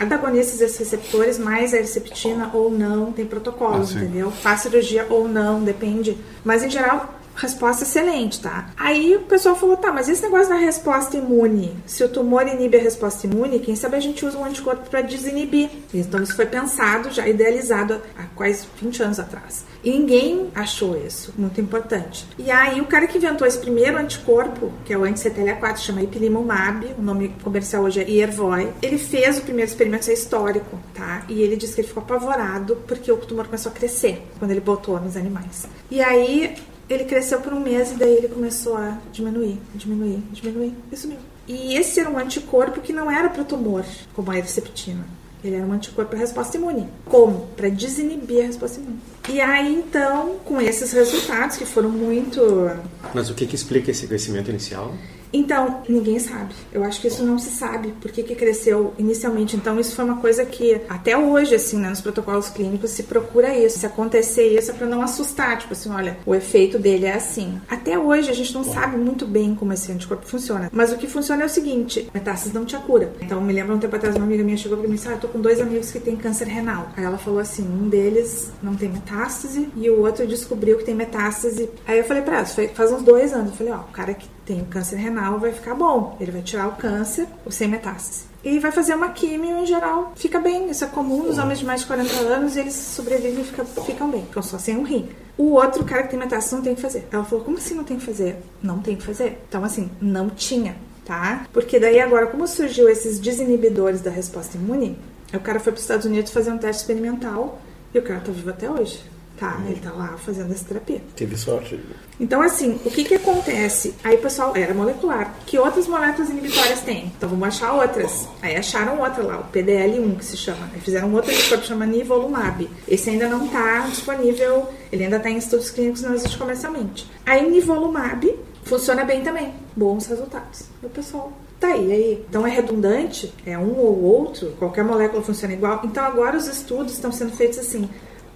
antagonistas 0.00 0.58
desses 0.60 0.78
receptores, 0.78 1.38
mais 1.38 1.74
a 1.74 1.78
herceptina 1.78 2.50
ou 2.54 2.70
não, 2.70 3.10
tem 3.12 3.26
protocolos, 3.26 3.94
Ah, 3.94 3.98
entendeu? 3.98 4.30
Faz 4.30 4.60
cirurgia 4.60 5.06
ou 5.10 5.26
não, 5.28 5.62
depende. 5.62 6.16
Mas 6.44 6.62
em 6.62 6.70
geral, 6.70 7.20
resposta 7.34 7.84
excelente, 7.84 8.40
tá? 8.40 8.70
Aí 8.76 9.16
o 9.16 9.20
pessoal 9.20 9.56
falou, 9.56 9.76
tá, 9.76 9.92
mas 9.92 10.08
esse 10.08 10.22
negócio 10.22 10.48
da 10.48 10.56
resposta 10.56 11.16
imune, 11.16 11.76
se 11.86 12.04
o 12.04 12.08
tumor 12.08 12.46
inibe 12.46 12.76
a 12.76 12.82
resposta 12.82 13.26
imune, 13.26 13.58
quem 13.58 13.76
sabe 13.76 13.96
a 13.96 14.00
gente 14.00 14.24
usa 14.24 14.38
um 14.38 14.44
anticorpo 14.44 14.88
para 14.88 15.00
desinibir. 15.00 15.70
Então 15.92 16.22
isso 16.22 16.36
foi 16.36 16.46
pensado, 16.46 17.10
já 17.10 17.26
idealizado 17.26 18.00
há 18.16 18.24
quase 18.34 18.66
20 18.80 19.02
anos 19.02 19.18
atrás. 19.18 19.64
E 19.82 19.90
ninguém 19.90 20.50
achou 20.54 20.96
isso, 20.96 21.32
muito 21.36 21.60
importante. 21.60 22.26
E 22.38 22.50
aí 22.50 22.80
o 22.80 22.86
cara 22.86 23.06
que 23.06 23.18
inventou 23.18 23.46
esse 23.46 23.58
primeiro 23.58 23.98
anticorpo, 23.98 24.72
que 24.84 24.92
é 24.92 24.98
o 24.98 25.04
anti-CTLA4, 25.04 25.78
chama 25.78 26.02
ipilimumab, 26.02 26.94
o 26.98 27.02
nome 27.02 27.34
comercial 27.42 27.82
hoje 27.82 28.00
é 28.00 28.08
Yervoy, 28.08 28.72
ele 28.80 28.98
fez 28.98 29.38
o 29.38 29.42
primeiro 29.42 29.70
experimento, 29.70 30.02
isso 30.02 30.10
é 30.10 30.14
histórico, 30.14 30.78
tá? 30.94 31.24
E 31.28 31.42
ele 31.42 31.56
disse 31.56 31.74
que 31.74 31.80
ele 31.80 31.88
ficou 31.88 32.02
apavorado 32.02 32.76
porque 32.86 33.10
o 33.10 33.16
tumor 33.16 33.46
começou 33.46 33.72
a 33.72 33.74
crescer 33.74 34.22
quando 34.38 34.50
ele 34.50 34.60
botou 34.60 35.00
nos 35.00 35.16
animais. 35.16 35.66
E 35.90 36.00
aí 36.00 36.54
ele 36.92 37.04
cresceu 37.04 37.40
por 37.40 37.52
um 37.52 37.60
mês 37.60 37.92
e 37.92 37.94
daí 37.94 38.16
ele 38.16 38.28
começou 38.28 38.76
a 38.76 38.98
diminuir, 39.12 39.58
diminuir, 39.74 40.22
diminuir 40.32 40.74
e 40.90 40.96
sumiu. 40.96 41.18
E 41.46 41.74
esse 41.74 41.98
era 41.98 42.08
um 42.08 42.18
anticorpo 42.18 42.80
que 42.80 42.92
não 42.92 43.10
era 43.10 43.28
para 43.28 43.44
tumor, 43.44 43.84
como 44.14 44.30
a 44.30 44.38
herceptina. 44.38 45.04
Ele 45.44 45.56
era 45.56 45.66
um 45.66 45.72
anticorpo 45.72 46.10
para 46.10 46.20
resposta 46.20 46.56
imune. 46.56 46.88
Como? 47.04 47.48
Para 47.56 47.68
desinibir 47.68 48.44
a 48.44 48.46
resposta 48.46 48.80
imune. 48.80 49.00
E 49.28 49.40
aí, 49.40 49.74
então, 49.74 50.36
com 50.44 50.60
esses 50.60 50.92
resultados, 50.92 51.56
que 51.56 51.66
foram 51.66 51.90
muito 51.90 52.70
Mas 53.12 53.28
o 53.28 53.34
que, 53.34 53.46
que 53.46 53.56
explica 53.56 53.90
esse 53.90 54.06
crescimento 54.06 54.50
inicial? 54.50 54.94
Então, 55.32 55.82
ninguém 55.88 56.18
sabe. 56.18 56.54
Eu 56.72 56.84
acho 56.84 57.00
que 57.00 57.08
isso 57.08 57.24
não 57.24 57.38
se 57.38 57.50
sabe. 57.50 57.94
Por 58.00 58.10
que, 58.10 58.22
que 58.22 58.34
cresceu 58.34 58.92
inicialmente? 58.98 59.56
Então, 59.56 59.80
isso 59.80 59.94
foi 59.94 60.04
uma 60.04 60.16
coisa 60.16 60.44
que, 60.44 60.80
até 60.88 61.16
hoje, 61.16 61.54
assim, 61.54 61.78
né, 61.78 61.88
nos 61.88 62.00
protocolos 62.00 62.50
clínicos, 62.50 62.90
se 62.90 63.04
procura 63.04 63.56
isso. 63.56 63.78
Se 63.78 63.86
acontecer 63.86 64.48
isso, 64.48 64.70
é 64.70 64.74
pra 64.74 64.86
não 64.86 65.02
assustar. 65.02 65.58
Tipo 65.58 65.72
assim, 65.72 65.90
olha, 65.90 66.18
o 66.26 66.34
efeito 66.34 66.78
dele 66.78 67.06
é 67.06 67.14
assim. 67.14 67.60
Até 67.68 67.98
hoje, 67.98 68.30
a 68.30 68.34
gente 68.34 68.52
não 68.52 68.62
sabe 68.62 68.96
muito 68.96 69.26
bem 69.26 69.54
como 69.54 69.72
esse 69.72 69.90
anticorpo 69.90 70.26
funciona. 70.26 70.70
Mas 70.72 70.92
o 70.92 70.98
que 70.98 71.06
funciona 71.06 71.42
é 71.42 71.46
o 71.46 71.48
seguinte: 71.48 72.10
metástase 72.12 72.54
não 72.54 72.64
te 72.64 72.76
cura. 72.78 73.12
Então, 73.20 73.40
me 73.40 73.52
lembro 73.52 73.74
um 73.74 73.78
tempo 73.78 73.94
atrás, 73.96 74.16
uma 74.16 74.24
amiga 74.24 74.44
minha 74.44 74.56
chegou 74.56 74.76
pra 74.76 74.86
mim 74.86 74.94
e 74.94 74.96
disse: 74.96 75.08
Ah, 75.08 75.12
eu 75.12 75.20
tô 75.20 75.28
com 75.28 75.40
dois 75.40 75.60
amigos 75.60 75.90
que 75.90 76.00
têm 76.00 76.16
câncer 76.16 76.46
renal. 76.46 76.88
Aí 76.96 77.04
ela 77.04 77.18
falou 77.18 77.40
assim: 77.40 77.62
um 77.62 77.88
deles 77.88 78.50
não 78.62 78.74
tem 78.74 78.88
metástase 78.88 79.68
e 79.76 79.88
o 79.88 80.00
outro 80.00 80.26
descobriu 80.26 80.76
que 80.76 80.84
tem 80.84 80.94
metástase. 80.94 81.70
Aí 81.86 81.98
eu 81.98 82.04
falei 82.04 82.22
pra 82.22 82.38
ela: 82.38 82.46
faz 82.74 82.92
uns 82.92 83.02
dois 83.02 83.32
anos. 83.32 83.50
Eu 83.50 83.56
falei: 83.56 83.72
Ó, 83.72 83.78
o 83.78 83.92
cara 83.92 84.14
que 84.14 84.28
tem 84.52 84.64
câncer 84.66 84.96
renal 84.96 85.38
vai 85.38 85.50
ficar 85.50 85.74
bom. 85.74 86.16
Ele 86.20 86.30
vai 86.30 86.42
tirar 86.42 86.68
o 86.68 86.72
câncer, 86.72 87.26
o 87.44 87.50
sem 87.50 87.68
metástase. 87.68 88.24
E 88.44 88.58
vai 88.58 88.70
fazer 88.70 88.94
uma 88.94 89.08
químio 89.10 89.58
em 89.58 89.66
geral, 89.66 90.12
fica 90.14 90.38
bem. 90.38 90.68
Isso 90.68 90.84
é 90.84 90.88
comum 90.88 91.22
nos 91.22 91.38
homens 91.38 91.60
de 91.60 91.64
mais 91.64 91.80
de 91.80 91.86
40 91.86 92.14
anos, 92.20 92.56
eles 92.56 92.74
sobrevivem 92.74 93.40
e 93.40 93.44
ficam, 93.44 93.64
ficam 93.64 94.10
bem, 94.10 94.26
ficam 94.26 94.42
só 94.42 94.58
sem 94.58 94.76
um 94.76 94.82
rim. 94.82 95.08
O 95.38 95.52
outro 95.52 95.84
cara 95.84 96.02
que 96.02 96.10
tem 96.10 96.18
metástase 96.18 96.54
não 96.54 96.62
tem 96.62 96.74
que 96.74 96.82
fazer. 96.82 97.08
Ela 97.10 97.24
falou: 97.24 97.44
como 97.44 97.56
assim 97.56 97.74
não 97.74 97.84
tem 97.84 97.96
que 97.96 98.04
fazer? 98.04 98.42
Não 98.62 98.80
tem 98.80 98.96
que 98.96 99.04
fazer. 99.04 99.42
Então, 99.48 99.64
assim, 99.64 99.90
não 100.00 100.28
tinha, 100.28 100.76
tá? 101.04 101.46
Porque 101.52 101.80
daí 101.80 102.00
agora, 102.00 102.26
como 102.26 102.46
surgiu 102.46 102.88
esses 102.88 103.18
desinibidores 103.18 104.02
da 104.02 104.10
resposta 104.10 104.58
imune, 104.58 104.98
o 105.32 105.40
cara 105.40 105.60
foi 105.60 105.72
para 105.72 105.78
os 105.78 105.84
Estados 105.84 106.04
Unidos 106.04 106.30
fazer 106.30 106.50
um 106.50 106.58
teste 106.58 106.82
experimental 106.82 107.58
e 107.94 107.98
o 107.98 108.02
cara 108.02 108.20
tá 108.20 108.30
vivo 108.30 108.50
até 108.50 108.70
hoje. 108.70 109.02
Tá, 109.42 109.60
ele 109.66 109.80
tá 109.80 109.90
lá 109.90 110.16
fazendo 110.18 110.52
essa 110.52 110.64
terapia. 110.66 111.00
Teve 111.16 111.36
sorte. 111.36 111.76
Então, 112.20 112.40
assim, 112.40 112.78
o 112.84 112.90
que 112.90 113.02
que 113.02 113.16
acontece? 113.16 113.92
Aí 114.04 114.16
pessoal, 114.16 114.52
era 114.54 114.72
molecular. 114.72 115.34
Que 115.44 115.58
outras 115.58 115.88
moléculas 115.88 116.30
inibitórias 116.30 116.80
tem? 116.82 117.06
Então 117.06 117.28
vamos 117.28 117.48
achar 117.48 117.72
outras. 117.72 118.28
Aí 118.40 118.54
acharam 118.54 119.00
outra 119.00 119.20
lá, 119.24 119.40
o 119.40 119.52
PDL1 119.52 120.16
que 120.16 120.24
se 120.24 120.36
chama. 120.36 120.70
Aí 120.72 120.80
fizeram 120.80 121.08
um 121.08 121.14
outro 121.14 121.32
anticorpo 121.32 121.62
que 121.62 121.68
chama 121.68 121.84
Nivolumab. 121.84 122.70
Esse 122.86 123.10
ainda 123.10 123.28
não 123.28 123.48
tá 123.48 123.80
disponível, 123.90 124.68
ele 124.92 125.02
ainda 125.02 125.18
tá 125.18 125.28
em 125.28 125.38
estudos 125.38 125.72
clínicos, 125.72 126.02
não 126.02 126.14
existe 126.14 126.38
comercialmente. 126.38 127.10
Aí 127.26 127.50
Nivolumab 127.50 128.32
funciona 128.62 129.04
bem 129.04 129.24
também. 129.24 129.52
Bons 129.74 130.06
resultados. 130.06 130.66
E 130.80 130.86
o 130.86 130.88
pessoal 130.88 131.32
Tá 131.58 131.68
aí, 131.68 131.92
aí. 131.92 132.24
Então 132.28 132.44
é 132.44 132.50
redundante? 132.50 133.32
É 133.46 133.56
um 133.56 133.76
ou 133.76 134.02
outro? 134.02 134.52
Qualquer 134.58 134.82
molécula 134.84 135.22
funciona 135.22 135.54
igual? 135.54 135.80
Então 135.84 136.04
agora 136.04 136.36
os 136.36 136.48
estudos 136.48 136.92
estão 136.92 137.12
sendo 137.12 137.32
feitos 137.32 137.56
assim. 137.56 137.88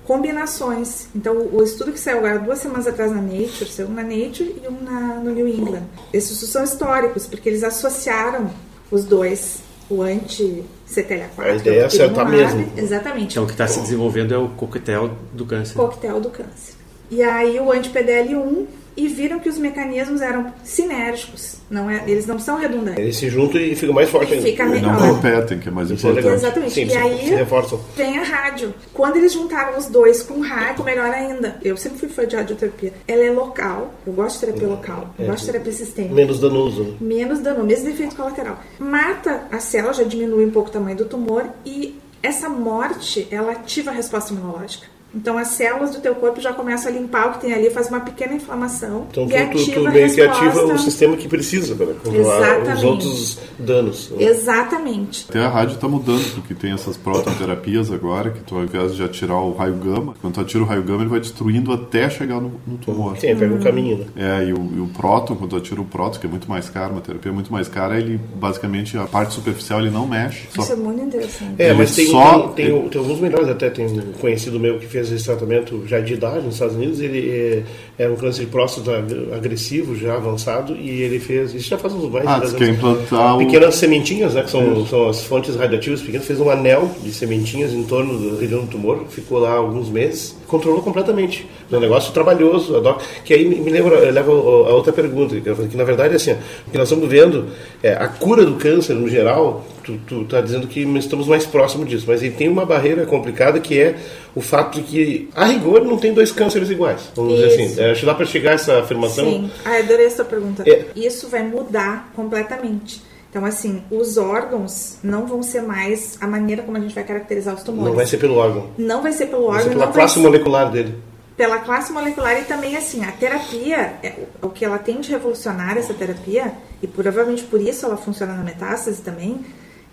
Combinações. 0.07 1.09
Então, 1.15 1.37
o 1.53 1.63
estudo 1.63 1.93
que 1.93 1.99
saiu 1.99 2.19
agora 2.19 2.39
duas 2.39 2.59
semanas 2.59 2.87
atrás 2.87 3.11
na 3.11 3.21
Nature, 3.21 3.71
saiu 3.71 3.89
um 3.89 3.93
na 3.93 4.03
Nature 4.03 4.63
e 4.63 4.69
um 4.69 4.83
na, 4.83 5.17
no 5.17 5.33
New 5.33 5.49
England. 5.49 5.83
Esses 6.13 6.39
são 6.49 6.63
históricos, 6.63 7.27
porque 7.27 7.49
eles 7.49 7.65
associaram 7.65 8.51
os 8.91 9.05
dois, 9.05 9.59
o 9.91 10.03
anti-CTLA4. 10.03 11.29
A 11.39 11.55
ideia 11.55 11.81
é 11.81 11.85
acertar 11.85 12.29
mesmo. 12.29 12.73
Exatamente. 12.77 13.33
Então, 13.33 13.45
o 13.45 13.47
que 13.47 13.53
está 13.53 13.67
se 13.67 13.81
desenvolvendo 13.81 14.33
é 14.33 14.39
o 14.39 14.49
coquetel 14.51 15.11
do 15.33 15.45
câncer. 15.45 15.75
Coquetel 15.75 16.21
do 16.21 16.31
câncer. 16.31 16.75
E 17.11 17.23
aí, 17.23 17.59
o 17.59 17.73
anti-PDL1 17.73 18.67
e 18.97 19.09
viram 19.09 19.39
que 19.39 19.49
os 19.49 19.59
mecanismos 19.59 20.21
eram 20.23 20.53
sinérgicos, 20.65 21.57
não 21.71 21.91
é, 21.91 22.03
eles 22.07 22.27
não 22.27 22.39
são 22.39 22.57
redundantes. 22.59 22.99
Eles 22.99 23.17
se 23.17 23.29
juntam 23.29 23.61
e 23.61 23.75
ficam 23.77 23.95
mais 23.95 24.09
fortes 24.09 24.33
ainda. 24.33 24.45
Fica 24.47 24.63
E 24.65 24.67
não 24.67 24.93
melhor. 24.95 24.99
competem, 25.15 25.59
que 25.59 25.69
é 25.69 25.73
mais 25.73 25.91
Isso 25.91 26.07
é 26.07 26.11
importante. 26.11 26.25
legal. 26.25 26.35
Exatamente. 26.39 26.73
Sim, 26.73 26.83
e 26.85 26.91
se- 26.91 26.97
aí 26.97 27.17
reforçam. 27.31 27.81
vem 27.97 28.19
a 28.19 28.23
rádio. 28.23 28.73
Quando 28.95 29.17
eles 29.17 29.33
juntaram 29.33 29.77
os 29.79 29.87
dois 29.87 30.23
com 30.23 30.41
rádio, 30.41 30.85
melhor 30.85 31.11
ainda. 31.13 31.57
Eu 31.63 31.77
sempre 31.77 31.99
fui 31.99 32.09
fã 32.09 32.27
de 32.27 32.37
radioterapia. 32.37 32.93
Ela 33.07 33.25
é 33.25 33.31
local. 33.31 33.95
Eu 34.07 34.13
gosto 34.13 34.41
de 34.41 34.47
terapia 34.47 34.69
local. 34.69 35.15
Eu 35.19 35.25
É. 35.25 35.29
gosto 35.29 35.45
de 35.47 35.53
terapia 35.53 35.73
sistêmica. 35.73 36.15
Menos 36.15 36.39
danoso. 36.41 36.83
né? 36.85 36.97
Menos 37.01 37.39
dano, 37.41 37.65
mesmo 37.65 37.89
efeito 37.89 38.15
colateral. 38.17 38.61
Mata 38.79 39.43
a 39.51 39.59
célula, 39.59 39.93
já 39.93 40.05
diminui 40.05 40.47
um 40.47 40.51
pouco 40.51 40.69
o 40.69 40.73
tamanho 40.73 40.97
do 40.97 41.05
tumor 41.05 41.45
e 41.65 41.99
essa 42.23 42.49
morte, 42.49 43.29
ela 43.31 43.53
ativa 43.53 43.91
a 43.91 43.95
resposta 43.95 44.33
imunológica. 44.33 44.87
Então 45.17 45.39
as 45.39 45.49
células 45.49 45.91
do 45.93 46.01
teu 46.01 46.15
corpo 46.15 46.41
já 46.41 46.53
começam 46.53 46.93
a 46.93 46.95
limpar 46.95 47.29
o 47.29 47.33
que 47.33 47.41
tem 47.41 47.55
ali, 47.55 47.71
faz 47.71 47.89
uma 47.89 48.01
pequena 48.01 48.35
inflamação 48.35 49.07
Então 49.11 49.25
e 49.25 49.29
tu, 49.29 49.33
tu, 49.33 49.59
ativa 49.61 49.81
tu 49.81 49.87
a 49.87 49.91
meio 49.91 50.15
que 50.15 50.21
ativa 50.21 50.65
o 50.65 50.79
sistema 50.79 51.17
que 51.17 51.27
precisa 51.27 51.75
para 51.75 51.87
controlar 51.95 52.75
os 52.75 52.83
outros 52.85 53.39
danos. 53.59 54.11
né? 54.11 54.25
Exatamente. 54.25 55.27
Até 55.29 55.41
a 55.41 55.49
rádio 55.49 55.75
está 55.75 55.89
mudando, 55.89 56.35
porque 56.35 56.55
tem 56.55 56.73
essas 56.73 56.97
prototerapias 56.97 57.91
agora, 57.91 58.31
que 58.31 58.41
tu, 58.41 58.57
ao 58.57 58.65
invés 58.65 58.95
de 58.95 59.03
atirar 59.03 59.39
o 59.41 59.53
raio 59.55 59.75
gama, 59.75 60.15
quando 60.21 60.35
tu 60.35 60.41
atira 60.41 60.63
o 60.63 60.67
raio 60.67 60.83
gama, 60.83 61.01
ele 61.03 61.11
vai 61.11 61.21
destruindo 61.21 61.73
até 61.73 62.09
chegar 62.11 62.41
no, 62.41 62.53
no 62.67 62.77
tumor. 62.79 63.17
Sim, 63.17 63.35
pega 63.37 63.55
um 63.55 63.61
caminho, 63.61 63.99
né? 63.99 64.41
É, 64.41 64.45
e 64.49 64.53
o, 64.53 64.57
e 64.77 64.81
o 64.81 64.89
próton, 64.97 65.35
quando 65.37 65.51
tu 65.51 65.57
atira 65.57 65.81
o 65.81 65.85
próton, 65.85 66.19
que 66.21 66.27
é 66.27 66.31
muito 66.31 66.49
mais 66.49 66.69
caro, 66.69 66.93
uma 66.93 67.01
terapia 67.01 67.33
muito 67.33 67.53
mais 67.53 67.69
cara, 67.69 67.99
ele 67.99 68.21
basicamente, 68.35 68.97
a 68.99 69.05
parte 69.07 69.35
superficial 69.35 69.81
ele 69.81 69.91
não 69.91 70.07
mexe. 70.07 70.47
Só 70.55 70.63
Isso 70.63 70.73
é 70.73 70.77
muito 70.77 71.03
interessante. 71.03 71.55
É, 71.59 71.73
mas 71.73 71.95
tem, 71.95 72.07
só- 72.07 72.49
tem, 72.49 72.67
tem, 72.67 72.89
tem 72.89 73.01
alguns 73.01 73.21
melhores 73.21 73.49
até. 73.49 73.71
Tem 73.71 73.87
um 73.87 74.13
conhecido 74.13 74.59
meu 74.61 74.79
que 74.79 74.87
fez 74.87 75.06
esse 75.11 75.25
tratamento 75.25 75.83
já 75.87 76.01
de 76.01 76.15
idade 76.15 76.45
nos 76.45 76.55
Estados 76.55 76.75
Unidos. 76.77 77.01
Ele 77.01 77.31
é, 77.31 77.63
era 77.99 78.13
um 78.13 78.17
câncer 78.17 78.45
de 78.45 78.51
próstata 78.51 79.03
agressivo, 79.35 79.97
já 79.97 80.15
avançado, 80.17 80.75
e 80.77 81.03
ele 81.03 81.19
fez. 81.19 81.55
Isso 81.55 81.69
já 81.69 81.79
faz 81.79 81.93
uns 81.95 82.11
mais 82.11 82.27
Ah, 82.27 82.39
de 82.39 82.41
diz 82.43 82.53
10 82.53 82.57
que 82.57 82.65
é 82.65 82.67
anos. 82.67 82.79
implantar 82.79 83.35
o... 83.37 83.39
Pequenas 83.39 83.75
sementinhas, 83.77 84.35
né, 84.35 84.43
que 84.43 84.51
são, 84.51 84.87
são 84.87 85.09
as 85.09 85.25
fontes 85.25 85.57
radioativas 85.57 86.01
pequenas, 86.01 86.27
fez 86.27 86.41
um 86.41 86.51
anel 86.51 86.91
de 87.03 87.13
sementinhas 87.13 87.73
em 87.73 87.83
torno 87.85 88.31
da 88.33 88.41
região 88.41 88.61
do 88.63 88.67
tumor, 88.67 89.05
ficou 89.09 89.39
lá 89.39 89.53
alguns 89.53 89.89
meses, 89.89 90.37
controlou 90.47 90.83
completamente. 90.83 91.47
É 91.71 91.77
um 91.77 91.81
negócio 91.81 92.13
trabalhoso, 92.13 92.81
doc- 92.81 93.03
que 93.25 93.35
aí 93.35 93.45
me 93.45 93.71
lembra, 93.71 93.99
leva 94.11 94.31
a 94.31 94.75
outra 94.75 94.93
pergunta, 94.93 95.35
que, 95.41 95.77
na 95.77 95.85
verdade 95.85 96.13
é 96.15 96.17
assim, 96.17 96.33
o 96.67 96.71
que 96.71 96.79
nós 96.79 96.89
estamos 96.89 97.09
vendo, 97.09 97.47
é, 97.83 97.93
a 97.93 98.09
cura 98.09 98.45
do 98.45 98.55
câncer 98.57 98.95
no 98.95 99.09
geral, 99.09 99.65
tu, 99.85 99.99
tu 100.07 100.25
tá 100.25 100.41
dizendo 100.41 100.67
que 100.67 100.81
estamos 100.99 101.27
mais 101.29 101.45
próximos 101.47 101.89
disso, 101.89 102.05
mas 102.07 102.23
ele 102.23 102.33
tem 102.35 102.49
uma 102.49 102.65
barreira 102.67 103.07
complicada 103.07 103.59
que 103.61 103.79
é 103.79 103.97
o 104.35 104.41
fato 104.41 104.81
de 104.81 104.83
que, 104.83 105.29
a 105.35 105.47
rigor, 105.47 105.83
não 105.85 105.97
tem 105.97 106.13
dois 106.13 106.31
cânceres 106.31 106.69
iguais, 106.71 107.11
vamos 107.15 107.35
dizer 107.37 107.47
Isso. 107.61 107.73
assim. 107.73 107.81
É, 107.83 107.91
acho 107.91 108.01
que 108.01 108.07
dá 108.07 108.15
para 108.15 108.27
chegar 108.27 108.51
a 108.51 108.55
essa 108.55 108.79
afirmação. 108.81 109.25
Sim. 109.25 109.51
Ah, 109.65 109.79
adorei 109.79 110.07
essa 110.07 110.25
pergunta. 110.25 110.63
É. 110.69 110.85
Isso 110.95 111.29
vai 111.29 111.43
mudar 111.43 112.13
completamente. 112.15 113.01
Então, 113.37 113.45
assim, 113.47 113.83
os 113.91 114.17
órgãos 114.17 114.97
não 115.03 115.27
vão 115.27 115.43
ser 115.43 115.61
mais 115.61 116.17
a 116.23 116.27
maneira 116.27 116.63
como 116.63 116.79
a 116.79 116.81
gente 116.81 116.95
vai 116.95 117.05
caracterizar 117.05 117.55
os 117.55 117.63
tumores. 117.63 117.91
Não 117.91 117.95
vai 117.95 118.07
ser 118.07 118.17
pelo 118.17 118.37
órgão, 118.37 118.71
Não 118.79 119.03
vai 119.03 119.13
ser 119.13 119.27
pelo 119.27 119.49
vai 119.49 119.59
órgão, 119.59 119.63
ser 119.65 119.69
pela 119.69 119.85
não 119.85 119.93
vai 119.93 120.01
classe 120.01 120.15
ser 120.15 120.21
molecular 120.21 120.71
dele. 120.73 121.03
pela 121.37 121.59
classe 121.59 121.93
molecular 121.93 122.41
e 122.41 122.45
também 122.47 122.79
assim 122.79 123.05
a 123.05 123.13
terapia 123.13 123.99
é, 124.03 124.15
o 124.41 124.49
que 124.49 124.65
ela 124.65 124.79
tem 124.79 125.03
de 125.03 125.11
revolucionária 125.11 125.81
essa 125.81 125.93
terapia 125.93 126.55
e 126.83 126.87
provavelmente 126.87 127.45
por 127.45 127.61
isso 127.61 127.85
ela 127.85 127.99
funciona 127.99 128.33
na 128.33 128.43
metástase 128.43 129.03
também 129.03 129.45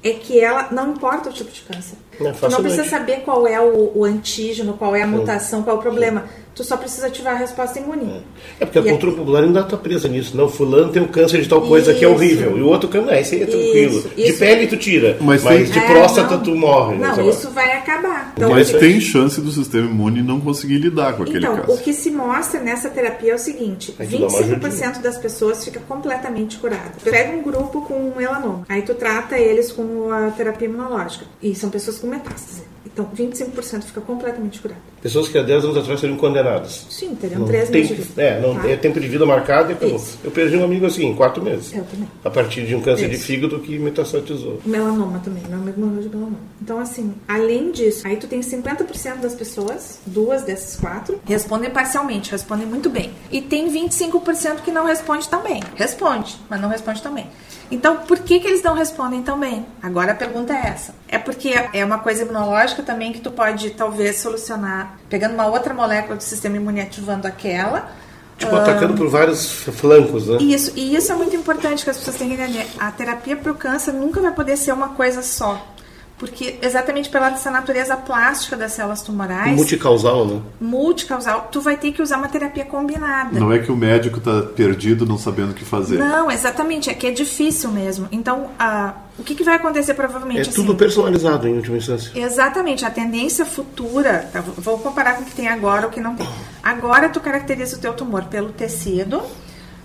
é 0.01 0.11
que 0.11 0.39
ela 0.39 0.69
não 0.71 0.93
importa 0.93 1.29
o 1.29 1.33
tipo 1.33 1.51
de 1.51 1.61
câncer. 1.61 1.97
É 2.19 2.31
tu 2.31 2.49
não 2.49 2.61
precisa 2.61 2.85
saber 2.85 3.23
qual 3.25 3.45
é 3.45 3.59
o, 3.59 3.91
o 3.93 4.05
antígeno 4.05 4.75
qual 4.77 4.95
é 4.95 5.01
a 5.01 5.07
mutação 5.07 5.63
qual 5.63 5.75
é 5.75 5.79
o 5.79 5.81
problema 5.81 6.23
tu 6.55 6.63
só 6.63 6.77
precisa 6.77 7.07
ativar 7.07 7.33
a 7.35 7.37
resposta 7.37 7.79
imune 7.79 8.21
É 8.59 8.65
porque 8.65 8.79
a 8.79 8.81
E 8.81 8.89
cultura 8.89 9.11
popular 9.13 9.43
ainda 9.43 9.61
está 9.61 9.75
presa 9.77 10.07
nisso. 10.07 10.35
Não, 10.37 10.47
fulano 10.49 10.91
tem 10.91 11.01
um 11.01 11.07
câncer 11.07 11.41
de 11.41 11.49
tal 11.49 11.61
coisa 11.61 11.93
que 11.93 12.03
é 12.03 12.07
Isso. 12.07 12.15
horrível. 12.15 12.57
E 12.57 12.61
o 12.61 12.67
outro 12.67 12.87
câncer, 12.89 13.13
ah, 13.13 13.19
esse 13.19 13.35
aí 13.35 13.41
é 13.43 13.45
tranquilo. 13.45 13.97
Isso, 13.99 14.09
De 14.09 14.21
isso. 14.29 14.39
pele 14.39 14.67
tu 14.67 14.77
tira, 14.77 15.17
mas, 15.21 15.43
Mas 15.43 15.55
tem- 15.55 15.71
de 15.71 15.79
É, 15.79 15.87
próstata 15.87 16.35
não. 16.35 16.43
tu 16.43 16.55
morre. 16.55 16.95
não 16.97 17.15
lá. 17.15 17.23
isso 17.23 17.49
vai 17.51 17.71
acabar 17.77 18.33
então, 18.35 18.49
Mas 18.51 18.73
o 18.73 18.79
tem 18.79 18.99
chance 18.99 19.39
do 19.41 19.51
sistema 19.51 19.87
imune 19.89 20.21
não 20.21 20.39
conseguir 20.39 20.77
lidar 20.77 21.13
com 21.13 21.23
aquele 21.23 21.39
Então, 21.39 21.57
câncer. 21.57 21.71
o 21.71 21.77
que 21.77 21.93
se 21.93 22.09
mostra 22.11 22.59
nessa 22.59 22.89
terapia 22.89 23.31
é 23.31 23.35
o 23.35 23.39
seguinte: 23.39 23.95
Aí 23.99 24.07
tu 24.07 24.17
dá 24.19 24.27
uma 24.27 24.39
25% 24.39 25.01
das 25.01 25.17
pessoas 25.17 25.63
fica 25.63 25.79
completamente 25.87 26.57
curado. 26.57 27.01
Pega 27.03 27.35
um 27.35 27.41
grupo 27.41 27.81
com 27.81 28.13
melanoma, 28.15 28.65
aí 28.69 28.81
tu 28.81 28.93
trata 28.93 29.37
eles 29.37 29.71
com 29.71 30.11
a 30.11 30.31
terapia 30.31 30.67
imunológica. 30.67 31.25
E 31.41 31.55
são 31.55 31.69
pessoas 31.69 31.97
com 31.99 32.07
metástase. 32.07 32.63
Então, 32.85 33.09
25% 33.15 33.83
fica 33.85 34.01
completamente 34.01 34.59
curado. 34.59 34.79
Pessoas 35.01 35.27
que 35.27 35.37
há 35.37 35.41
10 35.41 35.63
anos 35.63 35.77
atrás 35.77 35.99
seriam 35.99 36.17
condenadas. 36.17 36.42
Sim, 36.89 37.15
teriam 37.15 37.39
Não 37.39 37.47
três 37.47 37.69
tem, 37.69 37.81
meses 37.81 38.07
de 38.13 38.21
é, 38.21 38.39
não, 38.39 38.55
tá? 38.55 38.69
é 38.69 38.75
tempo 38.75 38.99
de 38.99 39.07
vida 39.07 39.25
marcado 39.25 39.71
e 39.71 39.73
acabou. 39.73 39.95
Isso. 39.95 40.19
Eu 40.23 40.31
perdi 40.31 40.57
um 40.57 40.63
amigo 40.63 40.85
assim, 40.85 41.05
em 41.05 41.15
4 41.15 41.43
meses. 41.43 41.73
Eu 41.73 41.83
também. 41.83 42.07
A 42.23 42.29
partir 42.29 42.65
de 42.65 42.75
um 42.75 42.81
câncer 42.81 43.09
de 43.09 43.15
Isso. 43.15 43.25
fígado 43.25 43.59
que 43.59 43.77
metastatizou. 43.77 44.59
Melanoma 44.65 45.19
também, 45.19 45.43
meu 45.47 45.57
amigo 45.57 45.81
morreu 45.81 46.01
de 46.01 46.09
melanoma. 46.09 46.37
Então, 46.61 46.79
assim, 46.79 47.13
além 47.27 47.71
disso, 47.71 48.05
aí 48.07 48.17
tu 48.17 48.27
tem 48.27 48.41
50% 48.41 49.17
das 49.21 49.33
pessoas, 49.33 49.99
duas 50.05 50.43
desses 50.43 50.79
quatro, 50.79 51.19
respondem 51.25 51.69
parcialmente, 51.69 52.31
respondem 52.31 52.67
muito 52.67 52.89
bem. 52.89 53.11
E 53.31 53.41
tem 53.41 53.71
25% 53.71 54.61
que 54.63 54.71
não 54.71 54.85
responde 54.85 55.27
tão 55.27 55.41
bem. 55.41 55.61
Responde, 55.75 56.35
mas 56.49 56.61
não 56.61 56.69
responde 56.69 57.01
tão 57.01 57.13
bem. 57.13 57.27
Então, 57.71 57.97
por 57.97 58.19
que, 58.19 58.39
que 58.39 58.47
eles 58.47 58.61
não 58.61 58.75
respondem 58.75 59.23
tão 59.23 59.39
bem? 59.39 59.65
Agora 59.81 60.11
a 60.11 60.15
pergunta 60.15 60.53
é 60.53 60.67
essa. 60.67 60.93
É 61.07 61.17
porque 61.17 61.53
é 61.73 61.83
uma 61.83 61.97
coisa 61.97 62.21
imunológica 62.23 62.83
também 62.83 63.11
que 63.11 63.19
tu 63.19 63.31
pode, 63.31 63.71
talvez, 63.71 64.17
solucionar 64.17 64.99
pegando 65.09 65.33
uma 65.33 65.47
outra 65.47 65.73
molécula 65.73 66.15
do 66.15 66.23
sistema 66.33 66.57
imune 66.57 66.81
ativando 66.81 67.27
aquela. 67.27 67.91
Tipo, 68.37 68.55
atacando 68.55 68.95
por 68.95 69.07
vários 69.07 69.51
flancos, 69.51 70.27
né? 70.27 70.37
isso, 70.41 70.73
e 70.75 70.95
isso 70.95 71.11
é 71.11 71.15
muito 71.15 71.35
importante 71.35 71.83
que 71.83 71.89
as 71.89 71.97
pessoas 71.97 72.17
têm 72.17 72.27
que 72.29 72.33
entender. 72.33 72.65
A 72.79 72.91
terapia 72.91 73.35
para 73.35 73.51
o 73.51 73.55
câncer 73.55 73.93
nunca 73.93 74.19
vai 74.21 74.31
poder 74.31 74.57
ser 74.57 74.71
uma 74.73 74.89
coisa 74.89 75.21
só. 75.21 75.72
Porque 76.23 76.55
exatamente 76.61 77.09
pela 77.09 77.27
essa 77.27 77.51
natureza 77.51 77.97
plástica 77.97 78.55
das 78.55 78.71
células 78.71 79.01
tumorais, 79.01 79.57
Multicausal, 79.57 80.25
né? 80.25 80.41
multicausal, 80.61 81.49
tu 81.51 81.59
vai 81.59 81.75
ter 81.75 81.91
que 81.91 82.01
usar 82.01 82.15
uma 82.15 82.29
terapia 82.29 82.63
combinada. 82.63 83.37
Não 83.37 83.51
é 83.51 83.59
que 83.59 83.69
o 83.69 83.75
médico 83.75 84.21
tá 84.21 84.41
perdido 84.55 85.05
não 85.05 85.17
sabendo 85.17 85.51
o 85.51 85.53
que 85.53 85.65
fazer. 85.65 85.97
Não, 85.97 86.31
exatamente, 86.31 86.89
é 86.89 86.93
que 86.93 87.07
é 87.07 87.11
difícil 87.11 87.69
mesmo. 87.71 88.07
Então, 88.09 88.51
ah, 88.57 88.93
o 89.19 89.23
que, 89.23 89.35
que 89.35 89.43
vai 89.43 89.55
acontecer 89.55 89.95
provavelmente? 89.95 90.37
É 90.37 90.41
assim? 90.43 90.53
tudo 90.53 90.75
personalizado 90.75 91.45
em 91.45 91.55
última 91.55 91.75
instância. 91.75 92.09
Exatamente, 92.15 92.85
a 92.85 92.89
tendência 92.89 93.45
futura, 93.45 94.29
tá, 94.31 94.39
vou 94.39 94.79
comparar 94.79 95.17
com 95.17 95.23
o 95.23 95.25
que 95.25 95.35
tem 95.35 95.49
agora 95.49 95.87
ou 95.87 95.89
o 95.89 95.91
que 95.91 95.99
não 95.99 96.15
tem. 96.15 96.25
Agora 96.63 97.09
tu 97.09 97.19
caracteriza 97.19 97.75
o 97.75 97.79
teu 97.79 97.93
tumor 97.93 98.23
pelo 98.25 98.53
tecido, 98.53 99.21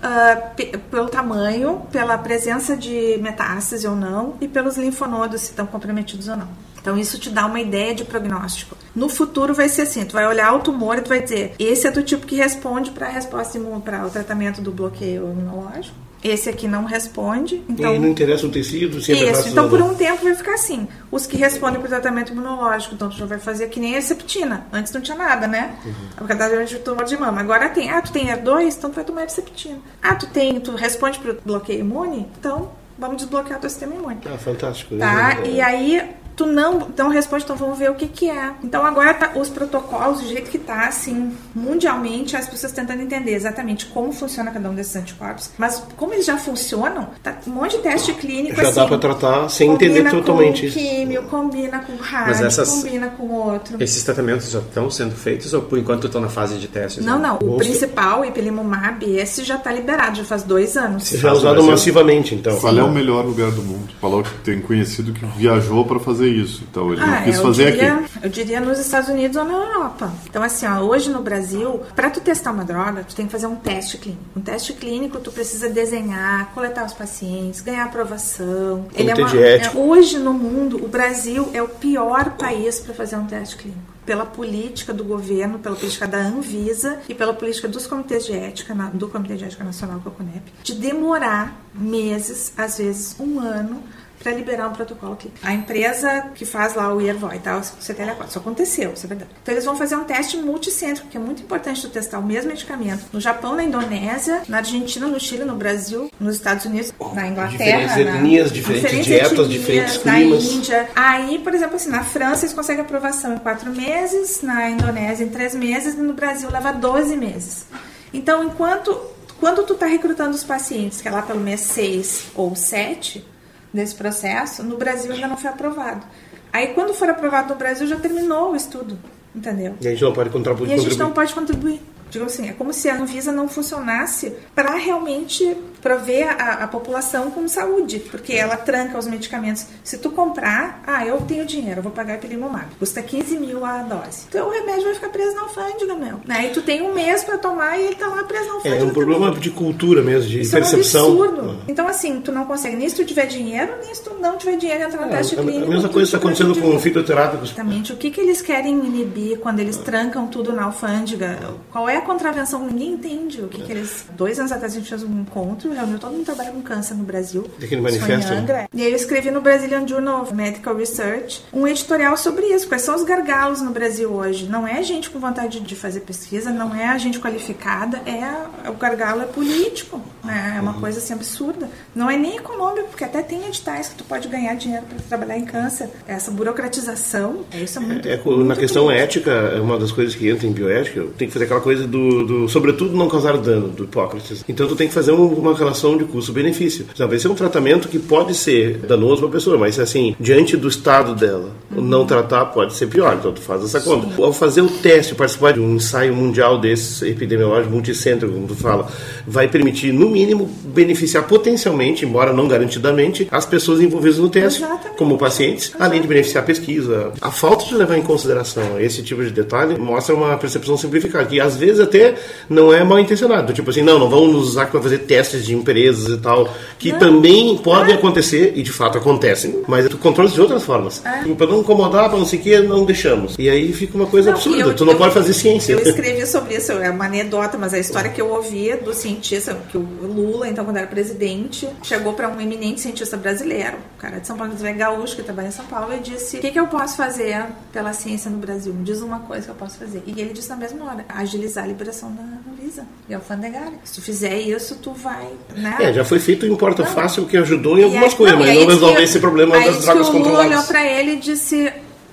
ah, 0.01 0.35
pe- 0.55 0.77
pelo 0.89 1.09
tamanho, 1.09 1.81
pela 1.91 2.17
presença 2.17 2.75
de 2.75 3.17
metástase 3.21 3.87
ou 3.87 3.95
não 3.95 4.35
e 4.41 4.47
pelos 4.47 4.77
linfonodos 4.77 5.41
se 5.41 5.49
estão 5.51 5.65
comprometidos 5.65 6.27
ou 6.27 6.37
não. 6.37 6.47
Então 6.81 6.97
isso 6.97 7.19
te 7.19 7.29
dá 7.29 7.45
uma 7.45 7.59
ideia 7.59 7.93
de 7.93 8.05
prognóstico. 8.05 8.77
No 8.95 9.09
futuro 9.09 9.53
vai 9.53 9.67
ser 9.67 9.81
assim, 9.83 10.05
tu 10.05 10.13
vai 10.13 10.25
olhar 10.25 10.53
o 10.53 10.59
tumor 10.59 10.97
e 10.97 11.01
tu 11.01 11.09
vai 11.09 11.21
dizer, 11.21 11.53
esse 11.59 11.85
é 11.85 11.91
do 11.91 12.01
tipo 12.01 12.25
que 12.25 12.35
responde 12.35 12.91
para 12.91 13.07
a 13.07 13.09
resposta 13.09 13.59
para 13.83 14.05
o 14.05 14.09
tratamento 14.09 14.61
do 14.61 14.71
bloqueio 14.71 15.29
imunológico. 15.31 15.95
Esse 16.21 16.49
aqui 16.49 16.67
não 16.67 16.83
responde, 16.83 17.63
então 17.69 17.95
e 17.95 17.99
não 17.99 18.09
interessa 18.09 18.45
o 18.45 18.49
tecido, 18.49 19.01
sempre 19.01 19.27
é 19.27 19.31
isso, 19.31 19.47
então 19.47 19.69
por 19.69 19.81
um 19.81 19.95
tempo 19.95 20.21
vai 20.21 20.35
ficar 20.35 20.55
assim. 20.55 20.85
Os 21.09 21.25
que 21.25 21.37
respondem 21.37 21.79
para 21.79 21.87
o 21.87 21.89
tratamento 21.89 22.33
imunológico, 22.33 22.93
então 22.93 23.09
tu 23.09 23.15
já 23.15 23.25
vai 23.25 23.39
fazer 23.39 23.69
que 23.69 23.79
nem 23.79 23.95
a 23.95 24.01
septina. 24.01 24.67
Antes 24.73 24.91
não 24.91 24.99
tinha 24.99 25.17
nada, 25.17 25.47
né? 25.47 25.75
Uhum. 25.85 25.93
Por 26.17 26.27
causa 26.27 26.65
de 26.65 26.79
tumor 26.79 27.05
de 27.05 27.17
mama. 27.17 27.39
Agora 27.39 27.69
tem. 27.69 27.89
Ah, 27.89 28.01
tu 28.01 28.11
tem 28.11 28.27
R2, 28.27 28.75
então 28.77 28.89
tu 28.89 28.95
vai 28.95 29.05
tomar 29.05 29.29
septina. 29.29 29.79
Ah, 30.01 30.13
tu 30.13 30.27
tem, 30.27 30.59
tu 30.59 30.75
responde 30.75 31.19
para 31.19 31.31
o 31.31 31.37
bloqueio 31.43 31.79
imune, 31.79 32.27
então 32.37 32.71
vamos 32.97 33.17
desbloquear 33.17 33.57
o 33.57 33.61
teu 33.61 33.69
sistema 33.69 33.95
imune. 33.95 34.19
Ah, 34.25 34.37
fantástico. 34.37 34.97
Tá? 34.97 35.37
É, 35.41 35.49
E 35.51 35.61
aí 35.61 36.03
tu 36.39 36.45
não, 36.45 36.87
não 36.97 37.09
responde, 37.09 37.43
então 37.43 37.57
vamos 37.57 37.77
ver 37.77 37.91
o 37.91 37.95
que 37.95 38.07
que 38.07 38.29
é. 38.29 38.53
Então 38.63 38.85
agora 38.85 39.13
tá, 39.13 39.31
os 39.35 39.49
protocolos, 39.49 40.21
do 40.21 40.27
jeito 40.29 40.49
que 40.49 40.57
tá, 40.57 40.87
assim, 40.87 41.33
mundialmente, 41.53 42.33
as 42.37 42.47
pessoas 42.47 42.71
tentando 42.71 43.01
entender 43.01 43.33
exatamente 43.33 43.87
como 43.87 44.13
funciona 44.13 44.49
cada 44.49 44.69
um 44.69 44.73
desses 44.73 44.95
anticorpos. 44.95 45.49
Mas 45.57 45.83
como 45.97 46.13
eles 46.13 46.25
já 46.25 46.37
funcionam, 46.37 47.09
tá 47.21 47.35
um 47.45 47.51
monte 47.51 47.75
de 47.75 47.83
teste 47.83 48.13
clínico 48.13 48.55
Já 48.55 48.69
assim. 48.69 48.75
dá 48.75 48.87
pra 48.87 48.97
tratar 48.97 49.49
sem 49.49 49.67
combina 49.69 49.99
entender 49.99 50.11
totalmente 50.11 50.61
com 50.61 50.67
isso. 50.67 50.79
químio, 50.79 51.23
combina 51.23 51.79
com 51.79 51.97
rádio, 51.97 52.45
essas- 52.45 52.69
combina 52.69 53.07
com 53.09 53.27
outro. 53.31 53.75
Esses 53.83 54.01
tratamentos 54.01 54.49
já 54.49 54.59
estão 54.59 54.89
sendo 54.89 55.15
feitos 55.15 55.53
ou 55.53 55.61
por 55.63 55.77
enquanto 55.77 56.07
estão 56.07 56.21
na 56.21 56.29
fase 56.29 56.57
de 56.57 56.69
testes? 56.69 57.03
Não, 57.03 57.19
né? 57.19 57.27
não. 57.41 57.49
O 57.49 57.57
principal, 57.57 58.21
o 58.21 58.25
ipilimumab, 58.25 59.03
esse 59.03 59.43
já 59.43 59.57
tá 59.57 59.73
liberado, 59.73 60.15
já 60.15 60.23
faz 60.23 60.43
dois 60.43 60.77
anos. 60.77 61.09
Já 61.09 61.29
é 61.29 61.31
usado 61.33 61.61
massivamente, 61.63 62.33
então. 62.33 62.57
Qual 62.61 62.77
é 62.77 62.81
o 62.83 62.89
melhor 62.89 63.25
lugar 63.25 63.51
do 63.51 63.61
mundo? 63.61 63.89
Falou 63.99 64.23
que 64.23 64.29
tem 64.41 64.61
conhecido 64.61 65.11
que 65.11 65.25
viajou 65.25 65.83
para 65.83 65.99
fazer 65.99 66.28
isso. 66.29 66.63
Então 66.69 66.91
ele 66.93 67.01
Ah, 67.01 67.07
não 67.07 67.23
quis 67.23 67.35
eu 67.37 67.43
fazer 67.43 67.71
diria, 67.71 67.93
aqui. 67.95 68.09
Eu 68.23 68.29
diria 68.29 68.59
nos 68.61 68.79
Estados 68.79 69.09
Unidos 69.09 69.35
ou 69.37 69.43
na 69.45 69.53
Europa. 69.53 70.11
Então, 70.29 70.41
assim, 70.43 70.65
ó, 70.67 70.79
hoje 70.79 71.09
no 71.09 71.21
Brasil, 71.21 71.81
para 71.95 72.09
tu 72.09 72.21
testar 72.21 72.51
uma 72.51 72.63
droga, 72.63 73.03
tu 73.03 73.15
tem 73.15 73.25
que 73.25 73.31
fazer 73.31 73.47
um 73.47 73.55
teste 73.55 73.97
clínico. 73.97 74.23
Um 74.35 74.41
teste 74.41 74.73
clínico, 74.73 75.19
tu 75.19 75.31
precisa 75.31 75.69
desenhar, 75.69 76.51
coletar 76.53 76.85
os 76.85 76.93
pacientes, 76.93 77.61
ganhar 77.61 77.85
aprovação. 77.85 78.85
Comitê 78.95 79.23
de 79.25 79.43
ética. 79.43 79.77
é, 79.77 79.81
hoje 79.81 80.17
no 80.19 80.33
mundo, 80.33 80.83
o 80.83 80.87
Brasil 80.87 81.49
é 81.53 81.61
o 81.61 81.67
pior 81.67 82.31
país 82.31 82.79
para 82.79 82.93
fazer 82.93 83.15
um 83.15 83.25
teste 83.25 83.55
clínico. 83.57 83.81
Pela 84.05 84.25
política 84.25 84.91
do 84.91 85.03
governo, 85.03 85.59
pela 85.59 85.75
política 85.75 86.07
da 86.07 86.17
Anvisa 86.17 86.97
e 87.07 87.13
pela 87.13 87.31
política 87.31 87.67
dos 87.67 87.85
comitês 87.85 88.25
de 88.25 88.33
ética, 88.33 88.73
do 88.91 89.07
Comitê 89.07 89.35
de 89.35 89.43
Ética 89.45 89.63
Nacional, 89.63 89.99
que 89.99 90.07
é 90.07 90.11
o 90.11 90.13
CONEP, 90.15 90.51
de 90.63 90.73
demorar 90.73 91.55
meses, 91.75 92.51
às 92.57 92.79
vezes 92.79 93.15
um 93.19 93.39
ano, 93.39 93.83
para 94.21 94.31
liberar 94.33 94.67
um 94.67 94.73
protocolo 94.73 95.15
clínico. 95.15 95.39
A 95.43 95.53
empresa 95.53 96.25
que 96.35 96.45
faz 96.45 96.75
lá 96.75 96.93
o 96.93 96.99
Yervoy, 96.99 97.39
tá? 97.39 97.57
O 97.57 97.61
CTLA4, 97.61 98.27
isso 98.27 98.37
aconteceu, 98.39 98.91
isso 98.93 99.05
é 99.05 99.09
verdade. 99.09 99.31
Então 99.41 99.53
eles 99.53 99.63
vão 99.65 99.75
fazer 99.75 99.95
um 99.95 100.03
teste 100.03 100.35
multicêntrico, 100.37 101.07
que 101.07 101.15
é 101.17 101.19
muito 101.19 101.41
importante 101.41 101.81
tu 101.81 101.89
testar 101.89 102.19
o 102.19 102.23
mesmo 102.23 102.49
medicamento 102.49 103.05
no 103.13 103.19
Japão, 103.21 103.55
na 103.55 103.63
Indonésia, 103.63 104.41
na 104.49 104.57
Argentina, 104.57 105.07
no 105.07 105.19
Chile, 105.19 105.45
no 105.45 105.55
Brasil, 105.55 106.11
nos 106.19 106.35
Estados 106.35 106.65
Unidos, 106.65 106.93
na 107.13 107.27
Inglaterra, 107.27 107.79
Diferentes 107.87 107.95
na- 108.05 108.15
etnias, 108.17 108.51
diferentes 108.51 109.05
dietas, 109.05 109.49
diferentes 109.49 110.03
na 110.03 110.13
climas. 110.15 110.43
Índia. 110.45 110.89
Aí, 110.95 111.39
por 111.39 111.53
exemplo, 111.55 111.75
assim, 111.77 111.89
na 111.89 112.03
França 112.03 112.43
eles 112.45 112.53
conseguem 112.53 112.81
aprovação 112.83 113.33
em 113.35 113.37
quatro 113.37 113.71
meses, 113.71 114.41
na 114.41 114.69
Indonésia 114.69 115.23
em 115.23 115.29
três 115.29 115.55
meses 115.55 115.93
e 115.93 115.97
no 115.97 116.13
Brasil 116.13 116.49
leva 116.51 116.71
12 116.73 117.15
meses. 117.15 117.65
Então, 118.13 118.43
enquanto 118.43 118.99
quando 119.39 119.63
tu 119.63 119.73
está 119.73 119.85
recrutando 119.85 120.31
os 120.35 120.43
pacientes, 120.43 120.99
que 120.99 121.07
é 121.07 121.11
lá 121.11 121.21
pelo 121.21 121.39
mês 121.39 121.61
6 121.61 122.25
ou 122.35 122.53
7 122.55 123.25
desse 123.73 123.95
processo, 123.95 124.63
no 124.63 124.77
Brasil 124.77 125.11
ainda 125.11 125.27
não 125.27 125.37
foi 125.37 125.49
aprovado. 125.49 126.05
Aí, 126.51 126.67
quando 126.73 126.93
for 126.93 127.09
aprovado 127.09 127.49
no 127.53 127.55
Brasil, 127.55 127.87
já 127.87 127.95
terminou 127.95 128.51
o 128.51 128.55
estudo, 128.55 128.97
entendeu? 129.35 129.75
E 129.79 129.87
a 129.87 129.91
gente 129.91 130.03
não 130.03 130.13
pode 130.13 130.29
contribuir. 130.29 130.69
E 130.69 130.73
a 130.73 130.77
gente 130.77 130.97
não 130.97 131.11
pode 131.11 131.33
contribuir. 131.33 131.81
Digo 132.09 132.25
assim, 132.25 132.49
é 132.49 132.53
como 132.53 132.73
se 132.73 132.89
a 132.89 132.95
Anvisa 132.99 133.31
não 133.31 133.47
funcionasse 133.47 134.33
para 134.55 134.75
realmente 134.75 135.55
prover 135.81 136.27
a, 136.39 136.63
a 136.63 136.67
população 136.67 137.31
com 137.31 137.47
saúde, 137.47 137.99
porque 138.11 138.33
ela 138.33 138.55
tranca 138.57 138.97
os 138.97 139.07
medicamentos. 139.07 139.65
Se 139.83 139.97
tu 139.97 140.09
comprar, 140.11 140.81
ah, 140.85 141.05
eu 141.05 141.17
tenho 141.21 141.45
dinheiro, 141.45 141.79
eu 141.79 141.83
vou 141.83 141.91
pagar 141.91 142.15
epilimumab, 142.15 142.65
custa 142.77 143.01
15 143.01 143.37
mil 143.39 143.65
a 143.65 143.79
dose. 143.83 144.23
Então 144.29 144.47
o 144.47 144.51
remédio 144.51 144.83
vai 144.85 144.93
ficar 144.93 145.09
preso 145.09 145.35
na 145.35 145.41
alfândega, 145.43 145.95
meu. 145.95 146.19
Né? 146.25 146.47
E 146.47 146.49
tu 146.49 146.61
tem 146.61 146.81
um 146.81 146.93
mês 146.93 147.23
para 147.23 147.37
tomar 147.37 147.77
e 147.79 147.85
ele 147.85 147.95
tá 147.95 148.07
lá 148.07 148.23
preso 148.23 148.47
na 148.47 148.53
alfândega. 148.55 148.75
É 148.75 148.77
um 148.85 148.89
também. 148.89 148.93
problema 149.05 149.31
de 149.39 149.49
cultura 149.51 150.01
mesmo, 150.01 150.29
de 150.29 150.41
Isso 150.41 150.55
é 150.55 150.59
um 150.59 150.61
percepção. 150.61 151.11
absurdo. 151.23 151.57
Então, 151.67 151.87
assim, 151.87 152.21
tu 152.21 152.31
não 152.31 152.45
consegue 152.45 152.75
nem 152.75 152.87
se 152.89 152.95
tu 152.95 153.05
tiver 153.05 153.25
dinheiro, 153.25 153.73
nem 153.83 153.93
se 153.93 154.03
tu 154.03 154.13
não 154.19 154.37
tiver 154.37 154.57
dinheiro 154.57 154.83
entrar 154.83 155.05
no 155.05 155.13
É, 155.13 155.17
teste 155.17 155.35
a- 155.39 155.41
clínico. 155.43 155.65
a 155.65 155.69
mesma 155.69 155.89
coisa 155.89 156.07
está 156.07 156.17
acontecendo 156.17 156.47
com 156.49 156.53
prejudicado. 156.61 156.83
fitoterápicos. 156.83 157.49
Exatamente. 157.49 157.93
O 157.93 157.97
que, 157.97 158.11
que 158.11 158.19
eles 158.21 158.41
querem 158.41 158.73
inibir 158.73 159.39
quando 159.39 159.59
eles 159.59 159.77
trancam 159.77 160.27
tudo 160.27 160.51
na 160.53 160.63
alfândega? 160.65 161.39
Qual 161.71 161.87
é 161.87 161.97
a 161.97 162.01
contravenção? 162.01 162.65
Ninguém 162.65 162.93
entende. 162.93 163.41
O 163.41 163.47
que, 163.47 163.61
que 163.61 163.71
eles. 163.71 164.05
Dois 164.15 164.39
anos 164.39 164.51
atrás 164.51 164.73
a 164.73 164.75
gente 164.77 164.89
fez 164.89 165.03
um 165.03 165.21
encontro, 165.21 165.68
reuniu 165.73 165.99
todo 165.99 166.11
mundo 166.11 166.25
trabalha 166.25 166.51
com 166.51 166.61
câncer 166.61 166.93
no 166.95 167.03
Brasil. 167.03 167.45
Daquele 167.59 167.81
manifesto, 167.81 168.31
né? 168.33 168.67
E 168.73 168.81
aí 168.83 168.89
eu 168.91 168.95
escrevi 168.95 169.31
no 169.31 169.41
Brazilian 169.41 169.87
Journal 169.87 170.21
of 170.21 170.33
Medical 170.33 170.75
Research 170.75 171.43
um 171.53 171.67
editorial 171.67 172.15
sobre 172.17 172.45
isso. 172.47 172.67
Quais 172.67 172.81
são 172.81 172.95
os 172.95 173.03
gargalos 173.03 173.61
no 173.61 173.71
Brasil 173.71 174.09
hoje? 174.11 174.47
Não 174.47 174.67
é 174.67 174.81
gente 174.83 175.09
com 175.09 175.19
vontade 175.19 175.59
de 175.59 175.75
fazer 175.75 176.01
pesquisa, 176.01 176.49
não 176.51 176.73
é 176.75 176.87
a 176.87 176.97
gente 176.97 177.19
qualificada, 177.19 178.01
é 178.05 178.23
a- 178.23 178.69
o 178.69 178.73
gargalo 178.73 179.21
é 179.21 179.25
político. 179.25 180.01
né? 180.21 180.55
É 180.57 180.61
uma 180.61 180.73
Uhum. 180.73 180.81
coisa 180.81 180.99
assim 180.99 181.13
absurda. 181.13 181.69
Não 181.95 182.09
é 182.11 182.17
nem 182.17 182.35
econômico, 182.37 182.89
porque 182.89 183.03
até 183.05 183.21
tem 183.21 183.45
editais 183.47 183.87
que 183.87 183.95
tu 183.95 184.03
pode 184.03 184.27
ganhar 184.27 184.53
dinheiro 184.55 184.85
para 184.85 184.97
trabalhar 185.07 185.37
em 185.37 185.45
câncer. 185.45 185.89
Essa 186.07 186.29
burocratização, 186.29 187.45
isso 187.53 187.79
é 187.79 187.81
muito. 187.81 188.07
É, 188.07 188.17
na 188.17 188.23
muito 188.31 188.59
questão 188.59 188.87
triste. 188.87 189.01
ética, 189.03 189.31
é 189.31 189.59
uma 189.59 189.77
das 189.79 189.91
coisas 189.91 190.13
que 190.15 190.29
entra 190.29 190.45
em 190.45 190.51
bioética, 190.51 191.05
tem 191.17 191.27
que 191.27 191.33
fazer 191.33 191.45
aquela 191.45 191.61
coisa 191.61 191.87
do, 191.87 192.25
do 192.25 192.49
sobretudo, 192.49 192.95
não 192.95 193.07
causar 193.09 193.37
dano, 193.37 193.69
do 193.69 193.85
Hipócrates. 193.85 194.43
Então, 194.47 194.67
tu 194.67 194.75
tem 194.75 194.87
que 194.87 194.93
fazer 194.93 195.11
um- 195.13 195.33
uma 195.33 195.55
relação 195.59 195.97
de 195.97 196.05
custo-benefício. 196.05 196.85
Talvez 196.97 197.21
seja 197.21 197.33
um 197.33 197.35
tratamento 197.35 197.87
que 197.87 197.99
pode 197.99 198.33
ser 198.35 198.77
danoso 198.77 199.21
para 199.21 199.29
a 199.29 199.31
pessoa, 199.33 199.57
mas, 199.57 199.79
assim, 199.79 200.15
diante 200.19 200.57
do 200.57 200.67
estado 200.67 201.13
dela, 201.13 201.51
o 201.75 201.81
não 201.81 202.05
tratar 202.05 202.45
pode 202.45 202.73
ser 202.73 202.87
pior. 202.87 203.15
Então, 203.19 203.31
tu 203.31 203.41
faz 203.41 203.63
essa 203.63 203.79
conta. 203.79 204.21
Ao 204.21 204.33
fazer 204.33 204.61
o 204.61 204.69
teste, 204.69 205.15
participar 205.15 205.53
de 205.53 205.59
um 205.59 205.75
ensaio 205.75 206.15
mundial 206.15 206.57
desses, 206.59 207.01
epidemiológico, 207.01 207.71
multicêntrico, 207.71 208.33
como 208.33 208.47
tu 208.47 208.55
fala, 208.55 208.87
vai 209.27 209.47
permitir, 209.47 209.91
no 209.93 210.09
mínimo, 210.09 210.49
beneficiar 210.65 211.27
potencialmente, 211.27 212.05
embora 212.05 212.33
não 212.33 212.47
garantidamente, 212.47 213.27
as 213.31 213.45
pessoas 213.45 213.81
envolvidas 213.81 214.17
no 214.17 214.29
teste, 214.29 214.63
Exatamente. 214.63 214.97
como 214.97 215.17
pacientes, 215.17 215.73
além 215.79 216.01
de 216.01 216.07
beneficiar 216.07 216.43
a 216.43 216.47
pesquisa. 216.47 217.11
A 217.21 217.31
falta 217.31 217.65
de 217.65 217.75
levar 217.75 217.97
em 217.97 218.01
consideração 218.01 218.79
esse 218.79 219.01
tipo 219.03 219.23
de 219.23 219.31
detalhe 219.31 219.77
mostra 219.77 220.15
uma 220.15 220.37
percepção 220.37 220.77
simplificada, 220.77 221.25
que 221.25 221.39
às 221.39 221.55
vezes 221.57 221.79
até 221.79 222.15
não 222.49 222.73
é 222.73 222.83
mal 222.83 222.99
intencionado. 222.99 223.53
Tipo 223.53 223.69
assim, 223.69 223.81
não, 223.81 223.99
não 223.99 224.09
vamos 224.09 224.33
nos 224.33 224.49
usar 224.49 224.67
para 224.67 224.81
fazer 224.81 224.99
testes 224.99 225.45
de 225.49 225.55
empresas 225.55 226.07
e 226.07 226.17
tal, 226.17 226.49
que 226.77 226.93
também 226.93 227.57
podem 227.57 227.95
acontecer, 227.95 228.53
e 228.55 228.63
de 228.63 228.71
fato 228.71 228.97
acontecem, 228.97 229.63
mas 229.67 229.87
tu 229.89 229.97
controla 229.97 230.29
de 230.29 230.39
outras 230.39 230.63
formas. 230.63 230.99
Para 231.37 231.47
não 231.47 231.59
incomodar, 231.61 232.09
para 232.09 232.17
não 232.17 232.25
sei 232.25 232.39
o 232.39 232.41
que, 232.41 232.59
não 232.59 232.85
deixamos. 232.85 233.35
E 233.37 233.49
aí 233.49 233.73
fica 233.73 233.95
uma 233.97 234.05
coisa 234.05 234.29
Não, 234.31 234.37
absurda. 234.37 234.61
eu- 234.61 234.75
tu 234.75 234.85
não 234.85 234.93
eu- 234.93 234.97
pode 234.97 235.13
fazer 235.13 235.33
ciência. 235.33 235.73
Eu 235.73 235.79
escrevi 235.79 236.25
sobre 236.25 236.55
isso, 236.55 236.71
é 236.71 236.89
uma 236.89 237.05
anedota, 237.05 237.57
mas 237.57 237.73
a 237.73 237.79
história 237.79 238.09
que 238.09 238.21
eu 238.21 238.29
ouvia 238.29 238.77
do 238.77 238.93
cientista, 238.93 239.57
que 239.69 239.77
o 239.77 239.81
Lula, 240.01 240.47
então, 240.47 240.63
quando 240.63 240.77
era 240.77 240.87
presidente, 240.87 241.67
chegou 241.83 242.13
para 242.13 242.29
um 242.29 242.39
eminente 242.39 242.81
cientista 242.81 243.17
brasileiro, 243.17 243.77
um 243.77 243.99
cara 243.99 244.19
de 244.19 244.27
São 244.27 244.37
Paulo, 244.37 244.53
é 244.63 244.73
gaúcho, 244.73 245.15
que 245.15 245.23
trabalha 245.23 245.47
em 245.47 245.51
São 245.51 245.65
Paulo, 245.65 245.93
e 245.93 245.99
disse: 245.99 246.37
O 246.37 246.39
que, 246.39 246.51
que 246.51 246.59
eu 246.59 246.67
posso 246.67 246.95
fazer 246.97 247.45
pela 247.73 247.91
ciência 247.93 248.29
no 248.29 248.37
Brasil? 248.37 248.73
Me 248.73 248.83
diz 248.83 249.01
uma 249.01 249.19
coisa 249.19 249.45
que 249.45 249.51
eu 249.51 249.55
posso 249.55 249.77
fazer. 249.77 250.03
E 250.05 250.11
ele 250.21 250.31
disse 250.33 250.49
na 250.49 250.55
mesma 250.55 250.85
hora: 250.85 251.05
agilizar 251.09 251.63
a 251.63 251.67
liberação 251.67 252.11
da 252.13 252.21
Anvisa 252.69 252.85
e 253.09 253.13
alfandegária. 253.13 253.73
Se 253.83 253.95
tu 253.95 254.01
fizer 254.01 254.37
isso, 254.39 254.75
tu 254.81 254.93
vai. 254.93 255.27
Né? 255.55 255.75
É, 255.79 255.93
já 255.93 256.05
foi 256.05 256.19
feito 256.19 256.45
em 256.45 256.55
porta 256.55 256.83
Não. 256.83 256.89
fácil 256.91 257.25
que 257.25 257.35
ajudou 257.37 257.77
em 257.79 257.83
algumas 257.83 258.13
coisas, 258.13 258.37
mas 258.37 258.47
não 258.49 258.55
diz 258.55 258.65
resolve 258.73 258.95
que- 258.97 259.01
esse 259.03 259.19
problema 259.19 259.59
das 259.59 259.81
drogas 259.81 260.09
que 260.09 260.15
o 260.15 260.19
Lula 260.19 260.29
controladas. 260.29 260.51
olhou 260.51 260.63
pra 260.67 260.85
ele 260.85 261.11
e 261.13 261.15
disse: 261.17 261.71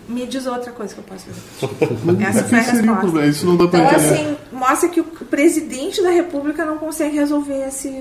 Me 0.09 0.27
diz 0.27 0.47
outra 0.47 0.71
coisa 0.73 0.95
que 0.95 1.01
eu 1.01 1.05
posso 1.05 1.27
fazer. 1.27 1.97
Mas 2.05 2.21
Essa 2.37 2.45
foi 2.45 2.59
a 2.59 2.64
que 2.64 2.71
seria 2.71 2.92
o 2.92 2.95
resposta. 2.95 3.27
Isso 3.27 3.47
não 3.47 3.57
dá 3.57 3.66
pra 3.69 3.79
Então, 3.81 3.90
entender. 4.01 4.14
assim, 4.14 4.37
mostra 4.53 4.88
que 4.88 5.01
o 5.01 5.05
presidente 5.05 6.03
da 6.03 6.11
República 6.11 6.64
não 6.64 6.79
consegue 6.79 7.16
resolver 7.16 7.66
esse, 7.69 7.92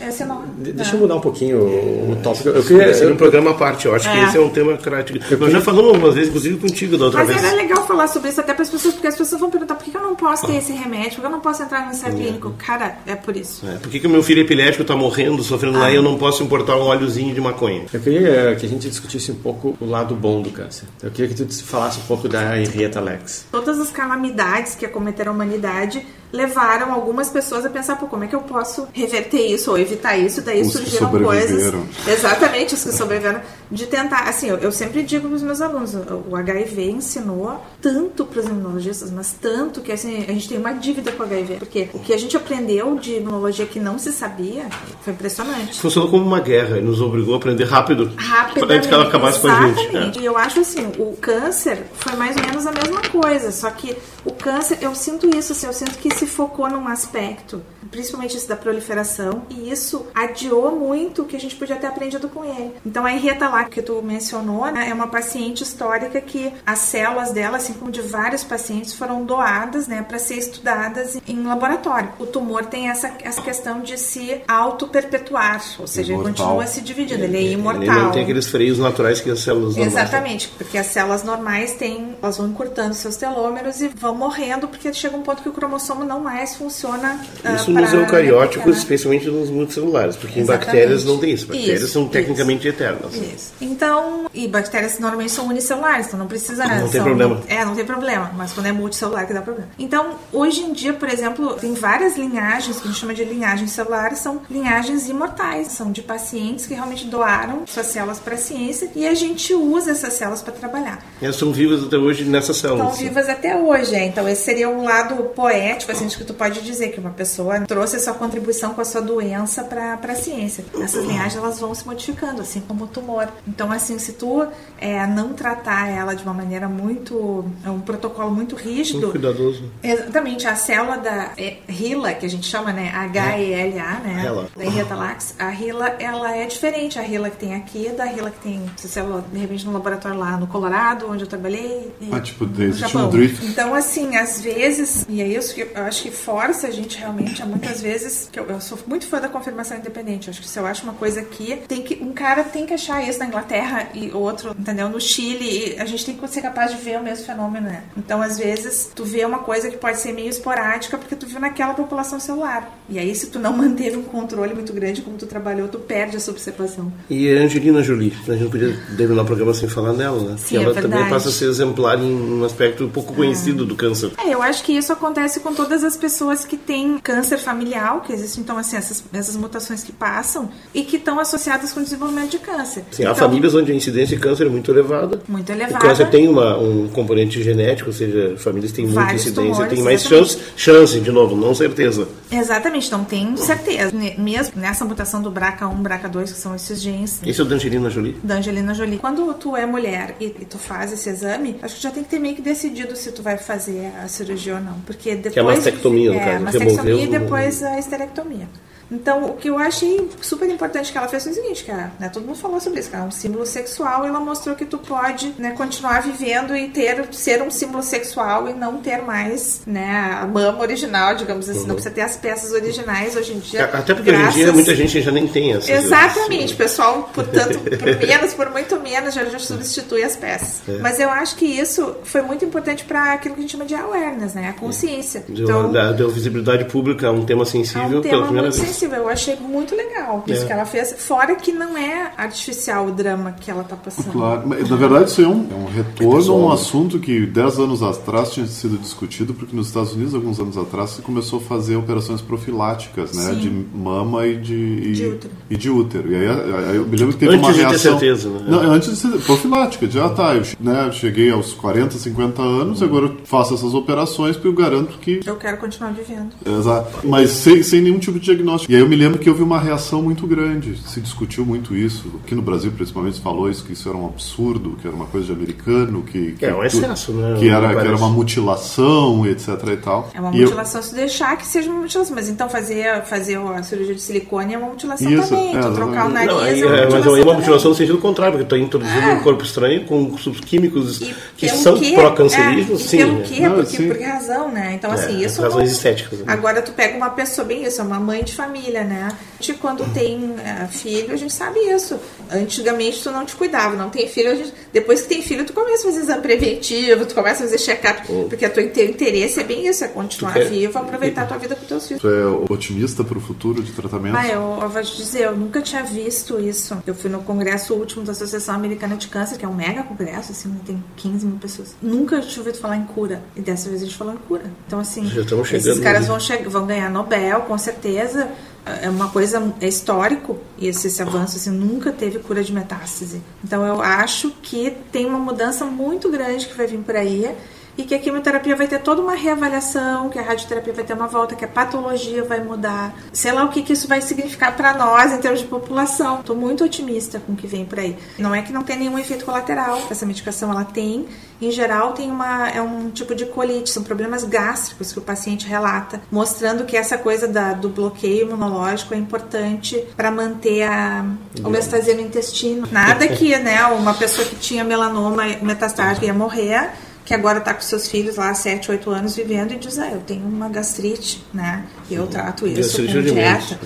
esse 0.00 0.24
nó. 0.24 0.40
De- 0.58 0.70
né? 0.70 0.76
Deixa 0.76 0.96
eu 0.96 1.00
mudar 1.00 1.16
um 1.16 1.20
pouquinho 1.20 1.58
o, 1.58 2.12
o 2.12 2.16
tópico. 2.22 2.48
Eu 2.48 2.62
queria. 2.62 2.88
Esse 2.90 3.04
é 3.04 3.08
um 3.08 3.16
programa 3.16 3.52
à 3.52 3.54
parte, 3.54 3.86
eu 3.86 3.94
acho 3.94 4.10
que 4.10 4.16
É. 4.18 4.24
esse 4.24 4.36
é 4.36 4.40
um 4.40 4.48
tema 4.50 4.76
crático. 4.76 5.18
Nós 5.38 5.52
já 5.52 5.60
falamos 5.60 5.92
algumas 5.94 6.14
vezes, 6.14 6.28
inclusive 6.30 6.56
contigo 6.58 6.98
da 6.98 7.04
outra 7.06 7.24
Mas 7.24 7.28
vez. 7.34 7.44
era 7.44 7.56
legal 7.56 7.86
falar 7.86 8.08
sobre 8.08 8.30
isso 8.30 8.40
até 8.40 8.52
para 8.52 8.62
as 8.62 8.70
pessoas, 8.70 8.94
porque 8.94 9.06
as 9.06 9.16
pessoas 9.16 9.40
vão 9.40 9.50
perguntar 9.50 9.74
por 9.76 9.84
que 9.84 9.90
que 9.90 9.96
eu 9.96 10.02
não 10.02 10.14
posso 10.16 10.46
ter 10.46 10.56
esse 10.56 10.72
remédio, 10.72 11.12
por 11.16 11.20
que 11.20 11.26
eu 11.26 11.30
não 11.30 11.40
posso 11.40 11.62
entrar 11.62 11.84
no 11.86 11.92
ensaio 11.92 12.14
clínico. 12.14 12.52
Cara, 12.58 12.96
é 13.06 13.14
por 13.14 13.36
isso. 13.36 13.64
É, 13.66 13.76
por 13.76 13.88
que, 13.90 14.00
que 14.00 14.06
o 14.06 14.10
meu 14.10 14.22
filho 14.22 14.40
epilético 14.42 14.82
está 14.82 14.96
morrendo, 14.96 15.42
sofrendo 15.42 15.78
lá 15.78 15.90
e 15.90 15.94
eu 15.94 16.02
não 16.02 16.16
posso 16.18 16.42
importar 16.42 16.76
um 16.76 16.82
óleozinho 16.82 17.34
de 17.34 17.40
maconha? 17.40 17.84
Eu 17.92 18.00
queria 18.00 18.56
que 18.58 18.66
a 18.66 18.68
gente 18.68 18.88
discutisse 18.88 19.30
um 19.30 19.36
pouco 19.36 19.76
o 19.80 19.86
lado 19.88 20.14
bom 20.14 20.42
do 20.42 20.50
câncer. 20.50 20.86
Eu 21.02 21.10
queria 21.10 21.28
que 21.28 21.34
tu 21.34 21.43
falasse 21.50 22.00
um 22.00 22.02
pouco 22.04 22.28
da 22.28 22.58
Henrietta 22.58 23.00
Lex. 23.00 23.46
Todas 23.50 23.78
as 23.78 23.90
calamidades 23.90 24.74
que 24.74 24.86
acometeram 24.86 25.32
a 25.32 25.34
humanidade 25.34 26.06
levaram 26.34 26.92
algumas 26.92 27.30
pessoas 27.30 27.64
a 27.64 27.70
pensar, 27.70 27.96
pô, 27.96 28.06
como 28.06 28.24
é 28.24 28.26
que 28.26 28.34
eu 28.34 28.40
posso 28.40 28.88
reverter 28.92 29.46
isso 29.46 29.70
ou 29.70 29.78
evitar 29.78 30.16
isso? 30.16 30.42
Daí 30.42 30.62
Os 30.62 30.72
que 30.72 30.78
surgiram 30.78 31.10
coisas. 31.10 31.62
sobreviveram. 31.62 31.86
Exatamente, 32.08 32.74
os 32.74 32.82
que 32.82 32.92
sobreviveram. 32.92 33.40
De 33.70 33.86
tentar, 33.86 34.28
assim, 34.28 34.48
eu, 34.48 34.58
eu 34.58 34.72
sempre 34.72 35.02
digo 35.02 35.28
para 35.28 35.36
os 35.36 35.42
meus 35.42 35.60
alunos, 35.60 35.94
o 35.94 36.34
o 36.34 36.36
HIV 36.36 36.90
ensinou 36.90 37.60
tanto 37.80 38.24
para 38.24 38.40
os 38.40 38.46
imunologistas, 38.46 39.10
mas 39.10 39.36
tanto 39.40 39.80
que 39.80 39.92
assim, 39.92 40.24
a 40.28 40.32
gente 40.32 40.48
tem 40.48 40.58
uma 40.58 40.72
dívida 40.72 41.12
com 41.12 41.22
o 41.22 41.26
HIV. 41.26 41.56
Porque 41.56 41.88
o 41.94 41.98
que 42.00 42.12
a 42.12 42.18
gente 42.18 42.36
aprendeu 42.36 42.96
de 42.96 43.14
imunologia 43.14 43.66
que 43.66 43.78
não 43.78 43.98
se 43.98 44.10
sabia 44.10 44.66
foi 45.02 45.12
impressionante. 45.12 45.80
Funcionou 45.80 46.10
como 46.10 46.24
uma 46.24 46.40
guerra 46.40 46.78
e 46.78 46.82
nos 46.82 47.00
obrigou 47.00 47.34
a 47.34 47.36
aprender 47.36 47.64
rápido 47.64 48.10
Rapidamente. 48.16 48.72
antes 48.78 48.88
que 48.88 48.94
ela 48.94 49.04
acabasse 49.04 49.38
com 49.38 49.48
a 49.48 49.66
gente. 49.66 49.80
Exatamente. 49.80 50.18
E 50.20 50.24
eu 50.24 50.36
acho 50.36 50.60
assim, 50.60 50.90
o 50.98 51.16
câncer 51.20 51.84
foi 51.94 52.16
mais 52.16 52.36
ou 52.36 52.42
menos 52.42 52.66
a 52.66 52.72
mesma 52.72 53.00
coisa, 53.02 53.52
só 53.52 53.70
que 53.70 53.96
o 54.24 54.32
câncer, 54.32 54.78
eu 54.80 54.94
sinto 54.94 55.28
isso, 55.36 55.52
assim, 55.52 55.66
eu 55.66 55.72
sinto 55.72 55.98
que 55.98 56.12
se 56.14 56.23
focou 56.26 56.68
num 56.70 56.86
aspecto, 56.88 57.62
principalmente 57.90 58.36
esse 58.36 58.48
da 58.48 58.56
proliferação, 58.56 59.42
e 59.50 59.70
isso 59.70 60.06
adiou 60.14 60.74
muito 60.76 61.22
o 61.22 61.24
que 61.24 61.36
a 61.36 61.40
gente 61.40 61.56
podia 61.56 61.76
ter 61.76 61.86
aprendido 61.86 62.28
com 62.28 62.44
ele. 62.44 62.72
Então 62.84 63.04
a 63.04 63.12
Henrietta 63.12 63.48
lá, 63.48 63.64
que 63.64 63.82
tu 63.82 64.00
mencionou, 64.02 64.66
né, 64.70 64.88
é 64.90 64.94
uma 64.94 65.06
paciente 65.06 65.62
histórica 65.62 66.20
que 66.20 66.52
as 66.66 66.78
células 66.80 67.32
dela, 67.32 67.56
assim 67.56 67.74
como 67.74 67.90
de 67.90 68.00
vários 68.00 68.42
pacientes, 68.44 68.94
foram 68.94 69.24
doadas, 69.24 69.86
né, 69.86 70.02
para 70.02 70.18
ser 70.18 70.36
estudadas 70.36 71.18
em 71.26 71.42
laboratório. 71.44 72.10
O 72.18 72.26
tumor 72.26 72.64
tem 72.66 72.88
essa, 72.90 73.12
essa 73.22 73.40
questão 73.42 73.80
de 73.80 73.98
se 73.98 74.42
auto-perpetuar, 74.48 75.62
ou 75.78 75.86
seja, 75.86 76.12
ele 76.12 76.22
continua 76.22 76.66
se 76.66 76.80
dividindo, 76.80 77.24
ele 77.24 77.36
é 77.36 77.40
Ele 77.42 77.54
imortal. 77.54 77.94
não 78.02 78.10
tem 78.12 78.22
aqueles 78.22 78.46
freios 78.48 78.78
naturais 78.78 79.20
que 79.20 79.30
as 79.30 79.40
células 79.40 79.76
normais 79.76 79.94
têm. 79.94 80.02
Exatamente, 80.02 80.48
porque 80.56 80.78
as 80.78 80.86
células 80.86 81.22
normais 81.22 81.74
têm, 81.74 82.16
elas 82.22 82.36
vão 82.38 82.48
encurtando 82.48 82.94
seus 82.94 83.16
telômeros 83.16 83.80
e 83.80 83.88
vão 83.88 84.14
morrendo 84.14 84.68
porque 84.68 84.92
chega 84.92 85.16
um 85.16 85.22
ponto 85.22 85.42
que 85.42 85.48
o 85.48 85.52
cromossomo 85.52 86.04
não 86.04 86.13
não 86.14 86.20
mais 86.20 86.54
funciona. 86.54 87.20
ah, 87.44 87.54
Isso 87.54 87.70
nos 87.70 87.92
eucarióticos, 87.92 88.72
né? 88.72 88.78
especialmente 88.78 89.26
nos 89.28 89.50
multicelulares, 89.50 90.16
porque 90.16 90.38
em 90.38 90.42
Exatamente. 90.42 90.66
bactérias 90.66 91.04
não 91.04 91.18
tem 91.18 91.30
isso. 91.32 91.46
Bactérias 91.46 91.82
Isso, 91.82 91.92
são 91.92 92.02
isso. 92.02 92.10
tecnicamente 92.12 92.68
eternas. 92.68 93.14
Isso. 93.14 93.52
Então, 93.60 94.26
e 94.32 94.46
bactérias 94.46 94.98
normalmente 94.98 95.32
são 95.32 95.48
unicelulares, 95.48 96.06
então 96.06 96.18
não 96.18 96.26
precisa. 96.26 96.64
Não 96.66 96.78
tem 96.88 96.88
são- 97.00 97.04
problema. 97.04 97.40
É, 97.48 97.64
não 97.64 97.74
tem 97.74 97.84
problema, 97.84 98.30
mas 98.36 98.52
quando 98.52 98.66
é 98.66 98.72
multicelular 98.72 99.26
que 99.26 99.32
dá 99.34 99.42
problema. 99.42 99.68
Então, 99.78 100.14
hoje 100.32 100.60
em 100.60 100.72
dia, 100.72 100.92
por 100.92 101.08
exemplo, 101.08 101.54
tem 101.54 101.74
várias 101.74 102.16
linhagens 102.16 102.78
que 102.78 102.84
a 102.84 102.90
gente 102.90 103.00
chama 103.00 103.14
de 103.14 103.24
linhagens 103.24 103.70
celulares, 103.72 104.18
são 104.20 104.40
linhagens 104.50 105.08
imortais, 105.08 105.68
são 105.68 105.90
de 105.90 106.02
pacientes 106.02 106.66
que 106.66 106.74
realmente 106.74 107.06
doaram 107.06 107.62
suas 107.66 107.86
células 107.86 108.18
para 108.18 108.34
a 108.34 108.38
ciência 108.38 108.88
e 108.94 109.06
a 109.06 109.14
gente 109.14 109.52
usa 109.54 109.90
essas 109.90 110.12
células 110.14 110.42
para 110.42 110.52
trabalhar. 110.52 111.04
Elas 111.20 111.36
são 111.36 111.52
vivas 111.52 111.82
até 111.84 111.96
hoje 111.96 112.24
nessas 112.24 112.56
células. 112.58 112.92
Estão 112.92 113.04
vivas 113.08 113.28
até 113.28 113.56
hoje, 113.56 113.94
é. 113.94 114.06
então 114.06 114.28
esse 114.28 114.42
seria 114.44 114.68
um 114.68 114.84
lado 114.84 115.16
poético, 115.34 115.90
de 115.94 116.16
que 116.18 116.24
tu 116.24 116.34
pode 116.34 116.60
dizer 116.62 116.88
que 116.90 117.00
uma 117.00 117.10
pessoa 117.10 117.60
trouxe 117.60 117.96
a 117.96 118.00
sua 118.00 118.14
contribuição 118.14 118.74
com 118.74 118.80
a 118.80 118.84
sua 118.84 119.00
doença 119.00 119.62
para 119.64 119.94
a 120.02 120.14
ciência. 120.14 120.64
Essas 120.80 121.04
linhagens 121.04 121.36
elas 121.36 121.58
vão 121.60 121.74
se 121.74 121.86
modificando, 121.86 122.42
assim 122.42 122.60
como 122.60 122.84
o 122.84 122.86
tumor. 122.86 123.28
Então, 123.46 123.70
assim, 123.72 123.98
se 123.98 124.12
tu 124.14 124.46
é, 124.78 125.06
não 125.06 125.32
tratar 125.32 125.88
ela 125.88 126.14
de 126.14 126.22
uma 126.24 126.34
maneira 126.34 126.68
muito, 126.68 127.44
é 127.64 127.70
um 127.70 127.80
protocolo 127.80 128.30
muito 128.30 128.54
Muito 128.54 128.56
rígido, 128.56 129.10
cuidadoso. 129.10 129.70
Exatamente, 129.82 130.46
a 130.46 130.54
célula 130.54 130.98
da 130.98 131.30
é, 131.38 131.56
HeLa, 131.68 132.12
que 132.12 132.26
a 132.26 132.28
gente 132.28 132.46
chama, 132.46 132.72
né, 132.72 132.90
H-E-L-A, 132.94 134.00
né, 134.00 134.22
HeLa. 134.24 134.48
da 134.56 134.64
Henrietta 134.64 134.94
Lacks, 134.94 135.34
a 135.38 135.50
HeLa, 135.50 135.86
ela 135.98 136.36
é 136.36 136.46
diferente, 136.46 136.98
a 136.98 137.02
HeLa 137.08 137.30
que 137.30 137.36
tem 137.38 137.54
aqui 137.54 137.88
da 137.90 138.06
HeLa 138.06 138.30
que 138.30 138.40
tem 138.40 138.60
essa 138.76 138.86
célula, 138.88 139.24
de 139.32 139.38
repente, 139.38 139.64
no 139.66 139.72
laboratório 139.72 140.18
lá 140.18 140.36
no 140.36 140.46
Colorado, 140.46 141.06
onde 141.10 141.24
eu 141.24 141.28
trabalhei. 141.28 141.90
e 142.00 142.08
Ah, 142.12 142.20
tipo, 142.20 142.44
existe 142.44 142.80
Japão. 142.80 143.06
um 143.06 143.10
drift. 143.10 143.44
Então, 143.46 143.74
assim, 143.74 144.16
às 144.16 144.40
vezes, 144.40 145.06
e 145.08 145.20
é 145.22 145.26
isso 145.26 145.54
que 145.54 145.62
eu 145.84 145.88
acho 145.88 146.02
que 146.02 146.10
força 146.10 146.66
a 146.66 146.70
gente 146.70 146.96
realmente, 146.98 147.42
a 147.42 147.46
muitas 147.46 147.82
vezes, 147.82 148.28
que 148.32 148.40
eu, 148.40 148.46
eu 148.46 148.60
sou 148.60 148.78
muito 148.86 149.06
fã 149.06 149.20
da 149.20 149.28
confirmação 149.28 149.76
independente, 149.76 150.28
eu 150.28 150.32
acho 150.32 150.40
que 150.40 150.48
se 150.48 150.58
eu 150.58 150.66
acho 150.66 150.82
uma 150.82 150.94
coisa 150.94 151.20
aqui, 151.20 151.58
tem 151.68 151.82
que, 151.82 152.02
um 152.02 152.12
cara 152.12 152.42
tem 152.42 152.64
que 152.64 152.72
achar 152.72 153.06
isso 153.06 153.18
na 153.18 153.26
Inglaterra 153.26 153.88
e 153.92 154.10
outro, 154.12 154.56
entendeu, 154.58 154.88
no 154.88 155.00
Chile, 155.00 155.76
a 155.78 155.84
gente 155.84 156.06
tem 156.06 156.16
que 156.16 156.26
ser 156.28 156.40
capaz 156.40 156.70
de 156.70 156.78
ver 156.78 156.98
o 156.98 157.02
mesmo 157.02 157.26
fenômeno, 157.26 157.66
né? 157.66 157.84
Então, 157.96 158.22
às 158.22 158.38
vezes, 158.38 158.90
tu 158.94 159.04
vê 159.04 159.24
uma 159.24 159.40
coisa 159.40 159.70
que 159.70 159.76
pode 159.76 159.98
ser 159.98 160.12
meio 160.12 160.28
esporádica 160.28 160.96
porque 160.96 161.14
tu 161.14 161.26
viu 161.26 161.38
naquela 161.38 161.74
população 161.74 162.18
celular. 162.18 162.78
E 162.88 162.98
aí, 162.98 163.14
se 163.14 163.26
tu 163.26 163.38
não 163.38 163.52
manteve 163.56 163.96
um 163.98 164.02
controle 164.02 164.54
muito 164.54 164.72
grande 164.72 165.02
como 165.02 165.18
tu 165.18 165.26
trabalhou, 165.26 165.68
tu 165.68 165.78
perde 165.78 166.16
essa 166.16 166.30
observação. 166.30 166.90
E 167.10 167.30
a 167.30 167.42
Angelina 167.42 167.82
Jolie, 167.82 168.14
a 168.26 168.32
gente 168.32 168.44
não 168.44 168.50
podia 168.50 168.74
terminar 168.96 169.22
o 169.22 169.26
programa 169.26 169.52
sem 169.52 169.68
falar 169.68 169.92
nela, 169.92 170.30
né? 170.30 170.36
Sim, 170.38 170.48
que 170.48 170.56
é 170.56 170.62
ela 170.62 170.74
também 170.74 170.90
verdade. 170.90 171.10
passa 171.10 171.28
a 171.28 171.32
ser 171.32 171.44
exemplar 171.46 171.98
em 171.98 172.14
um 172.14 172.42
aspecto 172.42 172.88
pouco 172.88 173.12
conhecido 173.12 173.66
do 173.66 173.76
câncer. 173.76 174.12
É, 174.18 174.32
eu 174.32 174.40
acho 174.40 174.64
que 174.64 174.72
isso 174.72 174.90
acontece 174.92 175.40
com 175.40 175.52
todas 175.74 175.82
as 175.84 175.96
pessoas 175.96 176.44
que 176.44 176.56
têm 176.56 176.98
câncer 176.98 177.36
familiar, 177.36 178.00
que 178.02 178.12
existem 178.12 178.42
então 178.44 178.56
assim 178.56 178.76
essas, 178.76 179.02
essas 179.12 179.34
mutações 179.36 179.82
que 179.82 179.90
passam 179.90 180.48
e 180.72 180.84
que 180.84 180.96
estão 180.96 181.18
associadas 181.18 181.72
com 181.72 181.80
o 181.80 181.82
desenvolvimento 181.82 182.30
de 182.30 182.38
câncer. 182.38 182.84
Sim, 182.92 183.02
há 183.04 183.10
Então, 183.10 183.14
famílias 183.16 183.54
onde 183.56 183.72
a 183.72 183.74
incidência 183.74 184.16
de 184.16 184.22
câncer 184.22 184.46
é 184.46 184.48
muito 184.50 184.70
elevada. 184.70 185.20
muito 185.26 185.48
O 185.48 185.52
elevada. 185.52 185.78
câncer 185.78 186.08
tem 186.10 186.28
uma, 186.28 186.56
um 186.58 186.88
componente 186.88 187.42
genético, 187.42 187.90
ou 187.90 187.94
seja, 187.94 188.36
famílias 188.36 188.70
têm 188.70 188.84
muita 188.84 189.00
Vários 189.00 189.22
incidência, 189.22 189.50
tumores, 189.52 189.74
tem 189.74 189.82
mais 189.82 190.04
chance, 190.04 190.38
chance, 190.56 191.00
de 191.00 191.10
novo, 191.10 191.34
não 191.34 191.52
certeza. 191.54 192.06
Exatamente, 192.30 192.92
não 192.92 193.04
tem 193.04 193.36
certeza. 193.36 193.92
Mesmo 194.16 194.52
nessa 194.60 194.84
mutação 194.84 195.20
do 195.20 195.30
BRCA1, 195.32 195.82
BRCA2, 195.82 196.22
que 196.24 196.28
são 196.38 196.54
esses 196.54 196.80
genes 196.80 197.20
Esse 197.26 197.40
é 197.40 197.44
o 197.44 197.46
da 197.46 197.56
Angelina 197.56 197.90
Jolie. 197.90 198.16
da 198.22 198.36
Angelina 198.36 198.74
Jolie. 198.74 198.98
Quando 198.98 199.34
tu 199.34 199.56
é 199.56 199.66
mulher 199.66 200.14
e, 200.20 200.26
e 200.26 200.44
tu 200.44 200.56
faz 200.58 200.92
esse 200.92 201.08
exame, 201.08 201.56
acho 201.62 201.74
que 201.76 201.82
já 201.82 201.90
tem 201.90 202.04
que 202.04 202.10
ter 202.10 202.18
meio 202.20 202.36
que 202.36 202.42
decidido 202.42 202.94
se 202.96 203.10
tu 203.10 203.22
vai 203.22 203.36
fazer 203.38 203.90
a 204.02 204.06
cirurgia 204.08 204.54
ou 204.54 204.60
não. 204.60 204.74
Porque 204.86 205.14
depois. 205.16 205.32
Que 205.34 205.38
é 205.38 205.42
a 205.42 205.44
mastectomia, 205.64 206.10
no 206.12 206.18
é, 206.18 206.24
caso, 206.24 206.36
a 206.36 206.40
mastectomia 206.40 207.02
e 207.02 207.06
depois 207.06 207.62
a 207.62 207.78
esterectomia. 207.78 208.48
Então, 208.94 209.24
o 209.26 209.32
que 209.34 209.48
eu 209.50 209.58
achei 209.58 210.08
super 210.20 210.48
importante 210.48 210.92
que 210.92 210.96
ela 210.98 211.08
fez 211.08 211.22
foi 211.24 211.32
o 211.32 211.34
seguinte, 211.34 211.64
cara, 211.64 211.90
né, 211.98 212.08
todo 212.08 212.24
mundo 212.24 212.36
falou 212.38 212.60
sobre 212.60 212.80
isso, 212.80 212.90
que 212.90 212.96
é 212.96 213.00
um 213.00 213.10
símbolo 213.10 213.44
sexual, 213.44 214.04
e 214.04 214.08
ela 214.08 214.20
mostrou 214.20 214.54
que 214.54 214.64
tu 214.64 214.78
pode, 214.78 215.34
né, 215.38 215.50
continuar 215.56 216.00
vivendo 216.02 216.56
e 216.56 216.68
ter, 216.68 217.08
ser 217.12 217.42
um 217.42 217.50
símbolo 217.50 217.82
sexual 217.82 218.48
e 218.48 218.52
não 218.54 218.78
ter 218.78 219.02
mais, 219.02 219.62
né, 219.66 220.18
a 220.22 220.26
mama 220.26 220.60
original, 220.60 221.14
digamos 221.16 221.48
assim, 221.48 221.66
não 221.66 221.74
precisa 221.74 221.94
ter 221.94 222.02
as 222.02 222.16
peças 222.16 222.52
originais 222.52 223.16
hoje 223.16 223.32
em 223.32 223.38
dia. 223.40 223.68
Uhum. 223.72 223.78
Até 223.80 223.94
porque 223.94 224.10
hoje 224.10 224.20
em 224.20 224.28
dia 224.28 224.32
graças- 224.44 224.54
muita 224.54 224.74
gente 224.74 225.00
já 225.02 225.10
nem 225.10 225.26
tem 225.26 225.52
essas. 225.52 225.68
Exatamente, 225.68 226.54
pessoal, 226.54 227.10
portanto, 227.12 227.58
por 227.78 228.06
menos, 228.06 228.34
por 228.34 228.50
muito 228.50 228.78
menos, 228.80 229.14
já, 229.14 229.24
já 229.24 229.38
substitui 229.38 230.02
as 230.04 230.14
peças. 230.16 230.62
É. 230.68 230.78
Mas 230.78 231.00
eu 231.00 231.10
acho 231.10 231.36
que 231.36 231.44
isso 231.46 231.96
foi 232.04 232.22
muito 232.22 232.44
importante 232.44 232.84
para 232.84 233.14
aquilo 233.14 233.34
que 233.34 233.40
a 233.40 233.42
gente 233.42 233.52
chama 233.52 233.64
de 233.64 233.74
awareness, 233.74 234.34
né? 234.34 234.48
A 234.48 234.52
consciência. 234.52 235.24
Deu, 235.28 235.44
Então, 235.44 235.94
deu, 235.94 236.10
visibilidade 236.10 236.64
pública 236.66 237.08
a 237.08 237.10
um 237.10 237.24
tema 237.24 237.42
é 237.42 237.46
sensível 237.46 237.98
um 237.98 238.02
pela 238.02 238.02
tema 238.02 238.22
primeira 238.24 238.48
muito 238.48 238.56
vez. 238.56 238.68
sensível. 238.68 238.83
Eu 238.92 239.08
achei 239.08 239.36
muito 239.36 239.74
legal 239.74 240.24
isso 240.26 240.42
É. 240.42 240.46
que 240.46 240.52
ela 240.52 240.64
fez. 240.64 240.94
Fora 240.98 241.34
que 241.36 241.52
não 241.52 241.76
é 241.76 242.12
artificial 242.16 242.86
o 242.86 242.92
drama 242.92 243.32
que 243.32 243.50
ela 243.50 243.64
tá 243.64 243.76
passando. 243.76 244.12
Claro, 244.12 244.42
mas, 244.46 244.68
na 244.68 244.76
verdade 244.76 245.10
isso 245.10 245.22
é 245.22 245.26
um, 245.28 245.46
é 245.50 245.54
um 245.54 245.66
retorno 245.66 246.32
a 246.32 246.36
um 246.36 246.52
assunto 246.52 246.98
que 246.98 247.26
10 247.26 247.58
anos 247.58 247.82
atrás 247.82 248.30
tinha 248.32 248.46
sido 248.46 248.76
discutido, 248.78 249.34
porque 249.34 249.54
nos 249.54 249.68
Estados 249.68 249.92
Unidos, 249.94 250.14
alguns 250.14 250.38
anos 250.38 250.56
atrás, 250.56 250.90
se 250.90 251.02
começou 251.02 251.38
a 251.38 251.42
fazer 251.42 251.76
operações 251.76 252.20
profiláticas, 252.20 253.12
né? 253.14 253.32
Sim. 253.34 253.38
De 253.38 253.50
mama 253.76 254.26
e 254.26 254.36
de, 254.36 254.54
e, 254.54 254.92
De 254.92 255.06
útero. 255.06 255.32
E 255.50 255.56
de 255.56 255.70
útero. 255.70 256.12
E 256.12 256.16
aí, 256.16 256.26
aí 256.70 256.76
eu 256.76 256.86
me 256.86 256.96
lembro 256.96 257.12
que 257.14 257.20
teve 257.20 257.34
Antes 257.34 257.44
uma 257.46 257.52
de 257.52 257.58
ter 257.60 257.68
reação... 257.68 257.92
certeza, 257.98 258.28
né? 258.30 258.44
Não, 258.48 258.60
antes 258.72 258.90
de 258.90 258.96
ser 258.96 259.08
profilática, 259.24 259.88
já 259.88 260.08
tá, 260.08 260.34
eu 260.34 260.42
né, 260.60 260.90
cheguei 260.92 261.30
aos 261.30 261.52
40, 261.54 261.96
50 261.98 262.42
anos, 262.42 262.82
agora 262.82 263.06
eu 263.06 263.16
faço 263.24 263.54
essas 263.54 263.74
operações 263.74 264.36
porque 264.36 264.48
eu 264.48 264.52
garanto 264.52 264.98
que 264.98 265.20
Eu 265.24 265.36
quero 265.36 265.56
continuar 265.58 265.92
vivendo. 265.92 266.30
Exato. 266.46 267.06
Mas 267.06 267.30
sem, 267.30 267.62
sem 267.62 267.80
nenhum 267.80 267.98
tipo 267.98 268.18
de 268.18 268.24
diagnóstico. 268.26 268.63
E 268.68 268.74
aí 268.74 268.80
eu 268.80 268.88
me 268.88 268.96
lembro 268.96 269.18
que 269.18 269.28
houve 269.28 269.42
uma 269.42 269.58
reação 269.58 270.02
muito 270.02 270.26
grande. 270.26 270.76
Se 270.86 271.00
discutiu 271.00 271.44
muito 271.44 271.74
isso. 271.76 272.10
Aqui 272.24 272.34
no 272.34 272.42
Brasil, 272.42 272.72
principalmente, 272.72 273.16
se 273.16 273.22
falou 273.22 273.50
isso, 273.50 273.64
que 273.64 273.72
isso 273.72 273.88
era 273.88 273.96
um 273.98 274.06
absurdo, 274.06 274.76
que 274.80 274.86
era 274.86 274.94
uma 274.96 275.06
coisa 275.06 275.26
de 275.26 275.32
americano, 275.32 276.02
que... 276.02 276.32
que 276.32 276.46
É 276.46 276.54
um 276.54 276.64
excesso, 276.64 277.12
né? 277.12 277.36
Que 277.38 277.48
era, 277.48 277.68
que 277.74 277.86
era 277.86 277.96
uma 277.96 278.08
mutilação, 278.08 279.26
etc 279.26 279.48
e 279.72 279.76
tal. 279.76 280.10
É 280.14 280.20
uma 280.20 280.30
E 280.34 280.36
eu- 280.38 280.42
mutilação 280.44 280.82
se 280.82 280.94
deixar 280.94 281.36
que 281.36 281.46
seja 281.46 281.70
uma 281.70 281.80
mutilação. 281.80 282.14
Mas 282.14 282.28
então 282.28 282.48
fazer, 282.48 283.02
fazer 283.04 283.36
a 283.38 283.62
cirurgia 283.62 283.94
de 283.94 284.00
silicone 284.00 284.54
é 284.54 284.58
uma 284.58 284.68
mutilação 284.68 285.10
Isso, 285.10 285.28
também. 285.30 285.56
é, 285.56 285.60
tu 285.60 285.72
trocar 285.74 286.06
o 286.06 286.08
nariz 286.10 286.30
Não, 286.32 286.38
aí, 286.40 286.60
é 286.60 286.64
uma 286.66 286.76
é, 286.76 286.80
mutilação. 286.84 286.90
mas 286.90 287.06
é 287.06 287.08
uma 287.08 287.18
também. 287.20 287.34
mutilação 287.36 287.70
no 287.70 287.76
sentido 287.76 287.98
contrário, 287.98 288.32
porque 288.38 288.48
tu 288.48 288.54
está 288.56 288.66
introduzindo 288.66 289.08
um 289.10 289.20
corpo 289.20 289.42
estranho 289.44 289.84
com 289.84 290.16
subquímicos 290.18 291.00
E 291.00 291.14
que 291.36 291.48
são 291.48 291.78
pró-cancerígenos, 291.78 292.80
É, 292.80 292.84
sim. 292.88 292.96
pelo 292.98 293.12
né? 293.14 293.24
quê? 293.26 293.40
Não, 293.40 293.54
porque, 293.56 293.76
sim. 293.76 293.88
por 293.88 293.96
que 293.98 294.04
razão, 294.04 294.48
né? 294.50 294.72
Então, 294.74 294.90
assim, 294.90 295.22
É, 295.22 295.26
isso 295.26 295.42
razões 295.42 295.68
não- 295.68 295.76
estéticas, 295.76 296.18
né? 296.20 296.24
Agora, 296.28 296.62
tu 296.62 296.72
pega 296.72 296.96
uma 296.96 297.10
pessoa, 297.10 297.44
bem 297.46 297.64
isso, 297.64 297.80
é 297.80 297.84
uma 297.84 298.00
mãe 298.00 298.22
de 298.22 298.32
família, 298.34 298.53
né? 298.62 299.08
A 299.38 299.42
gente, 299.42 299.58
quando 299.58 299.84
tem 299.92 300.34
eh, 300.38 300.66
filho, 300.70 301.12
a 301.12 301.16
gente 301.16 301.32
sabe 301.32 301.58
isso. 301.60 301.98
Antigamente, 302.30 303.02
tu 303.02 303.10
não 303.10 303.24
te 303.24 303.34
cuidava, 303.36 303.76
não 303.76 303.90
tem 303.90 304.08
filho. 304.08 304.30
a 304.30 304.34
gente- 304.34 304.52
depois 304.72 305.02
que 305.02 305.08
tem 305.08 305.22
filho, 305.22 305.44
tu 305.44 305.52
começa 305.52 305.82
a 305.86 305.90
fazer 305.90 306.00
exame 306.02 306.22
preventivo, 306.22 307.04
tu 307.06 307.14
começa 307.14 307.44
a 307.44 307.46
fazer 307.46 307.58
check-up, 307.58 308.06
porque 308.28 308.46
o 308.46 308.50
teu 308.50 308.84
interesse 308.88 309.40
é 309.40 309.44
bem 309.44 309.66
isso, 309.66 309.84
é 309.84 309.88
continuar 309.88 310.32
quer- 310.32 310.48
vivo, 310.48 310.78
aproveitar 310.78 311.22
a 311.22 311.26
tua 311.26 311.38
vida 311.38 311.54
com 311.54 311.64
teus 311.66 311.86
filhos. 311.86 312.00
Tu 312.02 312.08
é 312.08 312.26
otimista 312.50 313.04
para 313.04 313.18
o 313.18 313.20
futuro 313.20 313.62
de 313.62 313.72
tratamento? 313.72 314.16
Ah, 314.16 314.26
eu, 314.26 314.58
eu 314.62 314.68
vou 314.68 314.82
te 314.82 314.96
dizer, 314.96 315.24
eu 315.24 315.36
nunca 315.36 315.60
tinha 315.60 315.82
visto 315.82 316.40
isso. 316.40 316.76
Eu 316.86 316.94
fui 316.94 317.10
no 317.10 317.22
congresso 317.22 317.74
último 317.74 318.02
da 318.04 318.12
Associação 318.12 318.54
Americana 318.54 318.96
de 318.96 319.08
Câncer, 319.08 319.36
que 319.38 319.44
é 319.44 319.48
um 319.48 319.54
mega 319.54 319.82
congresso, 319.82 320.32
assim, 320.32 320.50
tem 320.66 320.82
15 320.96 321.26
mil 321.26 321.36
pessoas. 321.38 321.74
Nunca 321.82 322.20
tinha 322.20 322.38
ouvido 322.40 322.58
falar 322.58 322.76
em 322.76 322.84
cura. 322.84 323.22
E 323.36 323.40
dessa 323.40 323.68
vez 323.68 323.82
a 323.82 323.84
gente 323.84 323.96
falou 323.96 324.14
em 324.14 324.18
cura. 324.18 324.44
Então, 324.66 324.80
assim, 324.80 325.04
Já 325.06 325.20
estamos 325.22 325.48
chegando 325.48 325.68
esses 325.70 325.82
caras 325.82 326.06
vão, 326.06 326.18
vão 326.50 326.66
ganhar 326.66 326.90
Nobel, 326.90 327.40
com 327.42 327.56
certeza. 327.58 328.28
É 328.66 328.88
uma 328.88 329.10
coisa 329.10 329.54
é 329.60 329.68
histórico 329.68 330.38
e 330.56 330.68
esse, 330.68 330.86
esse 330.86 331.02
avanço 331.02 331.36
assim, 331.36 331.50
nunca 331.50 331.92
teve 331.92 332.18
cura 332.18 332.42
de 332.42 332.52
metástase. 332.52 333.20
Então 333.42 333.64
eu 333.64 333.82
acho 333.82 334.30
que 334.42 334.70
tem 334.90 335.04
uma 335.04 335.18
mudança 335.18 335.66
muito 335.66 336.10
grande 336.10 336.46
que 336.46 336.56
vai 336.56 336.66
vir 336.66 336.78
por 336.78 336.96
aí 336.96 337.34
e 337.76 337.82
que 337.82 337.94
a 337.94 337.98
quimioterapia 337.98 338.54
vai 338.54 338.68
ter 338.68 338.80
toda 338.80 339.02
uma 339.02 339.14
reavaliação, 339.14 340.08
que 340.08 340.18
a 340.18 340.22
radioterapia 340.22 340.72
vai 340.72 340.84
ter 340.84 340.94
uma 340.94 341.08
volta, 341.08 341.34
que 341.34 341.44
a 341.44 341.48
patologia 341.48 342.22
vai 342.24 342.42
mudar. 342.42 342.94
Sei 343.12 343.32
lá 343.32 343.44
o 343.44 343.48
que, 343.48 343.62
que 343.62 343.72
isso 343.72 343.88
vai 343.88 344.00
significar 344.00 344.56
para 344.56 344.74
nós 344.74 345.12
em 345.12 345.18
termos 345.18 345.40
de 345.40 345.46
população. 345.46 346.20
Estou 346.20 346.36
muito 346.36 346.64
otimista 346.64 347.18
com 347.18 347.32
o 347.32 347.36
que 347.36 347.46
vem 347.46 347.64
por 347.64 347.78
aí. 347.78 347.96
Não 348.18 348.34
é 348.34 348.42
que 348.42 348.52
não 348.52 348.62
tem 348.62 348.78
nenhum 348.78 348.98
efeito 348.98 349.24
colateral. 349.24 349.80
Essa 349.90 350.06
medicação 350.06 350.50
ela 350.50 350.64
tem, 350.64 351.06
em 351.40 351.50
geral, 351.50 351.92
tem 351.92 352.10
uma 352.10 352.48
é 352.48 352.62
um 352.62 352.90
tipo 352.90 353.14
de 353.14 353.26
colite, 353.26 353.70
são 353.70 353.82
problemas 353.82 354.24
gástricos 354.24 354.92
que 354.92 354.98
o 354.98 355.02
paciente 355.02 355.46
relata, 355.46 356.00
mostrando 356.10 356.64
que 356.64 356.76
essa 356.76 356.96
coisa 356.96 357.26
da, 357.26 357.52
do 357.52 357.68
bloqueio 357.68 358.26
imunológico 358.26 358.94
é 358.94 358.96
importante 358.96 359.84
para 359.96 360.10
manter 360.10 360.62
a 360.62 361.04
homeostasia 361.42 361.94
no 361.94 362.00
intestino. 362.00 362.68
Nada 362.70 363.08
que, 363.08 363.36
né, 363.38 363.64
uma 363.66 363.94
pessoa 363.94 364.26
que 364.26 364.36
tinha 364.36 364.62
melanoma 364.62 365.24
metastático 365.42 366.04
ia 366.06 366.14
morrer 366.14 366.70
que 367.04 367.12
agora 367.12 367.38
está 367.38 367.52
com 367.52 367.60
seus 367.60 367.88
filhos 367.88 368.16
lá, 368.16 368.32
7, 368.34 368.70
8 368.70 368.90
anos, 368.90 369.16
vivendo 369.16 369.52
e 369.52 369.58
diz, 369.58 369.78
ah, 369.78 369.90
eu 369.90 370.00
tenho 370.00 370.26
uma 370.26 370.48
gastrite, 370.48 371.24
né? 371.32 371.64
E 371.90 371.94
eu 371.94 372.06
trato 372.06 372.46
isso 372.46 372.78
com 372.78 373.02
dieta. 373.02 373.58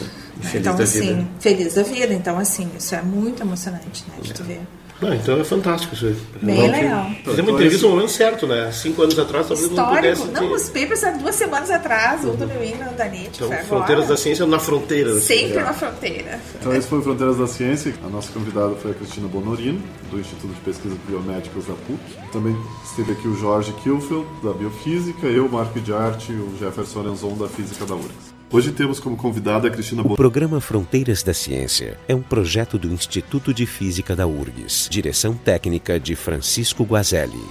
né? 0.42 0.50
Então, 0.54 0.74
assim, 0.74 1.00
vida. 1.00 1.28
feliz 1.40 1.74
da 1.74 1.82
vida. 1.82 2.12
Então, 2.14 2.38
assim, 2.38 2.70
isso 2.76 2.94
é 2.94 3.02
muito 3.02 3.42
emocionante, 3.42 4.04
né? 4.08 4.14
De 4.22 4.32
tu 4.32 4.44
ver. 4.44 4.60
Não, 5.00 5.14
então 5.14 5.38
é 5.40 5.44
fantástico 5.44 5.94
isso 5.94 6.06
aí. 6.06 6.16
Bem 6.42 6.56
Não, 6.56 6.70
legal. 6.72 7.06
Fizemos 7.24 7.38
uma 7.38 7.50
entrevista 7.52 7.86
no 7.86 7.92
momento 7.94 8.10
certo, 8.10 8.46
né? 8.48 8.72
Cinco 8.72 9.02
anos 9.02 9.16
atrás, 9.18 9.46
talvez 9.46 9.70
não 9.70 9.76
Histórico. 9.84 9.96
pudesse 10.24 10.26
Não, 10.42 10.48
ter. 10.48 10.54
os 10.54 10.68
papers 10.70 11.04
há 11.04 11.10
duas 11.12 11.34
semanas 11.36 11.70
atrás, 11.70 12.24
o 12.24 12.30
do 12.32 12.46
New 12.46 12.64
England, 12.64 12.94
da 12.96 13.04
NIT, 13.08 13.30
Então, 13.36 13.48
foi 13.48 13.56
Fronteiras 13.58 14.04
agora. 14.04 14.06
da 14.08 14.16
Ciência 14.16 14.46
na 14.46 14.58
fronteira. 14.58 15.14
da 15.14 15.20
Sempre 15.20 15.60
na 15.60 15.72
fronteira. 15.72 16.40
Então 16.58 16.74
esse 16.74 16.88
foi 16.88 16.98
o 16.98 17.02
Fronteiras 17.02 17.38
da 17.38 17.46
Ciência. 17.46 17.94
A 18.04 18.08
nossa 18.08 18.32
convidada 18.32 18.74
foi 18.74 18.90
a 18.90 18.94
Cristina 18.94 19.28
Bonorino, 19.28 19.80
do 20.10 20.18
Instituto 20.18 20.52
de 20.52 20.60
Pesquisas 20.62 20.98
Biomédicas 21.06 21.64
da 21.66 21.74
PUC. 21.74 21.98
Também 22.32 22.56
esteve 22.84 23.12
aqui 23.12 23.28
o 23.28 23.36
Jorge 23.36 23.72
Kilfield, 23.84 24.26
da 24.42 24.52
Biofísica, 24.52 25.26
eu, 25.28 25.48
Marco 25.48 25.78
de 25.80 25.92
Arte 25.92 26.32
e 26.32 26.34
o 26.34 26.56
Jefferson 26.58 27.02
Enzon, 27.08 27.36
da 27.36 27.48
Física 27.48 27.86
da 27.86 27.94
URGS. 27.94 28.27
Hoje 28.50 28.72
temos 28.72 28.98
como 28.98 29.14
convidada 29.14 29.68
a 29.68 29.70
Cristina 29.70 30.00
O 30.00 30.04
Bonorino. 30.04 30.16
programa 30.16 30.58
Fronteiras 30.58 31.22
da 31.22 31.34
Ciência 31.34 31.98
é 32.08 32.14
um 32.14 32.22
projeto 32.22 32.78
do 32.78 32.88
Instituto 32.88 33.52
de 33.52 33.66
Física 33.66 34.16
da 34.16 34.26
URGS, 34.26 34.88
direção 34.90 35.34
técnica 35.34 36.00
de 36.00 36.16
Francisco 36.16 36.82
Guazelli. 36.82 37.44